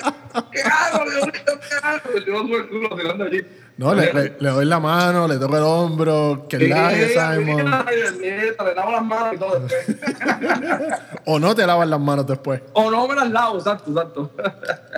¿qué 0.52 0.62
hago? 0.62 1.10
Dios 1.10 1.22
mío, 1.26 1.32
¿qué 1.44 1.86
hago? 1.86 2.18
Yo 2.26 2.56
el 2.58 2.68
culo 2.68 2.96
tirando 2.96 3.24
allí. 3.24 3.44
No, 3.80 3.94
le, 3.94 4.12
le- 4.12 4.36
le 4.38 4.50
doy 4.50 4.66
la 4.66 4.78
mano, 4.78 5.26
le 5.26 5.38
toco 5.38 5.56
el 5.56 5.62
hombro, 5.62 6.46
que 6.50 6.58
Sí, 6.58 6.68
la 6.68 6.90
sí, 6.90 6.96
Simon. 7.14 7.66
ay, 7.72 7.96
nieto, 8.20 8.62
le 8.66 8.74
lavo 8.74 8.92
las 8.92 9.02
manos 9.04 9.34
y 9.34 9.38
todo 9.38 9.58
después. 9.60 9.96
O 11.24 11.38
no 11.38 11.54
te 11.54 11.66
lavas 11.66 11.88
las 11.88 11.98
manos 12.00 12.26
después. 12.26 12.60
O 12.74 12.90
no 12.90 13.08
me 13.08 13.14
las 13.14 13.30
lavo, 13.30 13.56
exacto, 13.56 13.90
exacto. 13.90 14.30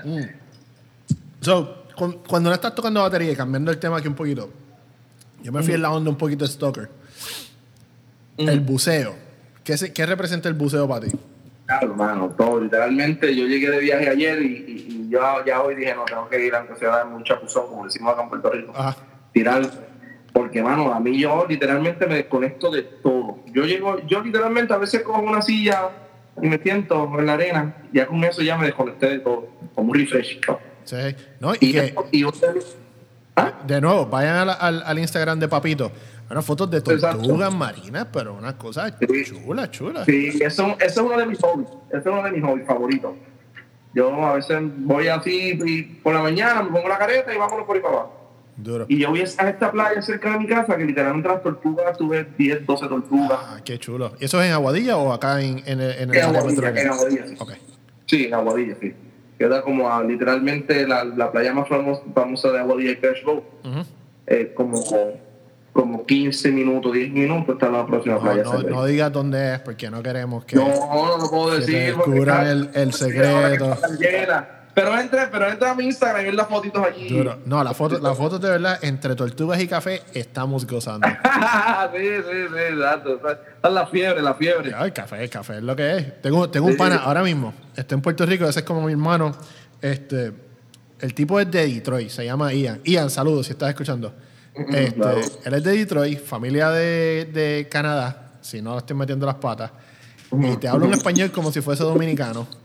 So, 1.41 1.85
cu- 1.97 2.23
cuando 2.27 2.51
no 2.51 2.55
estás 2.55 2.75
tocando 2.75 3.01
batería 3.03 3.33
y 3.33 3.37
cambiando 3.37 3.71
el 3.71 3.79
tema 3.79 3.99
aquí 3.99 4.09
un 4.09 4.15
poquito, 4.15 4.51
yo 5.43 5.53
me 5.53 5.63
fui 5.63 5.75
en 5.75 5.83
la 5.83 5.91
onda 5.93 6.11
un 6.11 6.17
poquito 6.17 6.45
de 6.45 6.51
stalker. 6.51 6.89
El 8.37 8.61
buceo. 8.61 9.15
¿Qué, 9.65 9.77
¿Qué 9.93 10.07
representa 10.07 10.49
el 10.49 10.55
buceo 10.55 10.89
para 10.89 11.07
ti? 11.07 11.13
Claro, 11.67 11.87
hermano, 11.93 12.35
todo. 12.37 12.61
Literalmente, 12.61 13.35
yo 13.35 13.47
llegué 13.47 13.71
de 13.71 13.79
viaje 13.79 14.09
ayer 14.09 14.43
y 14.43 15.02
yo 15.13 15.21
ya 15.45 15.63
hoy 15.63 15.75
dije, 15.75 15.95
no, 15.95 16.05
tengo 16.05 16.29
que 16.29 16.45
ir 16.45 16.55
aunque 16.55 16.75
sea 16.77 16.93
a 16.95 16.97
darme 16.99 17.15
un 17.17 17.25
chapuzón, 17.25 17.67
como 17.69 17.85
decimos 17.85 18.13
acá 18.13 18.23
en 18.23 18.29
Puerto 18.31 18.51
Rico. 18.51 18.73
Ajá. 18.75 18.97
Tirar. 19.33 19.63
Porque, 20.33 20.63
mano, 20.63 20.93
a 20.95 20.99
mí 20.99 21.21
yo 21.21 21.45
literalmente 21.49 22.07
me 22.07 22.15
desconecto 22.17 22.71
de 22.71 22.83
todo. 22.83 23.39
Yo 23.53 23.65
llego, 23.65 23.99
yo 24.07 24.23
literalmente 24.23 24.73
a 24.73 24.79
veces 24.79 25.03
cojo 25.03 25.21
una 25.21 25.43
silla 25.43 25.91
y 26.41 26.49
me 26.49 26.59
siento 26.59 27.05
en 27.19 27.27
la 27.27 27.35
arena. 27.35 27.75
Ya 27.93 28.07
con 28.07 28.25
eso 28.25 28.41
ya 28.43 28.57
me 28.57 28.65
desconecté 28.67 29.11
de 29.11 29.19
todo. 29.19 29.49
Como 29.75 29.93
un 29.93 29.99
refresh. 29.99 30.41
Sí. 30.85 30.97
¿No? 31.39 31.55
Y 31.55 31.59
Y, 31.61 31.73
que, 31.73 31.95
y 32.13 32.25
ustedes- 32.25 32.77
¿Ah? 33.37 33.53
de 33.67 33.81
nuevo, 33.81 34.07
vayan 34.07 34.37
al, 34.49 34.57
al- 34.59 34.83
al 34.85 34.99
Instagram 34.99 35.39
de 35.39 35.49
Papito. 35.49 35.93
Unas 36.31 36.45
fotos 36.47 36.71
de 36.71 36.81
tortugas 36.81 37.55
marinas, 37.55 38.07
pero 38.11 38.33
una 38.35 38.57
cosa 38.57 38.89
Sí. 38.99 39.25
chula, 39.25 39.71
chula. 39.71 40.05
Sí, 40.07 40.29
eso, 40.41 40.77
eso 40.81 40.81
es 40.81 40.97
uno 40.99 41.19
de 41.19 41.27
mis 41.27 41.39
hobbies. 41.41 41.69
Ese 41.91 41.99
es 41.99 42.07
uno 42.07 42.23
de 42.23 42.31
mis 42.33 42.43
hobbies 42.43 42.67
favoritos. 42.67 43.13
Yo 43.95 44.13
a 44.25 44.35
veces 44.35 44.59
voy 44.79 45.09
así 45.09 45.59
y 45.65 45.83
por 45.83 46.15
la 46.15 46.23
mañana, 46.23 46.63
me 46.63 46.71
pongo 46.71 46.89
la 46.89 46.99
careta 46.99 47.35
y 47.35 47.39
vámonos 47.39 47.67
por 47.67 47.77
ahí 47.77 47.83
para 47.83 47.95
abajo. 47.95 48.19
Duro. 48.57 48.87
Y 48.89 48.99
yo 48.99 49.11
voy 49.11 49.21
a 49.21 49.25
esta 49.25 49.73
playa 49.73 50.01
cerca 50.03 50.33
de 50.33 50.39
mi 50.39 50.47
casa 50.47 50.77
que 50.77 50.85
literalmente 50.85 51.29
las 51.29 51.43
tortugas, 51.43 51.97
tuve 51.97 52.27
10, 52.37 52.67
12 52.67 52.87
tortugas. 52.87 53.39
Ah, 53.43 53.61
qué 53.65 53.79
chulo. 53.79 54.13
¿Y 54.21 54.27
eso 54.27 54.41
es 54.41 54.49
en 54.49 54.53
Aguadilla 54.53 54.97
o 54.97 55.13
acá 55.13 55.41
en, 55.43 55.63
en 55.67 55.81
el, 55.81 55.91
en 55.93 56.11
el 56.11 56.17
En 56.17 56.25
Aguadilla, 56.25 56.69
en 56.69 56.89
Aguadilla, 56.89 57.27
sí. 57.27 57.35
Ok. 57.39 57.53
Sí, 58.07 58.25
en 58.27 58.35
Aguadilla, 58.35 58.77
sí. 58.81 58.95
Queda 59.39 59.63
como 59.63 59.91
a, 59.91 60.03
literalmente 60.05 60.87
la, 60.87 61.05
la 61.05 61.33
playa 61.33 61.53
más 61.55 61.69
famosa, 61.69 62.03
famosa 62.15 62.53
de 62.53 62.59
Aguadilla, 62.61 63.01
Cash 63.01 63.25
Boat. 63.25 63.43
Ujú. 63.65 63.85
Eh, 64.27 64.53
como, 64.55 64.81
como 65.73 66.05
15 66.05 66.51
minutos, 66.51 66.93
10 66.93 67.11
minutos 67.13 67.55
está 67.55 67.71
la 67.71 67.87
próxima 67.87 68.17
No, 68.17 68.21
playa. 68.21 68.43
no, 68.69 68.85
digas 68.85 69.11
dónde 69.13 69.55
es 69.55 69.61
porque 69.61 69.91
no 69.91 70.03
queremos 70.03 70.45
que... 70.45 70.57
No, 70.57 70.67
no 70.69 71.17
lo 71.19 71.31
puedo 71.31 71.51
decir. 71.59 71.95
porque 71.95 72.11
descubran 72.11 72.47
el- 72.47 72.71
el 72.75 72.93
secreto. 72.93 73.77
Pero 74.75 74.99
entra, 74.99 75.29
pero 75.31 75.49
entra 75.51 75.71
a 75.71 75.75
mi 75.75 75.85
Instagram 75.85 76.23
y 76.23 76.25
ver 76.25 76.35
las 76.35 76.49
fotitos 76.49 76.83
allí. 76.87 77.07
Duro. 77.09 77.39
No, 77.45 77.63
las 77.63 77.77
fotos 77.77 78.01
las 78.01 78.17
fotos 78.17 78.41
de 78.41 78.49
verdad, 78.49 78.79
entre 78.83 79.15
tortugas 79.15 79.61
y 79.61 79.67
café, 79.69 80.01
estamos 80.15 80.67
gozando. 80.67 81.07
sí, 81.95 81.99
sí, 81.99 82.47
sí, 82.49 82.59
exacto. 82.73 83.15
Está, 83.17 83.69
la 83.69 83.87
fiebre, 83.87 84.23
la 84.23 84.33
fiebre. 84.35 84.73
Ay, 84.75 84.93
café, 84.93 85.29
café 85.29 85.57
es 85.59 85.63
lo 85.63 85.77
que 85.77 85.97
es. 85.99 86.23
Tengo, 86.23 86.49
tengo 86.49 86.67
un 86.69 86.73
Sí. 86.73 86.79
pana 86.79 86.97
ahora 86.97 87.23
mismo. 87.23 87.53
Está 87.77 87.95
en 87.95 88.01
Puerto 88.01 88.25
Rico, 88.25 88.47
ese 88.47 88.61
es 88.61 88.65
como 88.65 88.81
mi 88.81 88.93
hermano. 88.93 89.33
Este, 89.83 90.33
el 91.01 91.13
tipo 91.13 91.39
es 91.39 91.51
de 91.51 91.67
Detroit, 91.67 92.09
se 92.09 92.25
llama 92.25 92.51
Ian. 92.55 92.81
Ian, 92.85 93.11
saludos 93.11 93.47
si 93.47 93.53
estás 93.53 93.69
escuchando. 93.69 94.15
Este, 94.55 94.93
claro. 94.93 95.21
Él 95.45 95.55
es 95.55 95.65
de 95.65 95.73
Detroit, 95.73 96.21
familia 96.21 96.71
de, 96.71 97.29
de 97.33 97.69
Canadá, 97.71 98.33
si 98.41 98.61
no 98.61 98.73
le 98.73 98.79
estoy 98.79 98.97
metiendo 98.97 99.27
las 99.27 99.37
patas. 99.37 99.71
Y 100.33 100.57
te 100.57 100.69
habla 100.69 100.87
un 100.87 100.95
español 100.95 101.31
como 101.31 101.53
si 101.53 101.61
fuese 101.61 101.83
dominicano. 101.83 102.47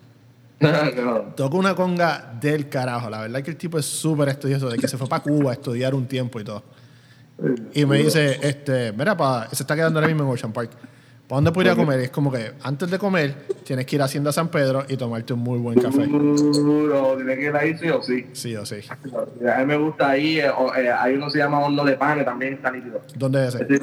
No. 0.60 1.20
Toca 1.36 1.56
una 1.56 1.76
conga 1.76 2.34
del 2.42 2.68
carajo. 2.68 3.12
La 3.12 3.22
verdad 3.22 3.38
es 3.38 3.44
que 3.44 3.52
el 3.52 3.58
tipo 3.58 3.78
es 3.78 3.86
súper 3.86 4.30
estudioso, 4.30 4.68
de 4.70 4.80
que 4.80 4.88
se 4.88 4.98
fue 4.98 5.08
para 5.08 5.22
Cuba 5.22 5.52
a 5.52 5.54
estudiar 5.54 5.94
un 5.94 6.08
tiempo 6.08 6.40
y 6.40 6.44
todo. 6.44 6.64
Y 7.76 7.86
me 7.86 8.00
dice, 8.00 8.40
este, 8.42 8.92
mira, 8.92 9.16
pa, 9.16 9.48
se 9.52 9.62
está 9.62 9.76
quedando 9.76 10.00
ahora 10.00 10.08
mismo 10.08 10.24
en 10.24 10.32
Ocean 10.32 10.52
Park. 10.52 10.72
¿Para 11.28 11.38
dónde 11.38 11.52
podría 11.52 11.76
comer? 11.76 12.00
Es 12.00 12.10
como 12.10 12.32
que 12.32 12.54
antes 12.64 12.90
de 12.90 12.98
comer 12.98 13.36
tienes 13.66 13.86
que 13.86 13.98
ir 13.98 14.02
a 14.02 14.06
Hacienda 14.06 14.32
San 14.32 14.48
Pedro 14.48 14.86
y 14.88 14.96
tomarte 14.96 15.34
un 15.34 15.42
muy 15.42 15.60
buen 15.60 15.78
café. 15.78 16.06
Duro, 16.06 17.18
tiene 17.18 17.36
que 17.36 17.44
ir 17.44 17.56
ahí 17.56 17.78
sí 17.78 17.90
o 17.90 18.02
sí. 18.02 18.28
Sí 18.32 18.56
o 18.56 18.66
sí. 18.66 18.78
A 19.54 19.60
mí 19.60 19.66
me 19.66 19.76
gusta 19.76 20.12
ahí, 20.12 20.40
eh, 20.40 20.50
o, 20.50 20.74
eh, 20.74 20.90
hay 20.90 21.16
uno 21.16 21.26
que 21.26 21.34
se 21.34 21.38
llama 21.40 21.60
horno 21.60 21.84
de 21.84 21.98
panes, 21.98 22.24
también 22.24 22.54
está 22.54 22.72
nítido. 22.72 23.02
¿Dónde 23.14 23.46
es 23.46 23.56
ese? 23.56 23.82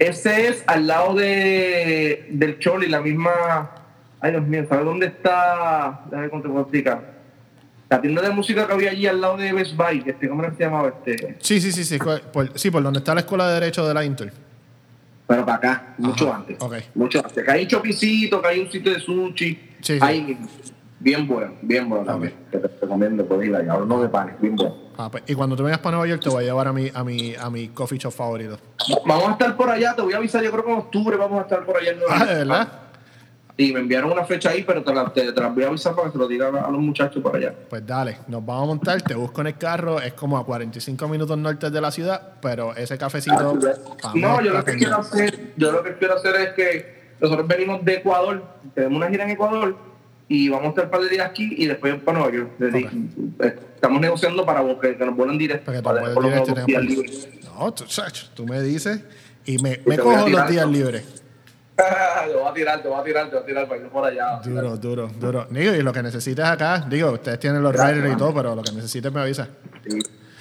Ese, 0.00 0.48
es 0.48 0.64
al 0.66 0.88
lado 0.88 1.14
de, 1.14 2.26
del 2.30 2.58
Choli, 2.58 2.88
la 2.88 3.00
misma. 3.00 3.70
Ay, 4.20 4.32
Dios 4.32 4.44
mío, 4.44 4.66
¿sabes 4.68 4.84
dónde 4.84 5.06
está? 5.06 6.00
Déjame 6.10 6.30
cómo 6.30 6.42
te 6.42 6.48
puedo 6.48 6.62
explicar. 6.62 7.20
La 7.88 8.00
tienda 8.00 8.22
de 8.22 8.30
música 8.30 8.66
que 8.66 8.72
había 8.72 8.90
allí 8.90 9.06
al 9.06 9.20
lado 9.20 9.36
de 9.36 9.52
Best 9.52 9.76
Buy, 9.76 10.02
este, 10.04 10.28
¿cómo 10.28 10.42
se 10.42 10.64
llamaba 10.64 10.88
este? 10.88 11.36
Sí, 11.38 11.60
sí, 11.60 11.70
sí, 11.70 11.84
sí. 11.84 11.98
Por, 12.32 12.58
sí, 12.58 12.72
por 12.72 12.82
donde 12.82 12.98
está 12.98 13.14
la 13.14 13.20
escuela 13.20 13.46
de 13.48 13.54
Derecho 13.54 13.86
de 13.86 13.94
la 13.94 14.04
Inter. 14.04 14.32
Pero 15.30 15.46
para 15.46 15.58
acá, 15.58 15.94
mucho 15.98 16.34
antes. 16.34 16.56
ok. 16.60 16.74
Mucho 16.96 17.20
antes. 17.24 17.44
Que 17.44 17.50
hay 17.52 17.62
un 17.62 17.68
chopicito, 17.68 18.42
que 18.42 18.48
hay 18.48 18.58
un 18.58 18.68
sitio 18.68 18.92
de 18.92 18.98
sushi. 18.98 19.60
Sí, 19.80 19.92
mismo. 19.92 20.48
Bien 20.98 21.26
bueno, 21.28 21.52
bien 21.62 21.88
bueno 21.88 22.04
también. 22.04 22.34
Que 22.50 22.58
te 22.58 22.66
recomiendo, 22.80 23.24
puedes 23.24 23.48
ir 23.48 23.54
allá. 23.54 23.76
Horno 23.76 24.02
de 24.02 24.08
panes, 24.08 24.34
bien 24.40 24.56
bueno. 24.56 24.74
Ah, 24.98 25.08
pues, 25.08 25.22
y 25.28 25.34
cuando 25.34 25.54
tú 25.54 25.62
vengas 25.62 25.78
para 25.78 25.96
Nueva 25.98 26.08
York 26.10 26.20
te 26.22 26.28
voy 26.30 26.42
a 26.42 26.46
llevar 26.48 26.66
a 26.66 26.72
mi, 26.72 26.90
a 26.92 27.04
mi, 27.04 27.32
a 27.36 27.48
mi 27.48 27.68
coffee 27.68 27.96
shop 27.96 28.12
favorito. 28.12 28.58
Vamos 29.06 29.28
a 29.28 29.32
estar 29.32 29.56
por 29.56 29.70
allá, 29.70 29.94
te 29.94 30.02
voy 30.02 30.12
a 30.14 30.16
avisar, 30.16 30.42
yo 30.42 30.50
creo 30.50 30.64
que 30.64 30.72
en 30.72 30.78
octubre 30.78 31.16
vamos 31.16 31.38
a 31.38 31.42
estar 31.42 31.64
por 31.64 31.76
allá 31.76 31.92
en 31.92 31.98
Nueva 32.00 32.14
Ah, 32.14 32.18
York. 32.18 32.28
¿de 32.30 32.34
verdad? 32.38 32.68
Y 33.60 33.74
me 33.74 33.80
enviaron 33.80 34.10
una 34.10 34.24
fecha 34.24 34.48
ahí, 34.48 34.62
pero 34.62 34.82
te 34.82 34.94
la, 34.94 35.12
te, 35.12 35.32
te 35.34 35.38
la 35.38 35.48
voy 35.48 35.64
a 35.64 35.66
avisar 35.66 35.94
para 35.94 36.06
que 36.06 36.12
se 36.12 36.18
lo 36.18 36.26
diga 36.26 36.48
a 36.48 36.70
los 36.70 36.80
muchachos 36.80 37.22
para 37.22 37.36
allá. 37.36 37.54
Pues 37.68 37.86
dale, 37.86 38.16
nos 38.26 38.42
vamos 38.42 38.62
a 38.62 38.66
montar, 38.68 39.02
te 39.02 39.14
busco 39.14 39.42
en 39.42 39.48
el 39.48 39.58
carro, 39.58 40.00
es 40.00 40.14
como 40.14 40.38
a 40.38 40.46
45 40.46 41.06
minutos 41.08 41.36
norte 41.36 41.68
de 41.68 41.78
la 41.78 41.90
ciudad, 41.90 42.36
pero 42.40 42.74
ese 42.74 42.96
cafecito... 42.96 43.58
Ah, 44.02 44.12
no, 44.14 44.40
yo 44.40 44.54
lo 44.54 44.64
que 44.64 44.76
quiero 44.76 44.96
hacer, 44.96 45.52
yo 45.58 45.72
lo 45.72 45.82
que 45.82 45.94
quiero 45.96 46.14
hacer 46.14 46.36
es 46.36 46.48
que 46.54 47.00
nosotros 47.20 47.46
venimos 47.46 47.84
de 47.84 47.96
Ecuador, 47.96 48.42
tenemos 48.74 48.96
una 48.96 49.10
gira 49.10 49.24
en 49.24 49.30
Ecuador 49.32 49.76
y 50.26 50.48
vamos 50.48 50.64
a 50.64 50.68
estar 50.70 50.84
un 50.86 50.90
par 50.92 51.00
de 51.02 51.10
días 51.10 51.28
aquí 51.28 51.54
y 51.58 51.66
después 51.66 51.96
para 51.96 52.18
Nueva 52.18 52.34
York. 52.34 52.50
Estamos 53.74 54.00
negociando 54.00 54.46
para 54.46 54.64
que, 54.80 54.96
nos 55.04 55.14
vuelvan 55.14 55.36
directo. 55.36 55.70
Para, 55.82 56.00
los 56.00 56.82
libres. 56.82 57.28
No, 57.44 57.74
tú, 57.74 57.84
tú, 58.32 58.46
me 58.46 58.62
dices 58.62 59.02
y 59.44 59.58
me, 59.58 59.82
me 59.84 59.98
cojo 59.98 60.30
los 60.30 60.48
días 60.48 60.66
libres. 60.66 61.19
te 62.26 62.34
voy 62.34 62.48
a 62.48 62.52
tirar, 62.52 62.82
te 62.82 62.88
voy 62.88 63.00
a 63.00 63.04
tirar, 63.04 63.30
te 63.30 63.36
voy 63.36 63.42
a 63.42 63.46
tirar 63.46 63.68
para 63.68 63.80
ir 63.80 63.88
por 63.88 64.04
allá. 64.04 64.40
Duro, 64.44 64.76
duro, 64.76 65.08
duro. 65.18 65.46
Digo, 65.50 65.74
y 65.74 65.82
lo 65.82 65.92
que 65.92 66.02
necesites 66.02 66.44
acá, 66.44 66.86
digo, 66.88 67.10
ustedes 67.12 67.38
tienen 67.38 67.62
los 67.62 67.72
riders 67.72 68.12
y 68.12 68.16
todo, 68.16 68.34
pero 68.34 68.54
lo 68.54 68.62
que 68.62 68.72
necesites 68.72 69.12
me 69.12 69.20
avisa. 69.20 69.48
Sí. 69.88 69.98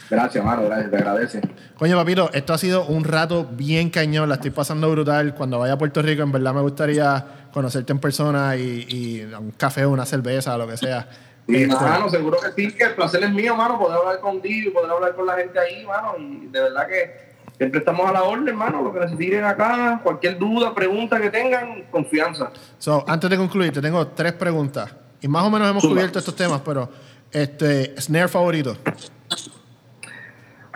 Gracias, 0.09 0.43
mano, 0.43 0.63
gracias, 0.65 0.89
te 0.89 0.97
agradece. 0.97 1.41
Coño, 1.77 1.95
papito, 1.95 2.31
esto 2.33 2.53
ha 2.53 2.57
sido 2.57 2.85
un 2.85 3.03
rato 3.03 3.47
bien 3.51 3.91
cañón, 3.91 4.27
la 4.27 4.35
estoy 4.35 4.49
pasando 4.49 4.89
brutal. 4.89 5.35
Cuando 5.35 5.59
vaya 5.59 5.73
a 5.73 5.77
Puerto 5.77 6.01
Rico, 6.01 6.23
en 6.23 6.31
verdad 6.31 6.53
me 6.53 6.61
gustaría 6.61 7.47
conocerte 7.53 7.91
en 7.93 7.99
persona 7.99 8.55
y, 8.55 8.85
y 8.89 9.33
un 9.35 9.51
café, 9.51 9.85
una 9.85 10.05
cerveza, 10.05 10.57
lo 10.57 10.67
que 10.67 10.77
sea. 10.77 11.07
Sí, 11.47 11.63
este, 11.63 11.75
mano, 11.75 12.09
seguro 12.09 12.37
que 12.39 12.51
sí, 12.59 12.71
que 12.75 12.85
el 12.85 12.95
placer 12.95 13.23
es 13.23 13.31
mío, 13.31 13.55
mano, 13.55 13.77
poder 13.79 13.97
hablar 13.99 14.19
contigo 14.19 14.69
y 14.69 14.73
poder 14.73 14.91
hablar 14.91 15.15
con 15.15 15.27
la 15.27 15.35
gente 15.35 15.59
ahí, 15.59 15.85
mano, 15.85 16.15
y 16.17 16.47
de 16.47 16.59
verdad 16.59 16.87
que 16.87 17.28
siempre 17.59 17.79
estamos 17.79 18.09
a 18.09 18.13
la 18.13 18.23
orden, 18.23 18.47
hermano, 18.47 18.81
lo 18.81 18.93
que 18.93 19.01
necesiten 19.01 19.43
acá, 19.43 19.99
cualquier 20.01 20.39
duda, 20.39 20.73
pregunta 20.73 21.19
que 21.19 21.29
tengan, 21.29 21.83
confianza. 21.91 22.51
So, 22.77 23.03
antes 23.05 23.29
de 23.29 23.35
concluir, 23.35 23.73
te 23.73 23.81
tengo 23.81 24.07
tres 24.07 24.31
preguntas, 24.33 24.95
y 25.21 25.27
más 25.27 25.43
o 25.43 25.51
menos 25.51 25.69
hemos 25.69 25.85
cubierto 25.85 26.17
estos 26.19 26.35
temas, 26.35 26.61
pero, 26.63 26.89
este, 27.31 27.99
snare 27.99 28.29
favorito. 28.29 28.77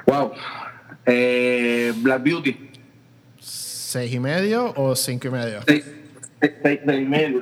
Wow. 0.05 0.34
Eh, 1.05 1.93
Black 1.95 2.21
Beauty. 2.21 2.69
¿Seis 3.39 4.13
y 4.13 4.19
medio 4.19 4.73
o 4.75 4.93
cinco 4.95 5.27
y 5.27 5.31
medio? 5.31 5.61
Seis, 5.65 5.86
seis, 6.61 6.79
y 6.86 7.05
medio. 7.05 7.41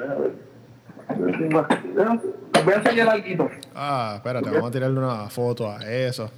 Voy 2.64 2.74
a 2.74 2.78
enseñar 2.78 3.10
algo. 3.10 3.50
Ah, 3.74 4.14
espérate, 4.18 4.52
vamos 4.52 4.70
a 4.70 4.72
tirarle 4.72 5.00
una 5.00 5.30
foto 5.30 5.72
a 5.72 5.84
eso. 5.90 6.30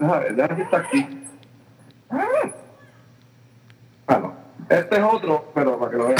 Déjame 0.00 0.18
ver, 0.18 0.34
déjame 0.34 0.56
que 0.56 0.62
está 0.62 0.78
aquí. 0.78 1.21
Ah, 4.06 4.18
no. 4.18 4.34
Este 4.68 4.96
es 4.96 5.02
otro, 5.02 5.50
pero 5.54 5.78
para 5.78 5.90
que 5.90 5.96
lo 5.96 6.08
vean. 6.08 6.18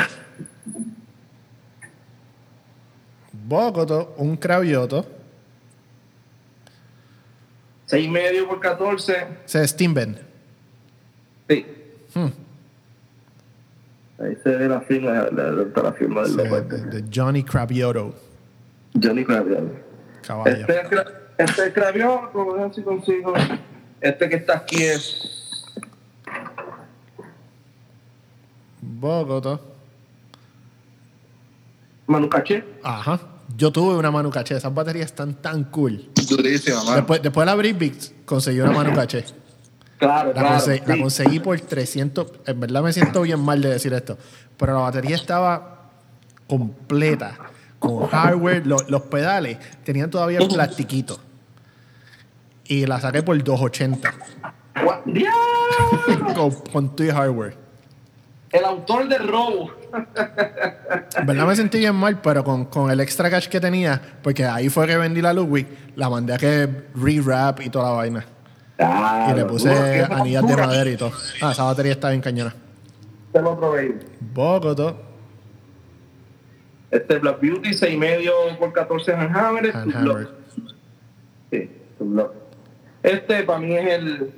Bocoto, 3.32 4.14
un 4.16 4.36
cravioto. 4.36 5.04
6 7.86 8.06
y 8.06 8.08
medio 8.08 8.48
por 8.48 8.60
14. 8.60 9.26
¿Se 9.44 9.68
Steamben? 9.68 10.18
Sí. 11.48 11.66
Hmm. 12.14 12.28
Ahí 14.18 14.38
se 14.42 14.56
ve 14.56 14.68
la 14.68 14.80
firma, 14.80 15.10
la, 15.10 15.30
la, 15.30 15.82
la 15.82 15.92
firma 15.92 16.22
del 16.22 16.36
de, 16.36 17.00
de, 17.00 17.04
Johnny 17.12 17.42
Craviotto. 17.42 18.14
Johnny 18.94 19.24
Craviotto. 19.24 19.74
Caballo. 20.26 20.50
Este, 20.50 20.80
este 21.38 21.66
es 21.66 21.74
Craviotto, 21.74 22.54
a 22.54 22.62
ver 22.62 22.74
si 22.74 22.82
consigo. 22.82 23.34
Este 24.00 24.28
que 24.28 24.36
está 24.36 24.58
aquí 24.58 24.82
es. 24.82 25.41
Bogotá. 29.02 29.58
Manucache. 32.06 32.64
Ajá. 32.84 33.18
Yo 33.56 33.72
tuve 33.72 33.96
una 33.96 34.12
Manu 34.12 34.30
Caché. 34.30 34.56
Esas 34.56 34.72
baterías 34.72 35.06
están 35.06 35.34
tan 35.34 35.64
cool. 35.64 36.08
Durísima. 36.28 36.94
Después, 36.94 37.20
después 37.20 37.44
de 37.44 37.46
la 37.46 37.56
Brick 37.56 38.24
conseguí 38.24 38.60
una 38.60 38.70
Manu 38.70 38.94
Caché. 38.94 39.24
Claro, 39.98 40.28
la, 40.28 40.34
claro, 40.34 40.48
conseguí, 40.50 40.86
la 40.86 40.98
conseguí 40.98 41.40
por 41.40 41.60
300. 41.60 42.32
En 42.46 42.60
verdad 42.60 42.82
me 42.82 42.92
siento 42.92 43.22
bien 43.22 43.40
mal 43.40 43.60
de 43.60 43.70
decir 43.70 43.92
esto. 43.92 44.16
Pero 44.56 44.74
la 44.74 44.80
batería 44.80 45.16
estaba 45.16 45.90
completa. 46.46 47.36
Con 47.80 48.06
hardware. 48.06 48.64
Los, 48.64 48.88
los 48.88 49.02
pedales 49.02 49.58
tenían 49.82 50.10
todavía 50.10 50.38
el 50.38 50.46
plastiquito. 50.46 51.18
Y 52.66 52.86
la 52.86 53.00
saqué 53.00 53.24
por 53.24 53.36
280. 53.42 54.14
con, 56.36 56.50
con 56.72 56.94
tu 56.94 57.10
hardware. 57.10 57.61
El 58.52 58.64
autor 58.66 59.08
del 59.08 59.26
robo. 59.26 59.72
Verdad 61.24 61.46
me 61.46 61.56
sentí 61.56 61.78
bien 61.78 61.94
mal, 61.94 62.20
pero 62.20 62.44
con, 62.44 62.66
con, 62.66 62.90
el 62.90 63.00
extra 63.00 63.30
cash 63.30 63.48
que 63.48 63.60
tenía, 63.60 64.00
porque 64.22 64.44
ahí 64.44 64.68
fue 64.68 64.86
que 64.86 64.96
vendí 64.98 65.22
la 65.22 65.32
Ludwig, 65.32 65.66
la 65.96 66.10
mandé 66.10 66.34
a 66.34 66.38
que 66.38 66.68
re-wrap 66.94 67.60
y 67.62 67.70
toda 67.70 67.90
la 67.90 67.96
vaina. 67.96 68.26
Y 69.30 69.34
le 69.34 69.44
puse 69.46 70.04
anillas 70.04 70.46
de 70.46 70.56
madera 70.56 70.90
y 70.90 70.96
todo. 70.96 71.12
Ah, 71.40 71.52
esa 71.52 71.64
batería 71.64 71.92
está 71.92 72.10
bien 72.10 72.20
cañona. 72.20 72.54
Este 73.26 73.40
lo 73.40 73.58
probé. 73.58 73.98
Bocoto. 74.20 75.00
Este 76.90 77.18
Black 77.18 77.40
Beauty, 77.40 77.70
6,5 77.70 78.58
por 78.58 78.72
14 78.72 79.14
Handhammer. 79.14 79.74
Handhammer. 79.74 80.28
Sí, 81.50 81.70
Este 83.02 83.42
para 83.44 83.58
mí 83.58 83.74
es 83.74 83.92
el, 83.94 84.32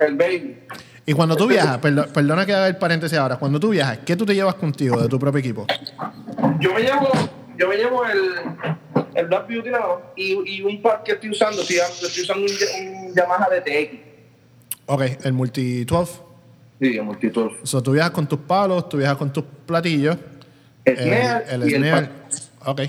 el 0.00 0.16
Baby. 0.16 0.58
Y 1.06 1.12
cuando 1.12 1.36
tú 1.36 1.46
viajas, 1.46 1.78
perdona 1.78 2.46
que 2.46 2.54
haga 2.54 2.66
el 2.66 2.76
paréntesis 2.76 3.18
ahora, 3.18 3.36
cuando 3.36 3.60
tú 3.60 3.70
viajas, 3.70 3.98
¿qué 4.06 4.16
tú 4.16 4.24
te 4.24 4.34
llevas 4.34 4.54
contigo 4.54 5.00
de 5.00 5.08
tu 5.08 5.18
propio 5.18 5.38
equipo? 5.38 5.66
Yo 6.60 6.72
me 6.72 6.80
llevo, 6.80 7.08
yo 7.58 7.68
me 7.68 7.76
llevo 7.76 8.06
el, 8.06 8.20
el 9.14 9.26
Black 9.26 9.46
Beauty 9.48 9.70
y, 10.16 10.56
y 10.56 10.62
un 10.62 10.80
par 10.80 11.02
que 11.02 11.12
estoy 11.12 11.30
usando, 11.30 11.60
estoy, 11.60 11.76
estoy 11.76 12.22
usando 12.22 12.46
un, 12.46 13.06
un, 13.08 13.14
Yamaha 13.14 13.48
DTX. 13.50 13.98
Ok, 14.86 15.02
el 15.24 15.32
Multi 15.34 15.84
12. 15.84 16.12
Sí, 16.80 16.96
el 16.96 17.02
Multi 17.02 17.28
12. 17.28 17.56
O 17.62 17.66
sea, 17.66 17.80
tú 17.82 17.92
viajas 17.92 18.12
con 18.12 18.26
tus 18.26 18.38
palos, 18.40 18.88
tú 18.88 18.96
viajas 18.96 19.18
con 19.18 19.32
tus 19.32 19.44
platillos. 19.66 20.16
El, 20.84 20.96
snare 20.96 21.44
el, 21.50 21.62
el 21.62 21.76
snare. 21.76 22.08
Ok. 22.64 22.80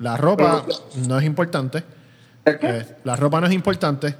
La 0.00 0.16
ropa 0.16 0.64
no 1.06 1.18
es 1.18 1.24
importante. 1.24 1.84
¿El 2.44 2.58
qué? 2.58 2.68
Eh, 2.68 2.86
la 3.04 3.16
ropa 3.16 3.40
no 3.40 3.46
es 3.46 3.52
importante. 3.52 4.14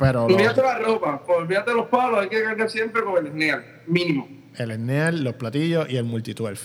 Pero 0.00 0.24
olvídate 0.24 0.62
la 0.62 0.78
ropa, 0.78 1.22
olvídate 1.28 1.74
los 1.74 1.86
palos, 1.88 2.20
hay 2.20 2.28
que 2.30 2.42
cargar 2.42 2.70
siempre 2.70 3.02
con 3.04 3.18
el 3.18 3.30
SNEAL, 3.30 3.64
mínimo. 3.86 4.28
El 4.56 4.72
SNEAL, 4.72 5.22
los 5.22 5.34
platillos 5.34 5.90
y 5.90 5.98
el 5.98 6.06
multi-12. 6.06 6.58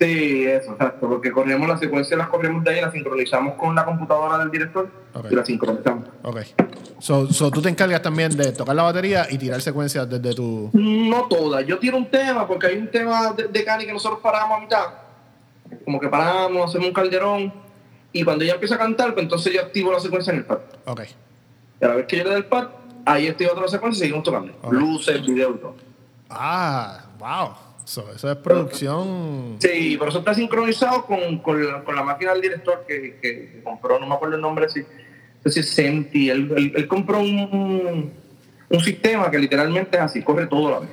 Sí, 0.00 0.46
eso, 0.46 0.72
exacto, 0.72 1.06
porque 1.08 1.30
corremos 1.30 1.68
la 1.68 1.76
secuencia, 1.76 2.16
las 2.16 2.28
corremos 2.28 2.64
de 2.64 2.70
ahí, 2.70 2.80
las 2.80 2.92
sincronizamos 2.92 3.54
con 3.54 3.74
la 3.74 3.84
computadora 3.84 4.38
del 4.38 4.50
director 4.50 4.88
okay. 5.12 5.32
y 5.32 5.34
las 5.34 5.46
sincronizamos. 5.46 6.08
Ok. 6.22 6.38
So, 6.98 7.30
so, 7.30 7.50
tú 7.50 7.60
te 7.60 7.68
encargas 7.68 8.00
también 8.00 8.34
de 8.34 8.52
tocar 8.52 8.74
la 8.74 8.84
batería 8.84 9.26
y 9.28 9.36
tirar 9.36 9.60
secuencias 9.60 10.08
desde 10.08 10.34
tu. 10.34 10.70
No 10.72 11.26
todas. 11.28 11.66
Yo 11.66 11.78
tiro 11.78 11.96
un 11.96 12.10
tema, 12.10 12.46
porque 12.46 12.68
hay 12.68 12.78
un 12.78 12.90
tema 12.90 13.32
de, 13.32 13.48
de 13.48 13.64
Cani 13.64 13.84
que 13.86 13.92
nosotros 13.92 14.20
paramos 14.22 14.58
a 14.58 14.60
mitad. 14.60 14.86
Como 15.84 16.00
que 16.00 16.08
paramos, 16.08 16.70
hacemos 16.70 16.88
un 16.88 16.94
calderón. 16.94 17.52
Y 18.12 18.22
cuando 18.22 18.44
ella 18.44 18.54
empieza 18.54 18.76
a 18.76 18.78
cantar, 18.78 19.12
pues 19.12 19.24
entonces 19.24 19.52
yo 19.52 19.60
activo 19.60 19.92
la 19.92 20.00
secuencia 20.00 20.32
en 20.32 20.38
el 20.38 20.44
pad. 20.44 20.58
Ok. 20.86 21.02
Y 21.80 21.84
a 21.84 21.88
la 21.88 21.94
vez 21.94 22.06
que 22.06 22.16
yo 22.16 22.24
le 22.24 22.30
doy 22.30 22.38
el 22.38 22.46
pad, 22.46 22.68
ahí 23.04 23.26
estoy 23.26 23.46
otra 23.46 23.68
secuencia 23.68 23.98
y 23.98 24.08
seguimos 24.08 24.24
tocando. 24.24 24.52
Okay. 24.62 24.78
Luces, 24.78 25.26
video 25.26 25.54
y 25.54 25.58
todo. 25.58 25.76
Ah, 26.30 27.04
wow. 27.18 27.50
So, 27.84 28.10
eso 28.14 28.30
es 28.30 28.36
producción. 28.36 29.56
Sí, 29.60 29.96
pero 29.98 30.10
eso 30.10 30.18
está 30.18 30.34
sincronizado 30.34 31.06
con, 31.06 31.38
con, 31.38 31.66
la, 31.66 31.82
con 31.84 31.94
la, 31.96 32.02
máquina 32.02 32.32
del 32.32 32.42
director 32.42 32.84
que, 32.86 33.18
que, 33.20 33.50
que, 33.50 33.62
compró, 33.64 33.98
no 33.98 34.06
me 34.06 34.14
acuerdo 34.14 34.36
el 34.36 34.42
nombre, 34.42 34.68
si, 34.68 34.84
es 35.44 35.70
Senti. 35.70 36.28
Él, 36.28 36.52
él, 36.54 36.72
él, 36.76 36.86
compró 36.86 37.20
un, 37.20 38.12
un 38.68 38.80
sistema 38.80 39.30
que 39.30 39.38
literalmente 39.38 39.96
es 39.96 40.02
así, 40.02 40.22
corre 40.22 40.46
todo 40.46 40.68
a 40.68 40.70
la 40.72 40.78
vez. 40.80 40.90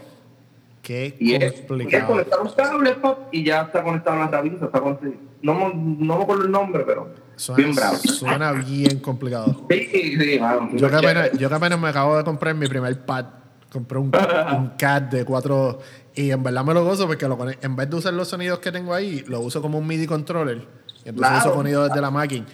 Qué 0.86 1.16
y 1.20 1.34
complicado. 1.66 2.20
Es, 2.20 2.28
conectar 2.28 2.40
los 2.44 2.54
cables 2.54 2.96
y 3.32 3.44
ya 3.44 3.64
está 3.64 3.82
conectado 3.82 4.18
en 4.18 4.22
la 4.22 4.28
rabita, 4.28 4.66
está 4.66 4.80
conectado. 4.80 5.14
No, 5.42 5.74
no 5.74 6.18
me 6.18 6.24
acuerdo 6.24 6.44
el 6.44 6.52
nombre, 6.52 6.84
pero 6.86 7.10
suena, 7.38 7.64
bien 7.64 7.76
bravo. 7.76 7.98
Suena 7.98 8.52
bien 8.52 9.00
complicado. 9.00 9.66
Sí, 9.72 10.16
sí, 10.20 10.40
mano, 10.40 10.70
yo, 10.74 10.88
que 10.88 10.96
apenas, 10.96 11.32
yo 11.40 11.50
que 11.50 11.56
apenas 11.56 11.80
me 11.80 11.88
acabo 11.90 12.16
de 12.18 12.24
comprar 12.24 12.54
mi 12.54 12.68
primer 12.68 13.04
pad. 13.04 13.26
Compré 13.72 13.98
un, 13.98 14.12
un 14.58 14.68
CAD 14.78 15.02
de 15.02 15.26
cuatro 15.26 15.80
y 16.14 16.30
en 16.30 16.44
verdad 16.44 16.64
me 16.64 16.74
lo 16.76 16.86
gozo 16.86 17.08
porque 17.08 17.28
lo, 17.28 17.38
en 17.50 17.76
vez 17.76 17.90
de 17.90 17.96
usar 17.96 18.14
los 18.14 18.28
sonidos 18.28 18.60
que 18.60 18.72
tengo 18.72 18.94
ahí, 18.94 19.24
lo 19.28 19.40
uso 19.40 19.64
como 19.64 19.80
un 19.80 19.88
MIDI 19.88 20.06
controller. 20.06 20.58
Y 21.04 21.10
entonces 21.10 21.16
Claro. 21.16 21.38
uso 21.50 21.54
sonidos 21.56 21.90
desde 21.90 22.02
la 22.02 22.12
máquina. 22.12 22.46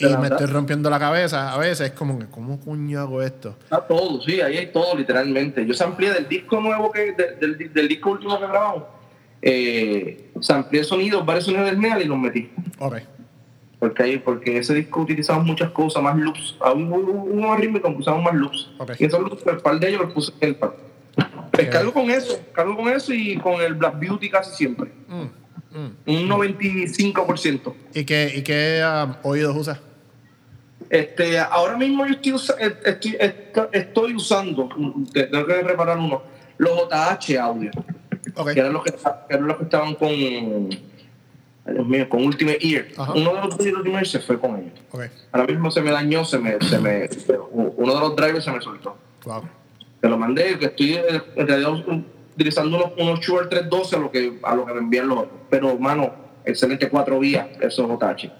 Y 0.00 0.08
¿De 0.08 0.16
me 0.18 0.28
estoy 0.28 0.46
rompiendo 0.46 0.88
la 0.90 0.98
cabeza 0.98 1.52
a 1.52 1.58
veces. 1.58 1.88
Es 1.88 1.92
como 1.92 2.18
que, 2.18 2.26
¿cómo 2.26 2.58
coño 2.58 3.00
hago 3.00 3.22
esto? 3.22 3.56
Está 3.62 3.86
todo, 3.86 4.20
sí, 4.22 4.40
ahí 4.40 4.56
hay 4.56 4.66
todo, 4.72 4.96
literalmente. 4.96 5.64
Yo 5.66 5.74
samplié 5.74 6.12
del 6.12 6.26
disco 6.28 6.60
nuevo, 6.60 6.90
que 6.90 7.12
de- 7.12 7.36
del, 7.40 7.72
del 7.72 7.88
disco 7.88 8.10
último 8.12 8.38
que 8.38 8.46
grabamos. 8.46 8.84
Eh, 9.42 10.30
samplié 10.40 10.84
sonidos, 10.84 11.24
varios 11.24 11.44
sonidos 11.44 11.66
del 11.66 11.80
NEAL 11.80 12.02
y 12.02 12.04
los 12.06 12.18
metí. 12.18 12.50
Ok. 12.78 12.96
Porque 13.78 14.02
ahí, 14.02 14.18
porque 14.18 14.58
ese 14.58 14.74
disco 14.74 15.00
utilizamos 15.00 15.44
muchas 15.44 15.70
cosas, 15.70 16.02
más 16.02 16.16
loops. 16.16 16.56
Aún 16.60 16.92
hubo 16.92 17.12
uno 17.24 17.56
rítmico 17.56 17.88
que 17.90 17.96
usamos 17.98 18.22
más 18.22 18.34
loops. 18.34 18.70
Y 18.98 19.04
esos 19.06 19.20
loops, 19.20 19.46
el 19.46 19.56
par 19.58 19.78
de 19.80 19.88
ellos 19.88 20.02
los 20.02 20.12
puse 20.12 20.32
en 20.40 20.48
el 20.50 20.56
pad. 20.56 20.70
Pues 21.50 21.66
Ok. 21.66 21.72
cargo 21.72 21.92
con 21.92 22.10
eso, 22.10 22.40
cargo 22.52 22.76
con 22.76 22.88
eso 22.88 23.12
y 23.12 23.36
con 23.38 23.60
el 23.60 23.74
Black 23.74 23.98
Beauty 23.98 24.30
casi 24.30 24.54
siempre. 24.56 24.90
Mm. 25.08 25.26
Un 26.06 26.28
95%. 26.28 27.74
¿Y 27.94 28.04
qué, 28.04 28.32
y 28.36 28.42
qué 28.42 28.82
um, 28.84 29.14
oídos 29.22 29.56
usas? 29.56 29.78
Este, 30.90 31.38
ahora 31.38 31.76
mismo 31.76 32.04
yo 32.04 32.14
estoy, 32.14 32.32
usa- 32.32 32.56
estoy, 32.84 33.16
esto- 33.20 33.68
estoy 33.72 34.14
usando, 34.16 34.68
te- 35.12 35.24
tengo 35.24 35.46
que 35.46 35.62
reparar 35.62 35.96
uno, 35.98 36.20
los 36.58 36.72
JH 36.90 37.38
audio, 37.38 37.70
que 38.54 38.60
eran 38.60 38.72
los 38.72 38.82
que, 38.82 38.94
eran 39.28 39.46
los 39.46 39.56
que 39.58 39.62
estaban 39.64 39.94
con, 39.94 40.68
Dios 40.68 41.86
mío, 41.86 42.08
con 42.08 42.24
Ultimate 42.24 42.58
Ear. 42.60 42.86
Ajá. 42.96 43.12
Uno 43.12 43.34
de 43.34 43.40
los 43.40 43.56
de 43.58 43.72
Ultimate 43.72 43.98
Ear 43.98 44.06
se 44.06 44.18
fue 44.18 44.38
con 44.40 44.56
ellos. 44.56 44.72
Ahora 45.30 45.46
mismo 45.46 45.70
se 45.70 45.80
me 45.80 45.92
dañó, 45.92 46.24
se 46.24 46.38
me, 46.38 46.60
se 46.60 46.78
me, 46.80 47.08
uno 47.52 47.94
de 47.94 48.00
los 48.00 48.16
drivers 48.16 48.44
se 48.44 48.50
me 48.50 48.60
soltó. 48.60 48.96
Wow. 49.24 49.42
Te 50.00 50.08
lo 50.08 50.18
mandé, 50.18 50.58
que 50.58 50.64
estoy 50.66 50.94
eh, 50.94 51.22
en 51.36 51.46
realidad 51.46 51.70
utilizando 52.34 52.76
unos, 52.76 52.90
unos 52.98 53.20
Shure 53.20 53.46
312 53.46 53.94
a 53.94 53.98
lo 54.00 54.10
que, 54.10 54.40
a 54.42 54.54
lo 54.56 54.66
que 54.66 54.72
me 54.72 54.80
envían 54.80 55.06
los 55.08 55.18
otros. 55.18 55.38
Pero, 55.48 55.78
mano, 55.78 56.12
excelente 56.44 56.88
cuatro 56.88 57.20
vías, 57.20 57.46
esos 57.60 57.86
JH. 57.88 58.32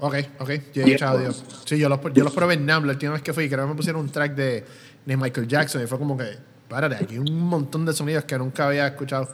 Ok, 0.00 0.14
ok. 0.38 0.48
Yo 0.72 0.82
he 0.82 0.86
escuchado 0.86 1.18
audio. 1.18 1.32
Sí, 1.64 1.78
yo 1.78 1.88
los, 1.88 2.00
yo 2.14 2.24
los 2.24 2.32
probé 2.32 2.54
en 2.54 2.66
NAM 2.66 2.84
la 2.84 2.92
última 2.92 3.12
vez 3.12 3.22
que 3.22 3.32
fui. 3.32 3.48
Creo 3.48 3.64
que 3.64 3.70
me 3.70 3.76
pusieron 3.76 4.00
un 4.00 4.08
track 4.10 4.34
de, 4.34 4.64
de 5.04 5.16
Michael 5.16 5.46
Jackson 5.46 5.82
y 5.82 5.86
fue 5.86 5.98
como 5.98 6.16
que, 6.16 6.24
párate, 6.68 6.96
aquí 6.96 7.14
hay 7.14 7.18
un 7.18 7.38
montón 7.40 7.84
de 7.84 7.92
sonidos 7.92 8.24
que 8.24 8.38
nunca 8.38 8.68
había 8.68 8.86
escuchado. 8.86 9.28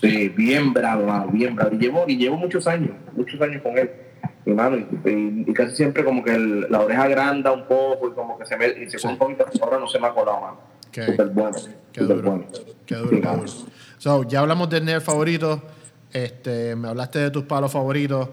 Sí, 0.00 0.28
bien 0.28 0.72
bravo, 0.72 1.06
mano, 1.06 1.28
bien 1.32 1.56
bravo. 1.56 1.74
Y 1.74 1.78
llevo, 1.78 2.04
y 2.06 2.16
llevo 2.16 2.36
muchos 2.36 2.66
años, 2.66 2.90
muchos 3.16 3.40
años 3.40 3.62
con 3.62 3.76
él. 3.78 3.90
Y, 4.44 4.50
mano, 4.50 4.76
y, 4.76 5.52
casi 5.52 5.74
siempre 5.74 6.04
como 6.04 6.22
que 6.22 6.34
el- 6.34 6.66
la 6.70 6.80
oreja 6.80 7.02
agranda 7.04 7.50
un 7.52 7.66
poco 7.66 8.08
y 8.08 8.12
como 8.12 8.38
que 8.38 8.46
se 8.46 8.56
me 8.56 8.68
y 8.68 8.88
se 8.88 8.98
pone 8.98 9.14
un 9.14 9.18
poquito, 9.18 9.44
ahora 9.62 9.78
no 9.80 9.88
se 9.88 9.98
me 9.98 10.06
ha 10.06 10.10
colado, 10.12 10.40
mano. 10.40 10.58
Súper 10.92 11.26
bueno, 11.28 11.56
Qué 11.92 12.00
súper 12.00 12.16
duro. 12.16 12.30
bueno. 12.30 12.46
Qué 12.86 12.94
duro, 12.94 13.10
Sí, 13.10 13.20
qué 13.20 13.28
duro. 13.28 13.46
So, 13.98 14.22
ya 14.22 14.40
hablamos 14.40 14.70
de 14.70 14.80
nerd 14.80 15.02
favorito. 15.02 15.62
Este, 16.12 16.76
me 16.76 16.88
hablaste 16.88 17.18
de 17.18 17.30
tus 17.30 17.42
palos 17.44 17.72
favoritos. 17.72 18.28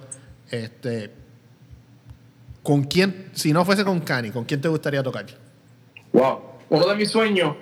Este, 0.51 1.09
¿con 2.63 2.85
quién, 2.85 3.29
si 3.33 3.53
no 3.53 3.63
fuese 3.65 3.83
con 3.83 3.99
Cani, 3.99 4.31
con 4.31 4.45
quién 4.45 4.61
te 4.61 4.69
gustaría 4.69 5.03
tocar? 5.03 5.25
Wow. 6.13 6.39
Uno 6.69 6.87
de 6.87 6.95
mis 6.95 7.11
sueños, 7.11 7.55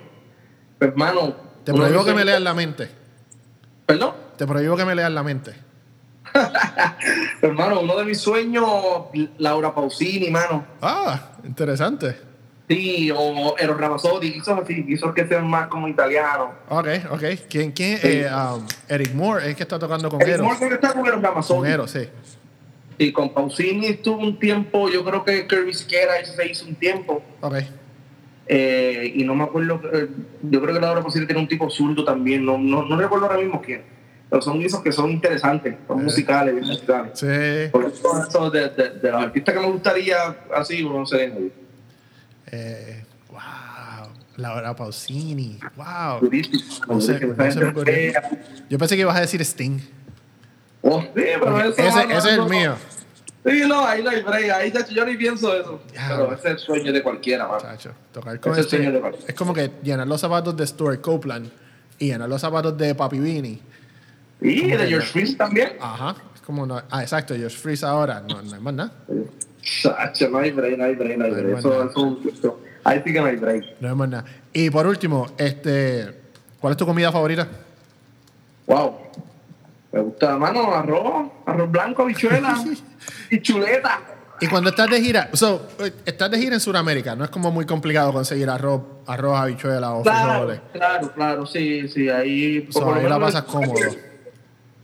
pues, 0.78 0.96
mano. 0.96 1.34
Te 1.64 1.74
prohíbo 1.74 2.04
que 2.04 2.14
me 2.14 2.24
leas 2.24 2.40
la 2.40 2.54
mente. 2.54 2.88
¿Perdón? 3.84 4.14
Te 4.36 4.46
prohíbo 4.46 4.76
que 4.76 4.84
me 4.84 4.94
leas 4.94 5.12
la 5.12 5.22
mente. 5.22 5.54
Hermano, 7.42 7.80
uno 7.80 7.96
de 7.96 8.04
mis 8.04 8.18
sueños, 8.18 8.64
Laura 9.38 9.74
Pausini, 9.74 10.30
mano. 10.30 10.64
Ah, 10.80 11.32
interesante. 11.44 12.16
Sí, 12.68 13.10
o 13.14 13.54
Eros 13.58 13.76
Ramazzotti, 13.76 14.32
quiso 14.32 14.54
así, 14.54 14.86
quiso 14.86 15.12
que 15.12 15.26
sean 15.26 15.46
más 15.46 15.66
como 15.68 15.88
italianos. 15.88 16.50
Ok, 16.68 16.88
ok. 17.10 17.22
¿Quién, 17.50 17.72
quién? 17.72 17.98
Sí. 17.98 18.08
Eh, 18.08 18.30
um, 18.32 18.66
Eric 18.88 19.12
Moore 19.12 19.50
es 19.50 19.56
que 19.56 19.64
está 19.64 19.78
tocando 19.78 20.08
con 20.08 20.22
El 20.22 20.30
Eros. 20.30 20.46
Morgan 20.46 20.72
está 20.72 20.92
con 20.94 21.00
Eros 21.00 21.14
Con 21.16 21.22
Ramazzotti. 21.22 21.70
Eros, 21.70 21.90
sí. 21.90 22.08
Y 22.98 23.12
con 23.12 23.32
Pausini 23.32 23.86
estuvo 23.86 24.18
un 24.18 24.38
tiempo, 24.38 24.88
yo 24.88 25.04
creo 25.04 25.24
que 25.24 25.46
Kirby 25.46 25.72
Siquera 25.74 26.24
se 26.24 26.46
hizo 26.50 26.66
un 26.66 26.74
tiempo. 26.76 27.22
Ok. 27.40 27.54
eh, 28.46 29.12
y 29.14 29.24
no 29.24 29.34
me 29.34 29.44
acuerdo, 29.44 29.80
eh, 29.92 30.08
yo 30.42 30.60
creo 30.60 30.74
que 30.74 30.80
Laura 30.80 31.00
Pausini 31.00 31.26
tiene 31.26 31.40
un 31.40 31.48
tipo 31.48 31.70
zurdo 31.70 32.04
también, 32.04 32.44
no, 32.44 32.58
no, 32.58 32.84
no 32.84 32.96
recuerdo 32.96 33.26
ahora 33.26 33.38
mismo 33.38 33.60
quién. 33.62 33.82
Pero 34.28 34.40
son 34.42 34.60
esos 34.62 34.82
que 34.82 34.92
son 34.92 35.10
interesantes, 35.10 35.76
son 35.86 36.00
Eh. 36.00 36.02
musicales, 36.04 36.54
bien 36.54 36.66
musicales. 36.66 37.12
Sí. 37.18 37.70
Por 37.70 37.84
eso, 37.86 38.26
eso 38.28 38.50
de, 38.50 38.68
de, 38.70 38.90
de 38.98 39.10
los 39.10 39.22
artistas 39.22 39.54
que 39.54 39.60
me 39.60 39.66
gustaría 39.66 40.16
así, 40.54 40.82
no 40.84 41.04
sé, 41.06 41.32
Eh, 42.50 43.04
wow. 43.30 43.40
Laura 44.36 44.74
Pausini. 44.74 45.58
Wow. 45.76 46.20
durísimo. 46.20 46.86
No 46.88 47.00
sé, 47.00 47.12
no 47.20 47.34
gente 47.36 48.12
Yo 48.70 48.78
pensé 48.78 48.96
que 48.96 49.02
ibas 49.02 49.16
a 49.16 49.20
decir 49.20 49.40
Sting. 49.42 49.78
Oh, 50.82 51.00
sí, 51.00 51.08
pero 51.14 51.60
eso, 51.60 51.70
Ese, 51.80 52.02
ese 52.02 52.16
es 52.18 52.24
el 52.26 52.36
no- 52.38 52.48
mío. 52.48 52.74
Sí, 53.44 53.62
no, 53.66 53.84
ahí 53.84 54.02
no 54.04 54.10
hay 54.10 54.22
break, 54.22 54.50
ahí 54.50 54.70
de 54.70 54.80
hecho, 54.80 54.92
yo 54.92 55.04
ni 55.04 55.16
pienso 55.16 55.52
eso. 55.56 55.80
Ya, 55.92 56.06
pero 56.10 56.26
bro. 56.26 56.34
ese 56.36 56.46
es 56.48 56.52
el 56.52 56.58
sueño 56.60 56.92
de 56.92 57.02
cualquiera, 57.02 57.46
mano. 57.48 57.60
Chacho, 57.60 57.90
tocar 58.12 58.38
con 58.38 58.52
Ese 58.52 58.60
es 58.60 58.66
el 58.66 58.70
sueño 58.70 58.84
este. 58.84 58.94
de 58.94 59.00
cualquiera. 59.00 59.26
Es 59.28 59.34
como 59.34 59.52
que 59.54 59.70
llenar 59.82 60.06
los 60.06 60.20
zapatos 60.20 60.56
de 60.56 60.64
Stuart 60.66 61.00
Copeland 61.00 61.50
y 61.98 62.06
llenar 62.08 62.28
los 62.28 62.40
zapatos 62.40 62.76
de 62.78 62.94
Papi 62.94 63.18
Vini. 63.18 63.60
Y 64.40 64.70
de 64.70 64.86
George 64.88 65.06
Freeze 65.08 65.36
también. 65.36 65.72
Ajá. 65.80 66.14
Es 66.34 66.40
como 66.42 66.66
no. 66.66 66.80
Ah, 66.90 67.02
exacto. 67.02 67.34
Josh 67.34 67.56
Freeze 67.56 67.84
ahora. 67.84 68.20
No, 68.20 68.42
no 68.42 68.54
hay 68.54 68.60
más 68.60 68.74
nada. 68.74 68.92
Chacho, 69.60 70.28
no 70.28 70.38
hay 70.38 70.50
break, 70.52 70.78
no 70.78 70.84
hay 70.84 70.94
break, 70.94 71.18
no 71.18 71.24
hay 71.24 71.30
No 71.30 71.36
hay 71.36 71.42
break. 71.44 71.58
Eso, 71.58 71.70
nada. 71.70 71.90
eso, 71.90 72.20
eso- 72.32 72.60
ahí 72.84 73.02
sí 73.04 73.12
que 73.12 73.20
no 73.20 73.26
hay 73.26 73.36
break. 73.36 73.64
No 73.80 73.88
hay 73.88 73.94
más 73.94 74.08
nada. 74.08 74.24
Y 74.52 74.70
por 74.70 74.86
último, 74.86 75.26
este. 75.36 76.20
¿Cuál 76.60 76.72
es 76.72 76.76
tu 76.76 76.86
comida 76.86 77.10
favorita? 77.10 77.48
Wow. 78.66 78.96
Me 79.92 80.00
gusta, 80.00 80.38
mano, 80.38 80.74
arroz, 80.74 81.30
arroz 81.46 81.70
blanco, 81.70 82.02
habichuela 82.02 82.54
y 83.30 83.40
chuleta. 83.40 84.00
Y 84.40 84.48
cuando 84.48 84.70
estás 84.70 84.90
de 84.90 85.00
gira, 85.00 85.28
so, 85.34 85.68
estás 86.04 86.30
de 86.30 86.38
gira 86.38 86.54
en 86.54 86.60
Sudamérica, 86.60 87.14
no 87.14 87.22
es 87.24 87.30
como 87.30 87.50
muy 87.52 87.64
complicado 87.64 88.12
conseguir 88.12 88.48
arroz, 88.50 88.82
arroz, 89.06 89.38
habichuela 89.38 89.92
o 89.92 90.02
Claro, 90.02 90.30
frijoles. 90.30 90.60
claro, 90.72 91.12
claro, 91.12 91.46
sí, 91.46 91.86
sí, 91.88 92.08
ahí... 92.08 92.66
So, 92.70 92.80
por 92.80 92.88
lo 92.88 92.94
ahí 92.96 93.02
la 93.04 93.18
menos- 93.18 93.32
pasas 93.32 93.42
cómodo. 93.44 93.74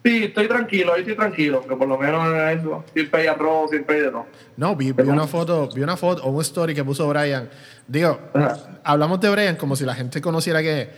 Sí, 0.05 0.25
estoy 0.25 0.47
tranquilo, 0.47 0.95
ahí 0.95 1.01
estoy 1.01 1.17
tranquilo, 1.17 1.67
que 1.67 1.75
por 1.75 1.89
lo 1.89 1.99
menos 1.99 2.23
eso, 2.57 2.85
siempre 2.95 3.23
hay 3.23 3.27
arroz, 3.27 3.71
siempre 3.71 3.97
hay 3.97 4.03
de 4.03 4.11
todo. 4.11 4.27
No, 4.57 4.77
vi, 4.77 4.93
vi 4.93 5.03
una 5.09 5.27
foto, 5.27 5.69
vi 5.75 5.83
una 5.83 5.97
foto 5.97 6.23
o 6.25 6.31
un 6.31 6.41
story 6.43 6.73
que 6.75 6.85
puso 6.85 7.09
Brian. 7.09 7.51
Digo, 7.87 8.19
Ajá. 8.33 8.57
hablamos 8.85 9.21
de 9.21 9.29
Brian 9.29 9.57
como 9.57 9.75
si 9.75 9.85
la 9.85 9.95
gente 9.95 10.21
conociera 10.21 10.63
que 10.63 10.89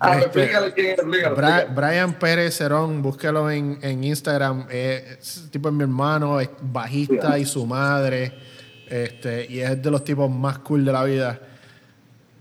Ah, 0.00 0.12
este, 0.18 0.24
explícale 0.26 0.72
quién 0.74 0.86
es, 0.86 0.92
explícale. 0.98 1.34
Bra- 1.36 1.58
explícale. 1.62 1.88
Brian 1.88 2.12
Pérez 2.14 2.56
Cerón, 2.56 3.02
búsquelo 3.02 3.50
en, 3.50 3.78
en 3.82 4.04
Instagram. 4.04 4.66
eh, 4.70 5.16
es 5.20 5.48
tipo 5.50 5.68
es 5.68 5.74
mi 5.74 5.82
hermano, 5.82 6.38
es 6.40 6.50
bajista 6.60 7.38
y 7.38 7.44
su 7.44 7.66
madre. 7.66 8.32
Este, 8.88 9.46
y 9.50 9.60
es 9.60 9.82
de 9.82 9.90
los 9.90 10.02
tipos 10.04 10.30
más 10.30 10.58
cool 10.60 10.84
de 10.84 10.92
la 10.92 11.04
vida. 11.04 11.38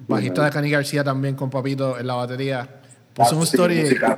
Bajista 0.08 0.46
de 0.46 0.52
Cani 0.52 0.70
García 0.70 1.04
también 1.04 1.36
con 1.36 1.50
Papito 1.50 1.98
en 2.00 2.06
la 2.08 2.14
batería. 2.14 2.68
Puso 3.14 3.36
Ah, 3.36 3.40
un 3.40 3.46
sí, 3.46 3.56
story. 3.56 3.82
musical. 3.82 4.18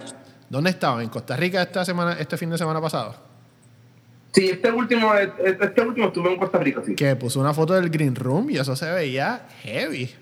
¿Dónde 0.49 0.69
estaban? 0.71 1.01
¿En 1.01 1.09
Costa 1.09 1.35
Rica 1.37 1.61
esta 1.61 1.85
semana, 1.85 2.13
este 2.19 2.35
fin 2.35 2.49
de 2.49 2.57
semana 2.57 2.81
pasado? 2.81 3.15
Sí, 4.33 4.49
este 4.49 4.71
último, 4.71 5.11
este 5.15 5.81
último 5.81 6.07
estuve 6.07 6.33
en 6.33 6.39
Costa 6.39 6.59
Rica, 6.59 6.81
sí. 6.85 6.93
Que 6.95 7.15
puso 7.15 7.39
una 7.39 7.53
foto 7.53 7.73
del 7.73 7.89
Green 7.89 8.15
Room 8.15 8.49
y 8.49 8.57
eso 8.57 8.75
se 8.75 8.91
veía 8.91 9.47
heavy. 9.63 10.13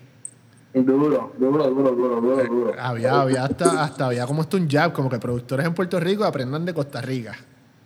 Duro, 0.74 1.32
duro, 1.38 1.70
duro, 1.70 1.90
duro, 1.92 2.20
duro, 2.20 2.44
duro. 2.44 2.72
Había, 2.78 3.20
había 3.22 3.44
hasta, 3.44 3.82
hasta 3.82 4.06
había 4.06 4.26
como 4.26 4.42
esto 4.42 4.56
un 4.58 4.68
jab, 4.68 4.92
como 4.92 5.08
que 5.08 5.18
productores 5.18 5.66
en 5.66 5.74
Puerto 5.74 5.98
Rico 5.98 6.24
aprendan 6.24 6.64
de 6.66 6.74
Costa 6.74 7.00
Rica. 7.00 7.34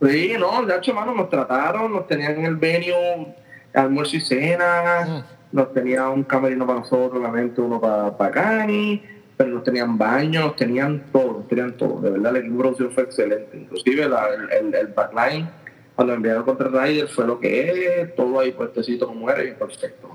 Sí, 0.04 0.32
no, 0.38 0.66
de 0.66 0.76
hecho, 0.76 0.92
mano, 0.92 1.14
nos 1.14 1.30
trataron, 1.30 1.92
nos 1.92 2.08
tenían 2.08 2.32
en 2.40 2.44
el 2.46 2.56
venue, 2.56 3.34
almuerzo 3.72 4.16
y 4.16 4.20
cena, 4.20 5.06
Mm. 5.06 5.56
nos 5.56 5.72
tenían 5.72 6.08
un 6.08 6.24
camerino 6.24 6.66
para 6.66 6.80
nosotros, 6.80 7.12
obviamente 7.20 7.60
uno 7.60 7.80
para, 7.80 8.16
para 8.16 8.30
Cani, 8.32 9.00
pero 9.36 9.50
nos 9.50 9.62
tenían 9.64 9.96
baño, 9.96 10.40
nos 10.40 10.56
tenían 10.56 11.04
todo, 11.12 11.38
nos 11.38 11.48
tenían 11.48 11.76
todo. 11.76 12.00
De 12.00 12.10
verdad, 12.10 12.36
el 12.36 12.42
equipo 12.42 12.54
de 12.56 12.60
producción 12.62 12.90
fue 12.90 13.04
excelente. 13.04 13.56
Inclusive 13.56 14.08
la- 14.08 14.28
el, 14.34 14.66
el, 14.66 14.74
el 14.74 14.86
backline, 14.88 15.48
cuando 15.94 16.14
enviaron 16.14 16.42
contra 16.42 16.68
Ryder, 16.68 17.06
fue 17.06 17.26
lo 17.26 17.38
que 17.38 18.00
es, 18.02 18.14
todo 18.16 18.40
ahí 18.40 18.50
puestecito 18.50 19.06
como 19.06 19.30
era 19.30 19.44
y 19.44 19.52
perfecto. 19.52 20.08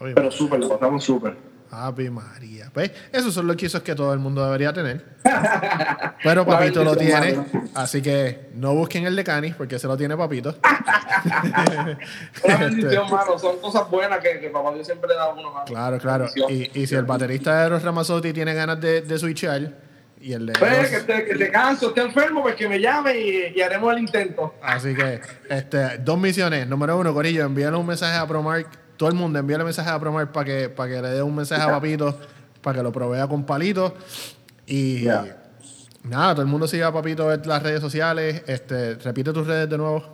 Ay, 0.00 0.12
Pero 0.14 0.30
súper, 0.30 0.60
lo 0.60 0.68
pasamos 0.68 1.02
súper. 1.02 1.34
Ave 1.74 2.10
María. 2.10 2.70
¿Ves? 2.74 2.92
Esos 3.10 3.32
son 3.32 3.46
los 3.46 3.56
quisos 3.56 3.82
que 3.82 3.94
todo 3.94 4.12
el 4.12 4.18
mundo 4.18 4.44
debería 4.44 4.72
tener. 4.74 5.02
Pero 6.22 6.44
Papito 6.44 6.84
lo 6.84 6.94
tiene. 6.96 7.38
Así 7.74 8.02
que 8.02 8.50
no 8.54 8.74
busquen 8.74 9.06
el 9.06 9.16
de 9.16 9.24
Canis 9.24 9.54
porque 9.54 9.78
se 9.78 9.86
lo 9.86 9.96
tiene 9.96 10.14
Papito. 10.16 10.54
Una 12.44 12.56
bendición, 12.58 13.10
mano, 13.10 13.38
son 13.38 13.58
cosas 13.60 13.88
buenas 13.90 14.18
que, 14.20 14.38
que 14.40 14.50
papá 14.50 14.72
Dios 14.74 14.86
siempre 14.86 15.08
le 15.08 15.14
da 15.14 15.24
a 15.24 15.28
uno, 15.32 15.50
mano. 15.52 15.64
claro, 15.64 15.98
claro. 15.98 16.26
Y, 16.48 16.78
y 16.80 16.86
si 16.86 16.94
el 16.94 17.04
baterista 17.04 17.58
de 17.60 17.66
Eros 17.66 17.82
Ramazzotti 17.82 18.32
tiene 18.32 18.54
ganas 18.54 18.80
de, 18.80 19.00
de 19.02 19.18
switchar 19.18 19.72
y 20.20 20.32
el 20.34 20.46
de 20.46 20.52
Pues, 20.52 20.72
Eros- 20.72 20.88
que 20.90 21.12
te, 21.12 21.24
que 21.24 21.34
te 21.36 21.50
canso, 21.50 21.88
esté 21.88 22.02
enfermo, 22.02 22.42
pues 22.42 22.54
que 22.54 22.68
me 22.68 22.80
llame 22.80 23.18
y, 23.18 23.52
y 23.56 23.60
haremos 23.62 23.92
el 23.94 24.00
intento. 24.00 24.54
Así 24.62 24.94
que, 24.94 25.20
este, 25.48 25.98
dos 25.98 26.18
misiones. 26.18 26.66
Número 26.68 26.98
uno, 26.98 27.12
Corillo, 27.14 27.44
envíale 27.44 27.76
un 27.76 27.86
mensaje 27.86 28.16
a 28.16 28.26
Promark. 28.26 28.68
Todo 29.02 29.10
el 29.10 29.16
mundo 29.16 29.36
envíale 29.36 29.64
mensaje 29.64 29.90
a 29.90 29.98
Promark 29.98 30.30
para 30.30 30.44
que, 30.44 30.68
para 30.68 30.94
que 30.94 31.02
le 31.02 31.08
dé 31.08 31.22
un 31.24 31.34
mensaje 31.34 31.60
a 31.60 31.66
Papito, 31.66 32.16
para 32.60 32.78
que 32.78 32.84
lo 32.84 32.92
provea 32.92 33.26
con 33.26 33.42
palitos. 33.42 33.94
Y 34.64 35.06
nada, 36.04 36.34
todo 36.34 36.42
el 36.42 36.48
mundo 36.48 36.68
siga 36.68 36.86
a 36.86 36.92
Papito 36.92 37.32
en 37.32 37.42
las 37.44 37.64
redes 37.64 37.80
sociales. 37.80 38.44
Este, 38.46 38.94
repite 38.94 39.32
tus 39.32 39.44
redes 39.44 39.68
de 39.68 39.76
nuevo. 39.76 40.04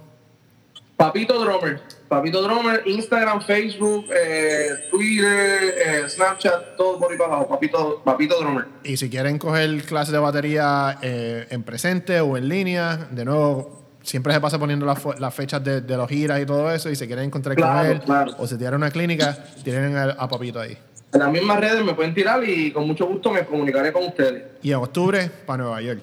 Papito 0.97 1.39
Drummer. 1.39 1.83
Papito 2.09 2.41
Drummer, 2.41 2.83
Instagram, 2.87 3.43
Facebook, 3.43 4.07
eh, 4.11 4.71
Twitter, 4.91 5.75
eh, 5.87 6.09
Snapchat, 6.09 6.77
todo 6.79 6.99
por 6.99 7.13
ahí 7.13 7.19
para 7.19 7.35
abajo. 7.35 7.47
Papito, 7.47 8.01
Papito 8.03 8.41
Drummer. 8.41 8.69
Y 8.85 8.97
si 8.97 9.11
quieren 9.11 9.39
coger 9.39 9.83
clases 9.83 10.13
de 10.13 10.19
batería 10.19 10.99
eh, 11.03 11.47
en 11.51 11.63
presente 11.63 12.23
o 12.23 12.39
en 12.39 12.49
línea, 12.49 12.97
de 13.11 13.27
nuevo, 13.27 13.88
siempre 14.03 14.33
se 14.33 14.41
pasa 14.41 14.59
poniendo 14.59 14.87
las, 14.87 15.35
fechas 15.35 15.63
de, 15.63 15.81
de 15.81 15.97
los 15.97 16.09
giras 16.09 16.41
y 16.41 16.47
todo 16.47 16.71
eso. 16.73 16.91
Y 16.91 16.97
si 16.97 17.07
quieren 17.07 17.27
encontrar 17.27 17.57
con 17.57 17.65
Claro, 17.65 17.89
él 17.91 18.01
claro. 18.01 18.35
o 18.39 18.47
se 18.47 18.57
tiran 18.57 18.75
una 18.75 18.91
clínica, 18.91 19.37
tienen 19.65 19.97
a, 19.97 20.05
a 20.05 20.29
Papito 20.29 20.61
ahí. 20.61 20.77
En 21.13 21.21
las 21.21 21.31
mismas 21.31 21.59
redes 21.59 21.83
me 21.85 21.95
pueden 21.95 22.15
tirar 22.15 22.43
y 22.47 22.71
con 22.71 22.87
mucho 22.87 23.07
gusto 23.07 23.31
me 23.31 23.45
comunicaré 23.45 23.93
con 23.93 24.05
ustedes. 24.05 24.45
Y 24.63 24.71
en 24.71 24.77
octubre, 24.77 25.31
para 25.47 25.63
Nueva 25.63 25.81
York. 25.81 26.03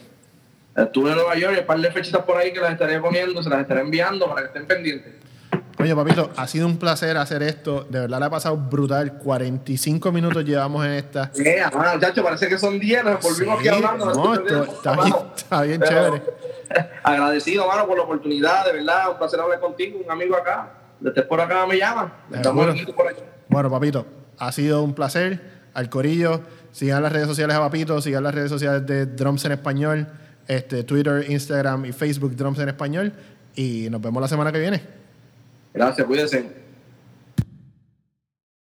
Estuve 0.76 1.12
en 1.12 1.16
Nueva 1.16 1.36
York 1.38 1.54
y 1.56 1.60
un 1.60 1.66
par 1.66 1.80
de 1.80 1.92
fechitas 1.92 2.24
por 2.24 2.38
ahí 2.38 2.52
que 2.52 2.60
las 2.60 2.72
estaré 2.74 3.00
poniendo, 3.00 3.42
se 3.42 3.50
las 3.50 3.62
estaré 3.62 3.82
enviando 3.82 4.28
para 4.28 4.42
que 4.42 4.48
estén 4.48 4.66
pendientes. 4.66 5.14
Oye, 5.86 5.96
papito, 5.96 6.32
ha 6.36 6.48
sido 6.48 6.66
un 6.66 6.78
placer 6.78 7.16
hacer 7.16 7.44
esto. 7.44 7.86
De 7.88 8.00
verdad 8.00 8.18
le 8.18 8.26
ha 8.26 8.30
pasado 8.32 8.58
brutal. 8.58 9.20
45 9.20 10.12
minutos 10.12 10.44
llevamos 10.44 10.84
en 10.84 10.94
esta. 10.94 11.32
Eh, 11.38 11.62
ajá, 11.62 11.94
muchachos, 11.94 12.24
parece 12.24 12.48
que 12.48 12.58
son 12.58 12.80
10, 12.80 13.04
nos 13.04 13.22
volvimos 13.22 13.60
Sí, 13.62 13.68
aquí 13.68 13.78
hablando. 13.86 14.12
no, 14.12 14.34
esto 14.34 14.64
está 14.64 14.94
bien, 14.96 15.16
está 15.36 15.62
bien 15.62 15.82
chévere. 15.84 16.24
Agradecido, 17.04 17.68
mano, 17.68 17.86
por 17.86 17.98
la 17.98 18.04
oportunidad, 18.04 18.66
de 18.66 18.74
verdad, 18.74 19.12
un 19.12 19.20
placer 19.20 19.40
hablar 19.40 19.60
contigo, 19.60 20.00
un 20.04 20.10
amigo 20.10 20.36
acá. 20.36 20.72
De 21.00 21.10
estés 21.10 21.26
por 21.26 21.40
acá 21.40 21.68
me 21.68 21.78
llama. 21.78 22.12
Estamos 22.34 22.68
aquí 22.68 22.92
por 22.92 23.08
aquí. 23.08 23.22
Bueno, 23.48 23.70
papito, 23.70 24.08
ha 24.40 24.52
sido 24.52 24.82
un 24.82 24.96
placer. 24.96 25.54
Al 25.76 25.90
corillo, 25.92 26.42
sigan 26.72 27.04
las 27.04 27.12
redes 27.12 27.28
sociales 27.28 27.56
a 27.56 27.60
Papito, 27.60 28.02
sigan 28.02 28.24
las 28.24 28.34
redes 28.34 28.50
sociales 28.50 28.88
de 28.88 29.06
Drums 29.06 29.46
en 29.46 29.52
Español, 29.52 30.08
este, 30.48 30.84
Twitter, 30.84 31.30
Instagram 31.30 31.86
y 31.86 31.92
Facebook 31.92 32.36
Drums 32.36 32.58
en 32.58 32.70
Español. 32.70 33.14
Y 33.54 33.88
nos 33.92 34.02
vemos 34.02 34.20
la 34.20 34.28
semana 34.28 34.52
que 34.52 34.60
viene. 34.60 35.05
Gracias, 35.76 36.08
cuídense. 36.08 36.65